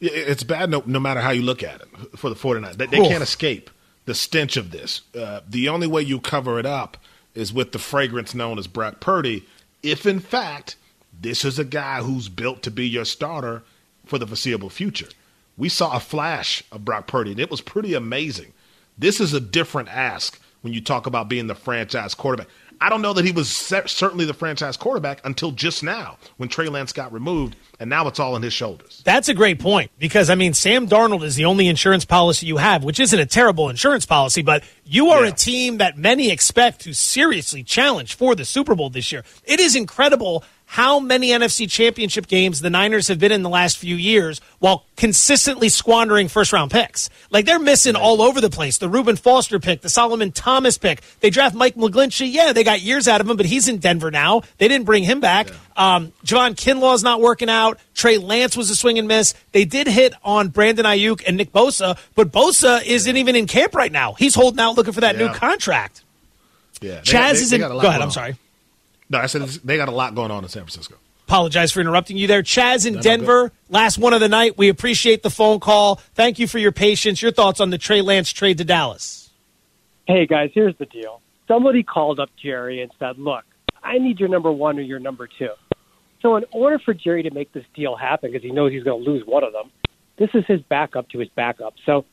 It's 0.00 0.44
bad 0.44 0.70
no, 0.70 0.82
no 0.86 1.00
matter 1.00 1.20
how 1.20 1.30
you 1.30 1.42
look 1.42 1.62
at 1.62 1.82
it 1.82 2.18
for 2.18 2.30
the 2.30 2.36
49. 2.36 2.76
They, 2.76 2.86
they 2.86 2.98
can't 2.98 3.22
escape 3.22 3.68
the 4.06 4.14
stench 4.14 4.56
of 4.56 4.70
this. 4.70 5.02
Uh, 5.14 5.40
the 5.46 5.68
only 5.68 5.86
way 5.86 6.02
you 6.02 6.20
cover 6.20 6.58
it 6.58 6.66
up 6.66 6.96
is 7.34 7.52
with 7.52 7.72
the 7.72 7.78
fragrance 7.78 8.34
known 8.34 8.58
as 8.58 8.66
Brock 8.66 9.00
Purdy. 9.00 9.44
If 9.82 10.06
in 10.06 10.20
fact 10.20 10.76
this 11.20 11.44
is 11.44 11.58
a 11.58 11.64
guy 11.64 12.02
who's 12.02 12.28
built 12.28 12.62
to 12.62 12.70
be 12.70 12.88
your 12.88 13.04
starter 13.04 13.62
for 14.06 14.18
the 14.18 14.26
foreseeable 14.26 14.70
future. 14.70 15.08
We 15.56 15.68
saw 15.68 15.96
a 15.96 16.00
flash 16.00 16.62
of 16.70 16.84
Brock 16.84 17.06
Purdy, 17.06 17.32
and 17.32 17.40
it 17.40 17.50
was 17.50 17.60
pretty 17.60 17.94
amazing. 17.94 18.52
This 18.96 19.20
is 19.20 19.32
a 19.32 19.40
different 19.40 19.88
ask 19.88 20.40
when 20.62 20.72
you 20.72 20.80
talk 20.80 21.06
about 21.06 21.28
being 21.28 21.46
the 21.46 21.54
franchise 21.54 22.14
quarterback. 22.14 22.48
I 22.80 22.88
don't 22.88 23.02
know 23.02 23.12
that 23.12 23.24
he 23.24 23.32
was 23.32 23.48
certainly 23.48 24.24
the 24.24 24.34
franchise 24.34 24.76
quarterback 24.76 25.20
until 25.24 25.50
just 25.50 25.82
now 25.82 26.16
when 26.36 26.48
Trey 26.48 26.68
Lance 26.68 26.92
got 26.92 27.12
removed, 27.12 27.56
and 27.80 27.90
now 27.90 28.06
it's 28.06 28.20
all 28.20 28.34
on 28.34 28.42
his 28.42 28.52
shoulders. 28.52 29.02
That's 29.04 29.28
a 29.28 29.34
great 29.34 29.58
point 29.58 29.90
because, 29.98 30.30
I 30.30 30.34
mean, 30.34 30.54
Sam 30.54 30.88
Darnold 30.88 31.24
is 31.24 31.34
the 31.34 31.44
only 31.44 31.68
insurance 31.68 32.04
policy 32.04 32.46
you 32.46 32.58
have, 32.58 32.84
which 32.84 33.00
isn't 33.00 33.18
a 33.18 33.26
terrible 33.26 33.68
insurance 33.68 34.06
policy, 34.06 34.42
but 34.42 34.62
you 34.84 35.08
are 35.08 35.24
yeah. 35.24 35.30
a 35.30 35.34
team 35.34 35.78
that 35.78 35.98
many 35.98 36.30
expect 36.30 36.80
to 36.82 36.92
seriously 36.92 37.62
challenge 37.62 38.14
for 38.14 38.34
the 38.34 38.44
Super 38.44 38.74
Bowl 38.74 38.90
this 38.90 39.10
year. 39.10 39.24
It 39.44 39.60
is 39.60 39.74
incredible 39.74 40.44
how 40.70 41.00
many 41.00 41.28
NFC 41.28 41.68
championship 41.68 42.26
games 42.26 42.60
the 42.60 42.68
Niners 42.68 43.08
have 43.08 43.18
been 43.18 43.32
in 43.32 43.42
the 43.42 43.48
last 43.48 43.78
few 43.78 43.96
years 43.96 44.38
while 44.58 44.84
consistently 44.98 45.70
squandering 45.70 46.28
first 46.28 46.52
round 46.52 46.70
picks. 46.70 47.08
Like 47.30 47.46
they're 47.46 47.58
missing 47.58 47.96
all 47.96 48.20
over 48.20 48.42
the 48.42 48.50
place. 48.50 48.76
The 48.76 48.88
Reuben 48.88 49.16
Foster 49.16 49.58
pick, 49.60 49.80
the 49.80 49.88
Solomon 49.88 50.30
Thomas 50.30 50.76
pick. 50.76 51.00
They 51.20 51.30
draft 51.30 51.54
Mike 51.54 51.76
McGlinchey. 51.76 52.30
Yeah, 52.30 52.52
they 52.52 52.64
got 52.64 52.82
years 52.82 53.08
out 53.08 53.22
of 53.22 53.30
him, 53.30 53.38
but 53.38 53.46
he's 53.46 53.66
in 53.66 53.78
Denver 53.78 54.10
now. 54.10 54.42
They 54.58 54.68
didn't 54.68 54.84
bring 54.84 55.04
him 55.04 55.20
back. 55.20 55.48
Yeah. 55.48 55.54
Um, 55.96 56.12
Javon 56.22 56.54
Kinlaw's 56.54 57.02
not 57.02 57.22
working 57.22 57.48
out. 57.48 57.78
Trey 57.94 58.18
Lance 58.18 58.54
was 58.54 58.68
a 58.68 58.76
swing 58.76 58.98
and 58.98 59.08
miss. 59.08 59.34
They 59.52 59.64
did 59.64 59.86
hit 59.86 60.12
on 60.22 60.48
Brandon 60.48 60.84
Aiyuk 60.84 61.22
and 61.26 61.38
Nick 61.38 61.50
Bosa, 61.50 61.98
but 62.14 62.30
Bosa 62.30 62.84
isn't 62.84 63.16
even 63.16 63.36
in 63.36 63.46
camp 63.46 63.74
right 63.74 63.90
now. 63.90 64.12
He's 64.12 64.34
holding 64.34 64.60
out 64.60 64.76
looking 64.76 64.92
for 64.92 65.00
that 65.00 65.16
yeah. 65.16 65.28
new 65.28 65.32
contract. 65.32 66.04
Yeah. 66.82 67.00
Chaz 67.00 67.12
got, 67.12 67.32
they, 67.32 67.40
is 67.40 67.52
in. 67.54 67.60
Go 67.62 67.78
ahead. 67.78 68.02
I'm 68.02 68.10
sorry. 68.10 68.36
No, 69.10 69.18
I 69.18 69.26
said 69.26 69.42
they 69.42 69.76
got 69.76 69.88
a 69.88 69.92
lot 69.92 70.14
going 70.14 70.30
on 70.30 70.42
in 70.42 70.48
San 70.48 70.62
Francisco. 70.62 70.96
Apologize 71.28 71.72
for 71.72 71.80
interrupting 71.80 72.16
you 72.16 72.26
there. 72.26 72.42
Chaz 72.42 72.86
in 72.86 72.94
no, 72.94 73.02
Denver, 73.02 73.52
last 73.68 73.98
one 73.98 74.14
of 74.14 74.20
the 74.20 74.28
night. 74.28 74.56
We 74.56 74.70
appreciate 74.70 75.22
the 75.22 75.30
phone 75.30 75.60
call. 75.60 75.96
Thank 76.14 76.38
you 76.38 76.46
for 76.46 76.58
your 76.58 76.72
patience. 76.72 77.20
Your 77.20 77.32
thoughts 77.32 77.60
on 77.60 77.68
the 77.68 77.76
Trey 77.76 78.00
Lance 78.00 78.32
trade 78.32 78.58
to 78.58 78.64
Dallas? 78.64 79.30
Hey, 80.06 80.26
guys, 80.26 80.50
here's 80.54 80.76
the 80.78 80.86
deal. 80.86 81.20
Somebody 81.46 81.82
called 81.82 82.18
up 82.18 82.30
Jerry 82.42 82.80
and 82.80 82.90
said, 82.98 83.18
Look, 83.18 83.44
I 83.82 83.98
need 83.98 84.18
your 84.18 84.30
number 84.30 84.50
one 84.50 84.78
or 84.78 84.82
your 84.82 85.00
number 85.00 85.28
two. 85.38 85.50
So, 86.22 86.36
in 86.36 86.44
order 86.50 86.78
for 86.78 86.94
Jerry 86.94 87.22
to 87.24 87.30
make 87.30 87.52
this 87.52 87.64
deal 87.74 87.94
happen, 87.94 88.32
because 88.32 88.42
he 88.42 88.50
knows 88.50 88.72
he's 88.72 88.84
going 88.84 89.04
to 89.04 89.10
lose 89.10 89.22
one 89.26 89.44
of 89.44 89.52
them, 89.52 89.70
this 90.18 90.30
is 90.32 90.44
his 90.46 90.62
backup 90.62 91.10
to 91.10 91.18
his 91.18 91.28
backup. 91.36 91.74
So, 91.84 92.06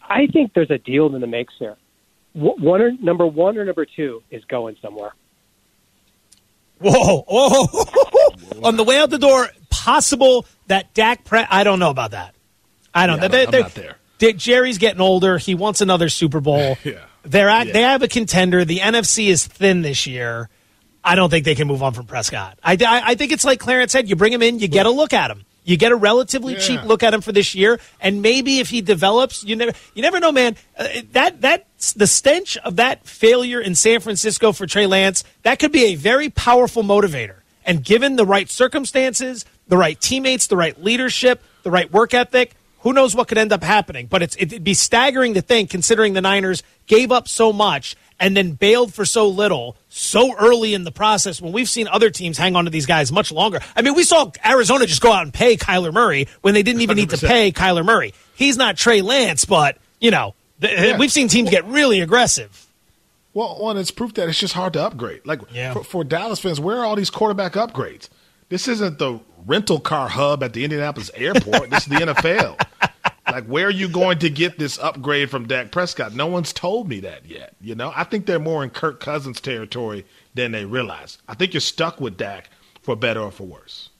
I 0.00 0.28
think 0.32 0.54
there's 0.54 0.70
a 0.70 0.78
deal 0.78 1.12
in 1.12 1.20
the 1.20 1.26
makes 1.26 1.54
here. 1.58 1.76
One 2.34 2.80
or 2.80 2.92
number 3.00 3.26
one 3.26 3.58
or 3.58 3.64
number 3.64 3.84
two 3.84 4.22
is 4.30 4.44
going 4.44 4.76
somewhere. 4.80 5.12
Whoa, 6.80 7.24
whoa. 7.28 8.62
On 8.64 8.76
the 8.76 8.84
way 8.84 8.98
out 8.98 9.10
the 9.10 9.18
door, 9.18 9.48
possible 9.70 10.46
that 10.66 10.92
Dak 10.94 11.24
Pre- 11.24 11.46
I 11.48 11.64
don't 11.64 11.78
know 11.78 11.90
about 11.90 12.12
that. 12.12 12.34
I 12.94 13.06
don't 13.06 13.18
know. 13.18 13.24
Yeah, 13.24 13.46
they, 13.46 13.58
I'm 13.58 13.62
not 13.62 13.74
there. 13.74 13.96
Jerry's 14.32 14.78
getting 14.78 15.00
older. 15.00 15.38
He 15.38 15.54
wants 15.54 15.80
another 15.80 16.08
Super 16.08 16.40
Bowl. 16.40 16.76
yeah. 16.84 17.04
They're 17.22 17.48
at, 17.48 17.68
yeah. 17.68 17.72
they 17.72 17.82
have 17.82 18.02
a 18.02 18.08
contender. 18.08 18.64
The 18.64 18.78
NFC 18.78 19.28
is 19.28 19.46
thin 19.46 19.82
this 19.82 20.06
year. 20.06 20.48
I 21.02 21.14
don't 21.14 21.30
think 21.30 21.44
they 21.44 21.54
can 21.54 21.66
move 21.68 21.82
on 21.82 21.94
from 21.94 22.06
Prescott. 22.06 22.58
I, 22.62 22.72
I, 22.72 23.02
I 23.10 23.14
think 23.14 23.32
it's 23.32 23.44
like 23.44 23.60
Clarence 23.60 23.92
said. 23.92 24.08
You 24.08 24.16
bring 24.16 24.32
him 24.32 24.42
in, 24.42 24.58
you 24.58 24.68
get 24.68 24.86
a 24.86 24.90
look 24.90 25.12
at 25.12 25.30
him. 25.30 25.44
You 25.64 25.76
get 25.76 25.92
a 25.92 25.96
relatively 25.96 26.54
yeah. 26.54 26.60
cheap 26.60 26.84
look 26.84 27.02
at 27.02 27.14
him 27.14 27.20
for 27.20 27.32
this 27.32 27.54
year, 27.54 27.78
and 28.00 28.22
maybe 28.22 28.60
if 28.60 28.70
he 28.70 28.80
develops, 28.80 29.44
you 29.44 29.56
never 29.56 29.72
you 29.94 30.02
never 30.02 30.18
know, 30.18 30.32
man. 30.32 30.56
Uh, 30.76 30.88
that 31.12 31.40
that's 31.40 31.64
the 31.96 32.06
stench 32.06 32.56
of 32.58 32.76
that 32.76 33.06
failure 33.06 33.60
in 33.60 33.74
San 33.74 34.00
Francisco 34.00 34.52
for 34.52 34.66
Trey 34.66 34.86
Lance. 34.86 35.24
That 35.42 35.58
could 35.58 35.72
be 35.72 35.86
a 35.86 35.94
very 35.94 36.28
powerful 36.28 36.82
motivator. 36.82 37.36
And 37.64 37.84
given 37.84 38.16
the 38.16 38.26
right 38.26 38.48
circumstances, 38.48 39.44
the 39.68 39.76
right 39.76 39.98
teammates, 40.00 40.46
the 40.46 40.56
right 40.56 40.80
leadership, 40.82 41.42
the 41.62 41.70
right 41.70 41.90
work 41.90 42.14
ethic, 42.14 42.54
who 42.80 42.92
knows 42.92 43.14
what 43.14 43.28
could 43.28 43.38
end 43.38 43.52
up 43.52 43.62
happening? 43.62 44.06
But 44.06 44.22
it's, 44.22 44.36
it'd 44.38 44.64
be 44.64 44.74
staggering 44.74 45.34
to 45.34 45.42
think, 45.42 45.70
considering 45.70 46.14
the 46.14 46.22
Niners 46.22 46.62
gave 46.86 47.12
up 47.12 47.28
so 47.28 47.52
much 47.52 47.96
and 48.18 48.36
then 48.36 48.52
bailed 48.52 48.92
for 48.92 49.04
so 49.04 49.28
little 49.28 49.76
so 49.88 50.34
early 50.36 50.74
in 50.74 50.84
the 50.84 50.92
process 50.92 51.40
when 51.40 51.52
we've 51.52 51.68
seen 51.68 51.88
other 51.88 52.10
teams 52.10 52.38
hang 52.38 52.56
on 52.56 52.64
to 52.64 52.70
these 52.70 52.86
guys 52.86 53.12
much 53.12 53.32
longer. 53.32 53.60
I 53.76 53.82
mean, 53.82 53.94
we 53.94 54.02
saw 54.02 54.30
Arizona 54.44 54.86
just 54.86 55.00
go 55.00 55.12
out 55.12 55.22
and 55.22 55.32
pay 55.32 55.56
Kyler 55.56 55.92
Murray 55.92 56.28
when 56.40 56.54
they 56.54 56.62
didn't 56.62 56.82
even 56.82 56.96
100%. 56.96 57.00
need 57.00 57.10
to 57.10 57.26
pay 57.26 57.52
Kyler 57.52 57.84
Murray. 57.84 58.14
He's 58.34 58.56
not 58.56 58.76
Trey 58.76 59.02
Lance, 59.02 59.44
but, 59.44 59.76
you 60.00 60.10
know, 60.10 60.34
Uh, 60.62 60.68
yeah. 60.68 60.98
we've 60.98 61.12
seen 61.12 61.28
teams 61.28 61.50
get 61.50 61.64
really 61.66 62.00
aggressive. 62.00 62.66
Well, 63.32 63.60
one, 63.60 63.78
it's 63.78 63.90
proof 63.90 64.14
that 64.14 64.28
it's 64.28 64.38
just 64.38 64.54
hard 64.54 64.72
to 64.72 64.82
upgrade. 64.82 65.24
Like 65.24 65.40
yeah. 65.52 65.72
for, 65.72 65.84
for 65.84 66.04
Dallas 66.04 66.40
fans, 66.40 66.58
where 66.58 66.78
are 66.78 66.84
all 66.84 66.96
these 66.96 67.10
quarterback 67.10 67.52
upgrades? 67.52 68.08
This 68.48 68.66
isn't 68.66 68.98
the 68.98 69.20
rental 69.46 69.78
car 69.78 70.08
hub 70.08 70.42
at 70.42 70.52
the 70.52 70.64
Indianapolis 70.64 71.10
airport. 71.14 71.70
this 71.70 71.86
is 71.86 71.86
the 71.86 71.96
NFL. 71.96 72.60
Like, 73.30 73.44
where 73.46 73.68
are 73.68 73.70
you 73.70 73.88
going 73.88 74.18
to 74.20 74.30
get 74.30 74.58
this 74.58 74.78
upgrade 74.78 75.30
from 75.30 75.46
Dak 75.46 75.70
Prescott? 75.70 76.14
No 76.14 76.26
one's 76.26 76.52
told 76.52 76.88
me 76.88 77.00
that 77.00 77.26
yet. 77.26 77.54
You 77.60 77.76
know, 77.76 77.92
I 77.94 78.02
think 78.02 78.26
they're 78.26 78.40
more 78.40 78.64
in 78.64 78.70
Kirk 78.70 78.98
Cousins 78.98 79.40
territory 79.40 80.04
than 80.34 80.50
they 80.50 80.64
realize. 80.64 81.18
I 81.28 81.34
think 81.34 81.54
you're 81.54 81.60
stuck 81.60 82.00
with 82.00 82.16
Dak 82.16 82.48
for 82.82 82.96
better 82.96 83.20
or 83.20 83.30
for 83.30 83.44
worse. 83.44 83.90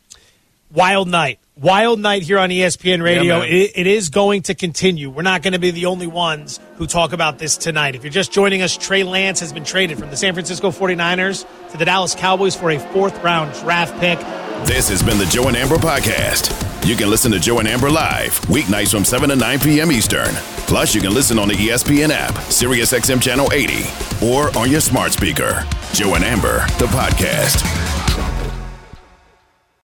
Wild 0.73 1.09
night. 1.09 1.39
Wild 1.61 2.01
night 2.01 2.23
here 2.23 2.39
on 2.39 2.49
ESPN 2.49 3.03
Radio. 3.03 3.43
Yeah, 3.43 3.45
it, 3.45 3.73
it 3.75 3.87
is 3.87 4.09
going 4.09 4.41
to 4.45 4.55
continue. 4.55 5.11
We're 5.11 5.21
not 5.21 5.43
going 5.43 5.53
to 5.53 5.59
be 5.59 5.71
the 5.71 5.87
only 5.87 6.07
ones 6.07 6.59
who 6.77 6.87
talk 6.87 7.13
about 7.13 7.39
this 7.39 7.59
tonight. 7.59 7.95
If 7.95 8.03
you're 8.03 8.11
just 8.11 8.33
joining 8.33 8.63
us, 8.63 8.79
Trey 8.79 9.05
Lance 9.05 9.41
has 9.41 9.53
been 9.53 9.65
traded 9.65 9.99
from 9.99 10.09
the 10.09 10.17
San 10.17 10.33
Francisco 10.33 10.71
49ers 10.71 11.45
to 11.73 11.77
the 11.77 11.85
Dallas 11.85 12.15
Cowboys 12.15 12.57
for 12.57 12.71
a 12.71 12.79
fourth 12.79 13.23
round 13.23 13.53
draft 13.61 13.93
pick. 14.01 14.19
This 14.67 14.89
has 14.89 15.03
been 15.03 15.19
the 15.19 15.27
Joe 15.27 15.49
and 15.49 15.57
Amber 15.57 15.77
Podcast. 15.77 16.49
You 16.87 16.97
can 16.97 17.11
listen 17.11 17.31
to 17.33 17.39
Joe 17.39 17.59
and 17.59 17.69
Amber 17.69 17.91
live 17.91 18.41
weeknights 18.43 18.93
from 18.93 19.05
7 19.05 19.29
to 19.29 19.37
9 19.37 19.59
p.m. 19.61 19.93
Eastern. 19.93 20.33
Plus, 20.67 20.95
you 20.95 21.03
can 21.03 21.13
listen 21.13 21.39
on 21.39 21.49
the 21.49 21.55
ESPN 21.55 22.09
app, 22.09 22.33
SiriusXM 22.49 23.21
Channel 23.21 23.53
80, 23.53 23.85
or 24.27 24.57
on 24.57 24.71
your 24.71 24.81
smart 24.81 25.13
speaker. 25.13 25.67
Joe 25.93 26.15
and 26.15 26.25
Amber, 26.25 26.61
the 26.79 26.87
podcast. 26.87 28.40